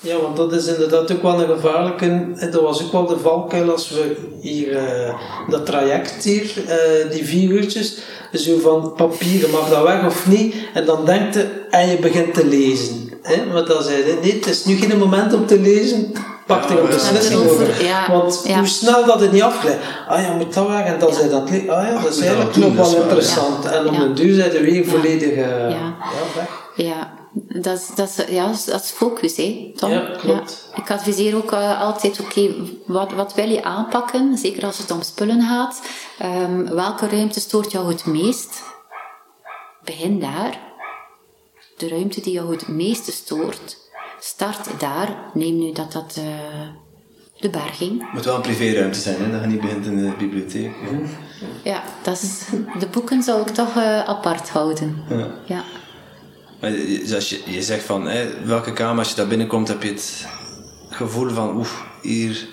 [0.00, 2.32] Ja, want dat is inderdaad ook wel een gevaarlijke.
[2.50, 7.24] Dat was ook wel de valkuil als we hier eh, dat traject hier, eh, die
[7.24, 7.98] vier uurtjes,
[8.38, 10.54] zo van papieren, mag dat weg of niet?
[10.74, 13.10] En dan denkt je, en je begint te lezen.
[13.22, 13.36] Hè?
[13.52, 16.12] Maar dan zei hij, nee, het is nu geen moment om te lezen.
[16.46, 17.84] Pak er een beslissing over.
[17.84, 18.58] ja, Want ja.
[18.58, 19.78] hoe snel dat het niet afgeleid.
[20.08, 20.84] Ah ja, moet dat weg.
[20.84, 23.64] En dan zei dat, le- ah ja, dat is eigenlijk nog wel interessant.
[23.64, 24.00] En om Ja.
[24.00, 25.68] de duur zijn we weer volledig eh, Ja.
[25.68, 25.94] ja,
[26.34, 26.48] weg.
[26.74, 29.90] Ja, dat is, dat is, ja, dat is focus, hè, Tom?
[29.90, 30.68] Ja, klopt.
[30.74, 32.54] Ik adviseer ook eh, altijd, oké,
[32.86, 34.38] wat, wat wil je aanpakken?
[34.38, 35.82] Zeker als het om spullen gaat.
[36.18, 38.62] Ehm, welke ruimte stoort jou het meest?
[39.84, 40.58] Begin daar.
[41.76, 43.76] De ruimte die jou het meeste stoort,
[44.20, 45.16] start daar.
[45.32, 46.24] Neem nu dat dat eh,
[47.40, 48.00] de berging.
[48.02, 49.30] Het moet wel een privéruimte zijn, hè?
[49.30, 50.72] dat je niet begint in de bibliotheek.
[50.80, 51.02] hè.
[51.70, 52.42] Ja, dat is,
[52.78, 55.04] de boeken zou ik toch eh, apart houden.
[55.08, 55.26] Ja.
[55.46, 55.64] Ja.
[56.64, 58.08] Maar dus als je, je zegt van,
[58.44, 60.26] welke kamer, als je daar binnenkomt, heb je het
[60.90, 61.68] gevoel van, oeh,
[62.02, 62.46] hier,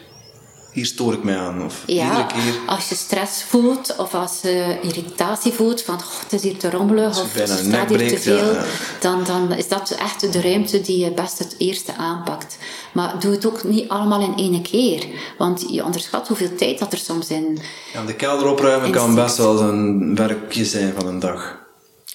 [0.72, 1.64] hier stoor ik mij aan.
[1.66, 2.54] Of Ja, iedere keer.
[2.68, 6.70] als je stress voelt of als je irritatie voelt van "Goh, het is hier te
[6.70, 8.64] rommelig je of een staat hier te breekt, ja, veel, ja.
[9.00, 12.58] Dan, dan is dat echt de ruimte die je best het eerste aanpakt.
[12.94, 15.06] Maar doe het ook niet allemaal in één keer,
[15.38, 17.60] want je onderschat hoeveel tijd dat er soms in...
[17.94, 21.60] Ja, de kelder opruimen kan best wel een werkje zijn van een dag.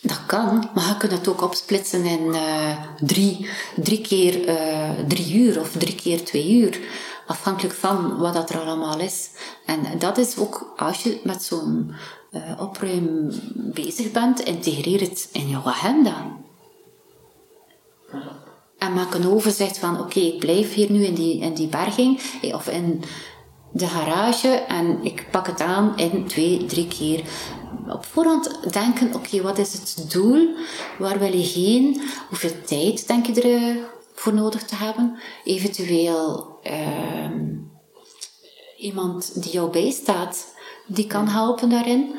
[0.07, 5.35] Dat kan, maar je kunt het ook opsplitsen in eh, drie, drie keer eh, drie
[5.35, 6.81] uur of drie keer twee uur.
[7.27, 9.31] Afhankelijk van wat dat er allemaal is.
[9.67, 11.95] En dat is ook, als je met zo'n
[12.31, 16.37] eh opruim bezig bent, integreer het in jouw agenda.
[18.79, 22.21] En maak een overzicht van, oké, ik blijf hier nu in die, in die berging,
[22.43, 23.03] of in
[23.73, 27.25] de garage, en ik pak het aan in twee, drie keer.
[27.89, 30.55] Op voorhand denken, oké, wat is het doel?
[30.99, 32.03] Waar wil je heen?
[32.29, 33.43] Hoeveel tijd denk je
[34.15, 35.19] ervoor nodig te hebben?
[35.45, 37.57] Eventueel ehm,
[38.77, 40.55] iemand die jou bijstaat,
[40.87, 42.15] die kan helpen daarin.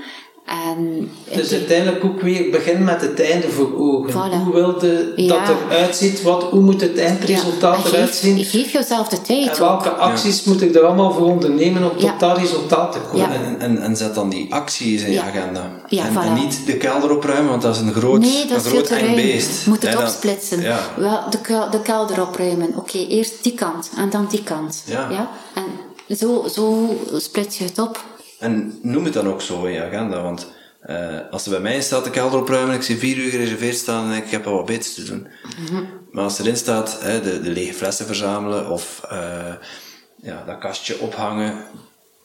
[0.47, 4.11] En Dus uiteindelijk ook weer begin met het einde voor ogen.
[4.11, 4.43] Voilà.
[4.43, 5.45] Hoe wilde Ja.
[5.45, 6.21] dat eruit ziet?
[6.21, 8.45] Wat, hoe moet het eindresultaat Ja, eruit zien?
[8.45, 9.97] geef jezelf de tijd En welke ook.
[9.97, 12.09] acties moet ik er allemaal voor ondernemen om Ja.
[12.11, 13.19] tot dat resultaat te komen?
[13.29, 13.33] Ja.
[13.33, 15.23] En, en, en zet dan die acties in je Ja.
[15.23, 15.71] agenda.
[15.87, 16.25] Ja, en, voilà.
[16.25, 18.95] en niet de kelder opruimen, want dat is een groot, Nee, dat een groot te
[18.95, 19.15] eng ruim.
[19.15, 19.63] beest.
[19.63, 20.61] Je moet het opsplitsen.
[20.61, 20.79] Ja.
[20.97, 22.73] Wel, de, kuil- de kelder opruimen.
[22.75, 24.83] Oké, eerst die kant en dan die kant.
[24.85, 25.29] Ja.
[25.53, 28.03] En zo, zo split je het op.
[28.39, 31.81] En noem het dan ook zo in je agenda, want eh, als er bij mij
[31.81, 34.65] staat de kelder opruimen, ik zie vier uur gereserveerd staan en ik, heb al wat
[34.65, 35.27] beters te doen.
[35.59, 35.83] Mhm.
[36.11, 39.53] Maar als erin staat hè, de, de lege flessen verzamelen of eh,
[40.21, 41.63] ja, dat kastje ophangen,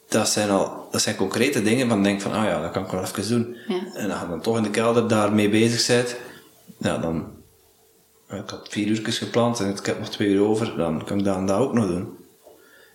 [0.07, 2.91] dat zijn al dat zijn concrete dingen van denk van, ah ja, dat kan ik
[2.91, 3.55] wel even doen.
[3.67, 3.75] Ja.
[3.93, 6.15] En als je dan toch in de kelder daarmee bezig bent,
[6.77, 7.27] ja, dan,
[8.29, 11.25] ik had vier uur gepland en ik heb nog twee uur over, dan kan ik
[11.25, 12.17] dat en dat ook nog doen.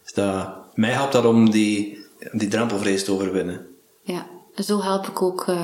[0.03, 1.97] Dus dat, mij helpt dat om die,
[2.32, 3.66] die drempelvrees te overwinnen.
[4.03, 5.57] Ja, zo help ik ook eh,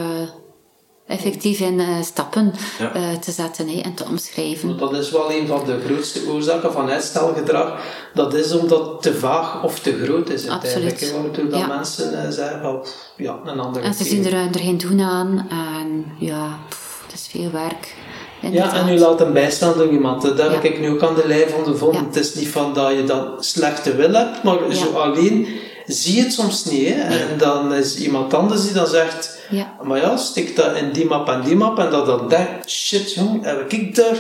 [1.06, 2.94] effectief in eh, stappen Ja.
[2.94, 4.68] eh, te zetten en te omschrijven.
[4.68, 7.80] Want dat is wel een van de grootste oorzaken van uitstelgedrag.
[8.14, 10.92] Dat is omdat het te vaag of te groot is uiteindelijk.
[10.92, 11.22] Absoluut.
[11.22, 11.66] Waardoor dat Ja.
[11.66, 12.86] mensen eh, zeggen van,
[13.16, 15.46] ja, een andere En ze zien er, er geen doen aan.
[15.50, 17.94] En ja, pff, het is veel werk.
[18.40, 18.72] inderdaad.
[18.72, 20.22] Ja, en u laat hem bijstaan door iemand.
[20.22, 20.68] Dat heb Ja.
[20.70, 22.00] ik nu ook aan de lijf ondervonden.
[22.00, 22.06] Ja.
[22.06, 24.74] Het is niet van dat je dan slechte wil hebt, maar Ja.
[24.74, 25.48] zo alleen
[25.86, 26.88] zie je het soms niet.
[26.88, 27.00] Hè?
[27.02, 29.72] En dan is iemand anders die dan zegt, Ja.
[29.82, 31.78] maar ja, stik dat in die map en die map.
[31.78, 34.18] En dat dan denkt, shit jong, heb ik daar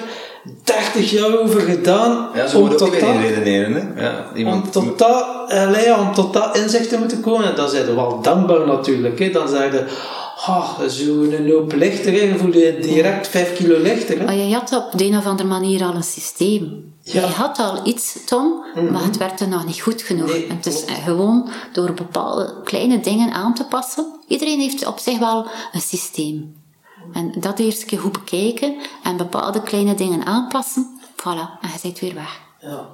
[0.64, 3.74] 30 jaar over gedaan Ja, zo om, moet ook weer redeneren.
[3.74, 4.02] Hè?
[4.04, 7.48] Ja, om, iemand, tot dat, allee, ja, om tot dat inzicht te moeten komen.
[7.48, 9.18] En dan zijn je wel dankbaar natuurlijk.
[9.18, 9.30] Hè?
[9.30, 9.72] Dan zeg
[10.46, 14.18] ah, zo'n hoop lichter, je voel je direct 5 kilo lichter.
[14.18, 14.24] Hè?
[14.24, 16.92] Maar je had op de een of andere manier al een systeem.
[17.02, 17.20] Ja.
[17.20, 20.32] Je had al iets, Tom, maar het werkte nog niet goed genoeg.
[20.32, 21.00] Nee, het is klopt.
[21.02, 24.20] gewoon door bepaalde kleine dingen aan te passen.
[24.28, 26.62] Iedereen heeft op zich wel een systeem.
[27.12, 31.00] En dat eerst een keer goed bekijken en bepaalde kleine dingen aanpassen.
[31.16, 32.40] Voilà, en je bent weer weg.
[32.60, 32.88] Ja.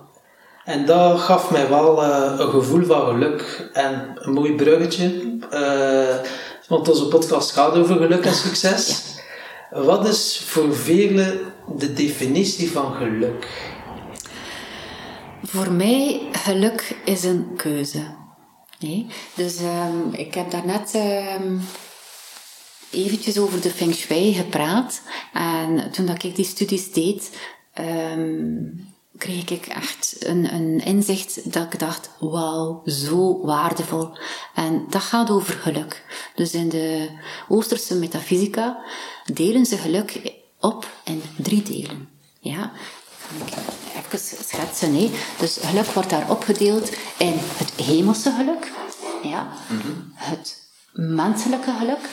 [0.64, 5.38] En dat gaf mij wel eh, een gevoel van geluk en een mooi bruggetje.
[5.50, 6.16] eh,
[6.70, 9.02] want onze podcast gaat over geluk en succes.
[9.70, 13.70] Wat is voor velen de definitie van geluk?
[15.42, 18.02] Voor mij, geluk is een keuze.
[18.78, 19.06] Nee?
[19.34, 21.58] Dus ehm, ik heb daarnet ehm
[22.90, 25.02] eventjes over de Feng Shui gepraat.
[25.32, 27.30] En toen dat ik die studies deed,
[27.72, 28.58] ehm,
[29.20, 34.10] kreeg ik echt een, een inzicht dat ik dacht, wauw, zo waardevol.
[34.54, 36.04] En dat gaat over geluk.
[36.34, 37.08] Dus in de
[37.48, 38.78] Oosterse metafysica
[39.32, 42.08] delen ze geluk op in drie delen.
[42.40, 42.72] Ja,
[43.96, 45.10] Even schetsen, hè.
[45.38, 48.72] Dus geluk wordt daar opgedeeld in het hemelse geluk,
[49.22, 49.48] ja,
[50.14, 52.08] het menselijke geluk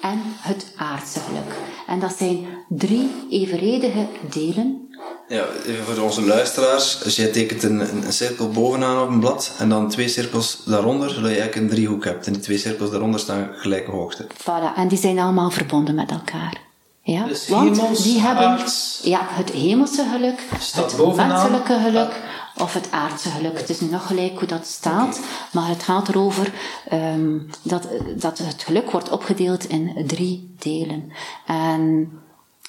[0.00, 1.54] en het aardse geluk.
[1.86, 4.88] En dat zijn drie evenredige delen.
[5.28, 6.98] Ja, even voor onze luisteraars.
[6.98, 11.08] Dus jij tekent een, een, cirkel bovenaan op een blad en dan twee cirkels daaronder,
[11.08, 12.26] zodat je eigenlijk een driehoek hebt.
[12.26, 14.26] En die twee cirkels daaronder staan gelijke hoogte.
[14.42, 16.60] Voilà, en die zijn allemaal verbonden met elkaar.
[17.02, 17.26] Ja?
[17.26, 19.00] Dus Want hemels, die hebben aards.
[19.02, 20.40] ja, het hemelse geluk,
[20.72, 21.28] het bovenaan.
[21.28, 22.20] menselijke geluk
[22.58, 23.58] of het aardse geluk.
[23.58, 25.20] Het is nu nog gelijk hoe dat staat,
[25.52, 26.52] maar het gaat erover
[26.88, 31.12] ehm, dat, dat het geluk wordt opgedeeld in drie delen.
[31.46, 32.12] En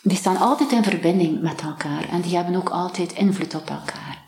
[0.02, 4.22] die staan altijd in verbinding met elkaar en die hebben ook altijd invloed op elkaar.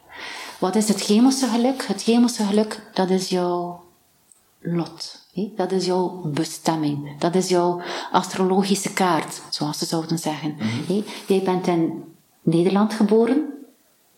[0.60, 1.86] Wat is het hemelse geluk?
[1.86, 3.84] Het hemelse geluk, dat is jouw
[4.60, 5.22] lot.
[5.56, 7.20] Dat is jouw bestemming.
[7.20, 7.82] Dat is jouw
[8.12, 10.56] astrologische kaart, zoals ze zouden zeggen.
[10.60, 11.04] hè?
[11.28, 12.04] Jij bent in
[12.42, 13.54] Nederland geboren,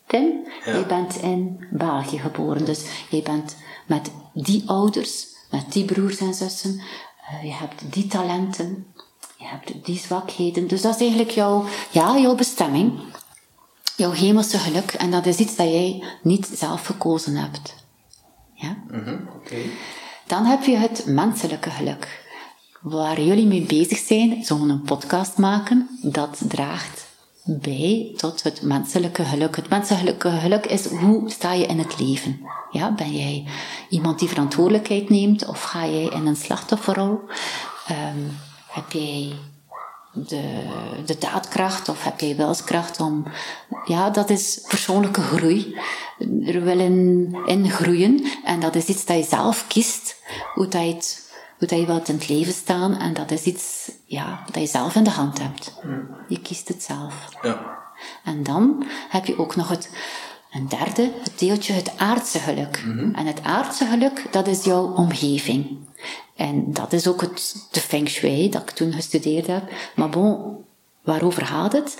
[0.07, 0.47] Tim.
[0.65, 0.71] Ja.
[0.71, 2.65] Jij bent in België geboren.
[2.65, 3.55] Dus jij bent
[3.85, 6.81] met die ouders, met die broers en zussen.
[7.29, 8.85] eh, je hebt die talenten.
[9.37, 10.67] Je hebt die zwakheden.
[10.67, 12.99] Dus dat is eigenlijk jouw, ja, jouw bestemming.
[13.95, 14.91] Jouw hemelse geluk.
[14.93, 17.75] En dat is iets dat jij niet zelf gekozen hebt.
[18.53, 18.77] Ja?
[19.35, 19.55] Oké.
[20.27, 22.23] Dan heb je het menselijke geluk.
[22.81, 27.05] Waar jullie mee bezig zijn, zo'n podcast maken, dat draagt
[27.45, 29.55] bij tot het menselijke geluk.
[29.55, 32.39] Het menselijke geluk is hoe sta je in het leven?
[32.71, 33.45] Ja, ben jij
[33.89, 37.19] iemand die verantwoordelijkheid neemt of ga jij in een slachtofferrol?
[37.87, 38.19] Ehm,
[38.67, 39.33] heb jij
[40.15, 40.63] de,
[41.05, 43.25] de daadkracht of heb jij wilskracht om...
[43.85, 45.77] Ja, dat is persoonlijke groei.
[46.45, 48.25] Er willen in groeien.
[48.43, 50.15] En dat is iets dat je zelf kiest.
[50.53, 51.24] Hoe dat je, het,
[51.57, 52.97] hoe dat je wilt in het leven staan.
[52.97, 55.73] En dat is iets ja, dat je zelf in de hand hebt.
[56.27, 57.29] Je kiest het zelf.
[57.41, 57.83] Ja.
[58.23, 59.89] En dan heb je ook nog het,
[60.51, 62.83] een derde, het deeltje het aardse geluk.
[63.13, 65.77] En het aardse geluk, dat is jouw omgeving.
[66.35, 69.71] En dat is ook het, de feng shui dat ik toen gestudeerd heb.
[69.95, 70.63] Maar bon,
[71.03, 71.97] waarover gaat het?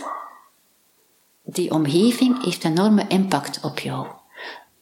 [1.43, 4.07] Die omgeving heeft enorme impact op jou.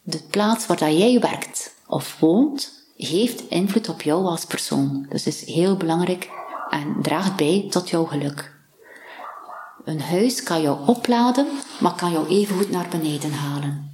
[0.02, 5.06] De plaats waar dat jij werkt of woont, heeft invloed op jou als persoon.
[5.10, 6.30] Dus is heel belangrijk
[6.70, 8.52] en draagt bij tot jouw geluk.
[9.86, 11.48] Een huis kan jou opladen,
[11.80, 13.94] maar kan jou evengoed naar beneden halen.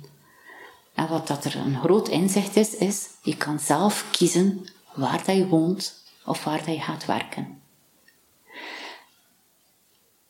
[0.93, 5.35] En wat dat er een groot inzicht is, is je kan zelf kiezen waar dat
[5.35, 7.61] je woont of waar dat je gaat werken.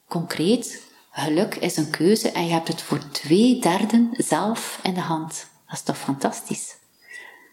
[0.07, 0.81] Concreet,
[1.11, 5.47] geluk is een keuze en je hebt het voor twee derden zelf in de hand.
[5.67, 6.78] Dat is toch fantastisch?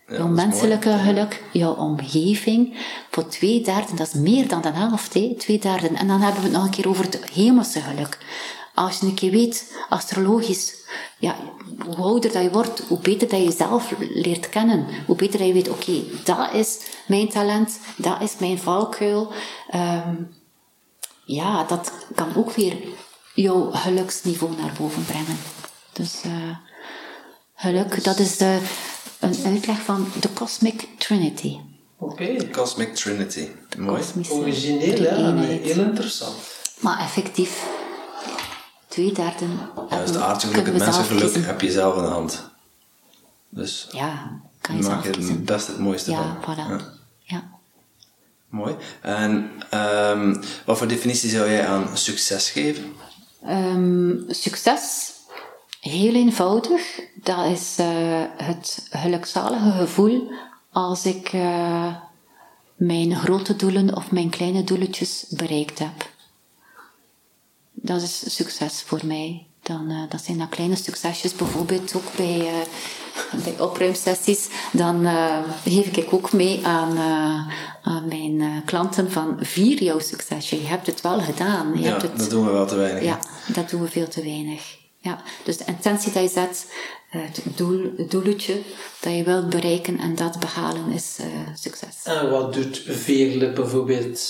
[0.09, 1.03] Ja, jouw menselijke mooi.
[1.03, 2.77] geluk, jouw omgeving,
[3.11, 5.35] voor twee derden, dat is meer dan de helft, hè?
[5.39, 5.97] twee derden.
[5.97, 8.19] En dan hebben we het nog een keer over het hemelse geluk.
[8.74, 10.74] Als je een keer weet, astrologisch,
[11.19, 11.37] ja,
[11.85, 14.87] hoe ouder dat je wordt, hoe beter dat je jezelf leert kennen.
[15.07, 19.33] Hoe beter dat je weet, oké, dat is mijn talent, dat is mijn valkuil.
[19.70, 20.15] Ehm,
[21.24, 22.77] ja, dat kan ook weer
[23.35, 25.39] jouw geluksniveau naar boven brengen.
[25.93, 26.57] Dus eh,
[27.55, 28.61] geluk, dat is de,
[29.20, 31.56] een uitleg van de Cosmic Trinity.
[31.98, 32.51] Oké.
[32.51, 33.48] Cosmic Trinity.
[33.78, 34.02] Mooi.
[34.30, 34.86] Origineel, hè?
[34.86, 35.62] en drie-eenheid.
[35.62, 36.34] Heel interessant.
[36.80, 37.66] Maar effectief,
[38.88, 39.44] twee derde.
[39.90, 42.51] Ja, dus het mensengeluk heb je zelf in de hand.
[43.48, 45.34] Dus Ja, kan je maak zelf je kiezen.
[45.34, 46.55] het best het mooiste Ja, van.
[46.55, 46.68] voilà.
[46.68, 46.80] Ja.
[47.22, 47.44] Ja.
[48.48, 48.76] Mooi.
[49.01, 52.93] En ehm, wat voor definitie zou jij aan succes geven?
[53.44, 55.12] Ehm, succes,
[55.88, 57.00] heel eenvoudig.
[57.14, 57.86] Dat is eh,
[58.36, 60.30] het gelukzalige gevoel
[60.72, 61.94] als ik eh,
[62.76, 66.10] mijn grote doelen of mijn kleine doeletjes bereikt heb.
[67.72, 69.46] Dat is succes voor mij.
[69.62, 72.50] Dan, eh, dat zijn dan kleine succesjes, bijvoorbeeld ook bij,
[73.44, 74.48] bij opruimsessies.
[74.72, 75.06] Dan
[75.64, 76.98] geef ik ook mee aan,
[77.82, 80.60] aan mijn klanten van vier jouw succesje.
[80.60, 81.72] Je hebt het wel gedaan.
[81.74, 83.02] Je Ja, hebt het, dat doen we wel te weinig.
[83.02, 83.18] ja,
[83.52, 84.76] dat doen we veel te weinig.
[85.07, 86.73] Ja, dus de intentie die je zet,
[87.11, 88.62] eh, het, doel, het doeletje
[89.01, 92.03] dat je wilt bereiken en dat behalen is eh, succes.
[92.05, 94.20] En wat doet Veerle bijvoorbeeld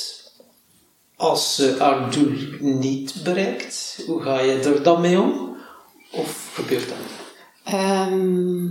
[1.16, 4.02] als ze haar doel niet bereikt?
[4.06, 5.56] Hoe ga je er dan mee om?
[6.10, 6.96] Of gebeurt dat?
[7.64, 8.68] Ehm,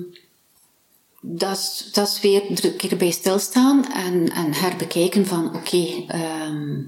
[1.22, 6.06] dat, is, dat is weer er een keer bij stilstaan en, en herbekijken van oké,
[6.08, 6.82] ehm,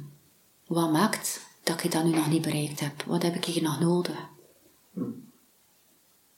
[0.68, 3.03] wat maakt dat ik dat nu nog niet bereikt heb?
[3.06, 4.35] Wat heb ik hier nog nodig?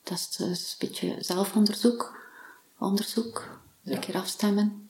[0.03, 2.18] Dat is dus een beetje zelfonderzoek,
[2.80, 4.90] onderzoek, een keer afstemmen.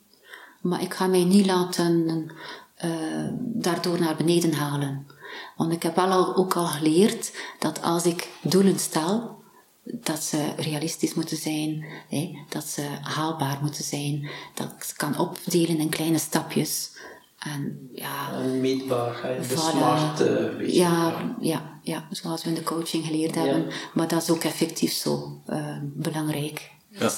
[0.61, 2.29] Maar ik ga mij niet laten
[2.75, 5.07] eh, daardoor naar beneden halen.
[5.55, 9.43] Want ik heb wel al, ook al geleerd dat als ik doelen stel,
[9.83, 15.17] dat ze realistisch moeten zijn, hè, dat ze haalbaar moeten zijn, dat ik ze kan
[15.17, 16.91] opdelen in kleine stapjes.
[17.40, 19.40] En ja, En meetbaar, hè?
[19.48, 19.57] de Voilà.
[19.72, 20.80] smart, eh, weet je.
[20.80, 23.66] ja, ja, ja, zoals we in de coaching geleerd hebben.
[23.94, 26.72] Maar dat is ook effectief zo eh, belangrijk.
[26.90, 27.10] Ja.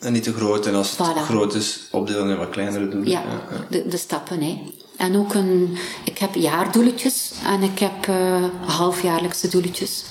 [0.00, 0.66] En niet te groot.
[0.66, 3.10] En als het groot is, opdelen in wat kleinere doelen.
[3.10, 3.22] Ja,
[3.70, 4.42] De, de stappen.
[4.42, 4.62] Hè.
[4.96, 10.04] En ook een, ik heb jaardoeletjes en ik heb eh, halfjaarlijkse doeletjes.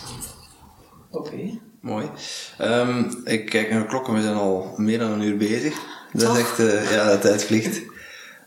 [1.11, 1.59] Oké.
[1.81, 2.09] Mooi.
[2.57, 5.79] Ehm, ik kijk naar de klok en we zijn al meer dan een uur bezig.
[6.13, 6.33] Dat Toch?
[6.37, 7.81] is echt, eh, ja, de tijd vliegt.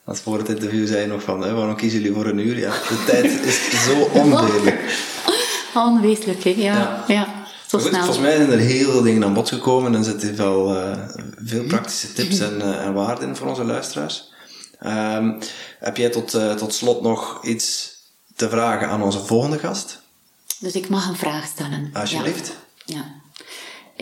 [0.04, 2.58] Want voor het interview zei je nog van, hè, waarom kiezen jullie voor een uur?
[2.58, 5.10] Ja, de tijd is zo onredelijk.
[5.74, 6.50] Onwezenlijk, hè?
[6.50, 7.44] Ja, ja.
[7.66, 8.04] zo goed, snel.
[8.04, 10.98] volgens mij zijn er heel veel dingen aan bod gekomen en zitten wel eh,
[11.44, 14.30] veel praktische tips en, eh, en waarden in voor onze luisteraars.
[14.78, 15.40] Ehm,
[15.78, 17.94] heb jij tot, eh, tot slot nog iets
[18.36, 20.00] te vragen aan onze volgende gast?
[20.58, 21.90] Dus ik mag een vraag stellen.
[21.92, 22.56] Alsjeblieft.
[22.84, 22.94] Ja.
[22.96, 23.21] ja.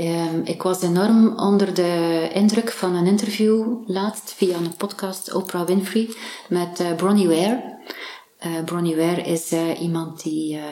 [0.00, 5.66] Ehm, ik was enorm onder de indruk van een interview laatst via een podcast Oprah
[5.66, 6.08] Winfrey
[6.48, 7.78] met eh, Bronnie Ware.
[8.38, 10.64] Eh Bronnie Ware is eh, iemand die eh,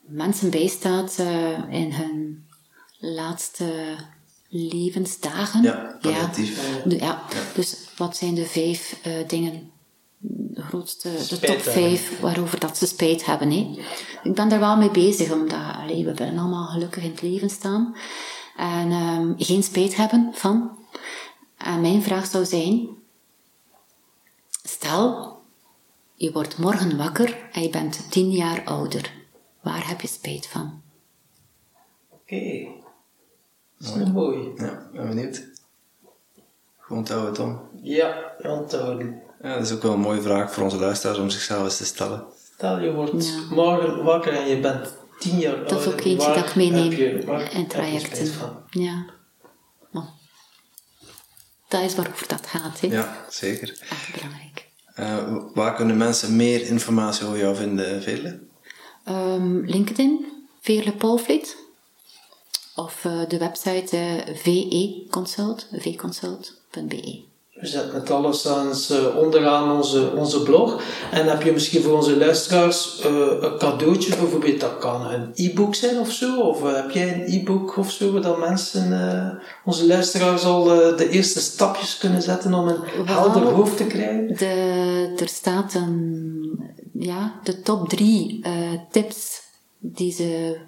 [0.00, 2.46] mensen bijstaat eh, in hun
[2.98, 3.96] laatste
[4.48, 5.62] levensdagen.
[5.62, 6.82] Ja, palliatief.
[6.84, 7.22] Ja, ja.
[7.54, 9.70] Dus wat zijn de vijf eh, dingen
[10.26, 13.50] de grootste, de top vijf waarover dat ze spijt hebben.
[13.50, 13.76] Hè.
[14.22, 17.50] Ik ben daar wel mee bezig, omdat allee, we willen allemaal gelukkig in het leven
[17.50, 17.94] staan.
[18.56, 20.78] En ehm, geen spijt hebben van.
[21.56, 22.88] En mijn vraag zou zijn,
[24.62, 25.38] stel,
[26.14, 29.12] je wordt morgen wakker en je bent tien jaar ouder.
[29.62, 30.82] Waar heb je spijt van?
[32.08, 32.66] Oké.
[33.78, 34.52] Dat is mooi.
[34.56, 35.46] Ja, ben benieuwd.
[36.78, 37.60] Gewoon onthouden, Tom.
[37.82, 39.22] Ja, onthouden.
[39.42, 41.84] Ja, dat is ook wel een mooie vraag voor onze luisteraars om zichzelf eens te
[41.84, 42.24] stellen.
[42.54, 43.54] Stel je wordt Ja.
[43.54, 44.94] morgen wakker en je bent
[45.30, 45.68] tien jaar ouder.
[45.68, 46.96] Dat is ook eentje waar dat ik meeneem je-
[47.50, 48.32] in je trajecten.
[48.70, 49.04] Ja.
[49.90, 50.08] Maar
[51.68, 52.80] dat is waarover dat gaat.
[52.80, 52.86] Hè.
[52.86, 53.68] Ja, zeker.
[53.90, 54.68] Echt belangrijk.
[54.94, 58.40] Eh, waar kunnen mensen meer informatie over jou vinden, Vele?
[59.04, 60.26] Ehm, LinkedIn,
[60.60, 61.56] Veerle Paulvliet.
[62.74, 67.22] Of eh, de website eh veconsult, vconsult.be.
[67.64, 70.82] We zetten het alles eens, eh, onderaan onze, onze blog.
[71.10, 73.10] En heb je misschien voor onze luisteraars eh,
[73.40, 76.40] een cadeautje, bijvoorbeeld dat kan een e-book zijn of zo?
[76.40, 80.64] Of eh, heb jij een e-book of zo, dat mensen, onze luisteraars al
[80.96, 84.36] de eerste stapjes kunnen zetten om een helder hoofd te krijgen?
[84.36, 86.60] De, er staat een,
[86.92, 88.44] ja, de top drie
[88.90, 89.40] tips
[89.78, 90.58] die ze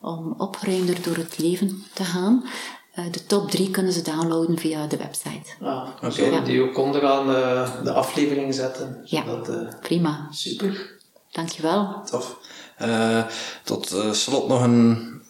[0.00, 2.44] om opgeruimder door het leven te gaan.
[2.92, 5.50] Eh, de top drie kunnen ze downloaden via de website.
[5.60, 6.30] Ah, Oké.
[6.30, 9.00] We die ook onderaan eh, de aflevering zetten?
[9.04, 9.24] Ja.
[9.24, 10.98] Zodat, eh, Prima, super.
[11.30, 12.02] dankjewel.
[12.04, 12.38] Tof.
[12.76, 13.26] Eh,
[13.64, 15.22] tot slot nog een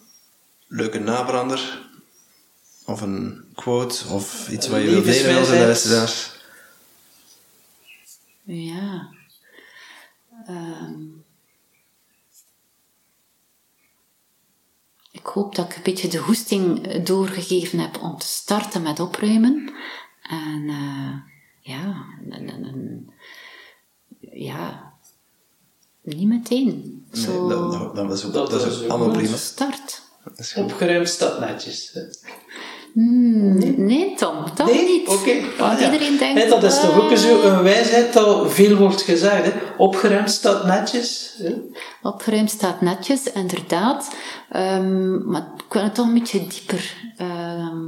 [0.67, 1.81] leuke nabrander.
[2.85, 6.31] Of een quote, of iets wat je wilt delen met luisteraars.
[8.43, 9.09] Ja.
[10.47, 10.93] Ehm.
[15.23, 18.99] Ik hoop dat ik een beetje de hoesting eh, doorgegeven heb om te starten met
[18.99, 19.73] opruimen.
[20.21, 21.13] En eh,
[21.59, 23.13] ja, en, en- en-
[24.31, 24.93] ja,
[26.01, 27.05] niet meteen.
[27.11, 29.35] Zo, Nee, dat, dat, is ook, Dat dat ook allemaal prima.
[29.37, 30.01] start.
[30.23, 30.63] Dat is goed.
[30.63, 31.97] Opgeruimd staat netjes.
[32.93, 34.85] Hmm, nee, Tom, toch Nee?
[34.85, 35.07] niet.
[35.07, 35.41] Oké.
[35.57, 35.91] Want Ah, ja.
[35.91, 36.49] iedereen denkt...
[36.49, 39.45] Dat is toch ook ah, zo een wijsheid dat veel wordt gezegd.
[39.45, 39.51] Hè?
[39.77, 41.33] Opgeruimd staat netjes.
[41.37, 41.53] Hè?
[42.01, 44.15] Opgeruimd staat netjes, inderdaad.
[44.49, 46.93] Ehm, maar ik wil het toch een beetje dieper.
[47.17, 47.81] ehm,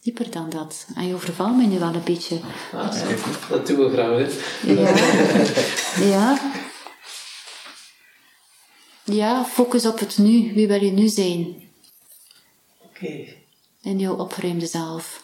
[0.00, 0.86] dieper dan dat.
[0.94, 2.36] En je overvalt mij nu wel een beetje.
[2.72, 3.04] Ah, ja.
[3.48, 4.16] Dat doen we graag.
[4.18, 4.72] Hè?
[4.72, 4.94] Ja.
[6.14, 6.38] ja.
[9.04, 10.52] Ja, focus op het nu.
[10.54, 11.54] Wie wil je nu zijn?
[12.84, 13.24] Oké.
[13.82, 15.22] In jouw opgeruimde zelf.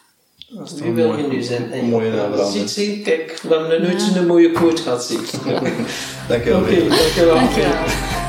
[0.49, 1.73] Dat is een wil je nu zijn?
[1.73, 5.21] En mooie je naam, ziet zien, kijk, we hebben nooit zo'n mooie quote gehad zien.
[6.29, 6.61] Dankjewel.
[6.61, 7.35] Oké, dankjewel.
[7.35, 8.27] Dankjewel.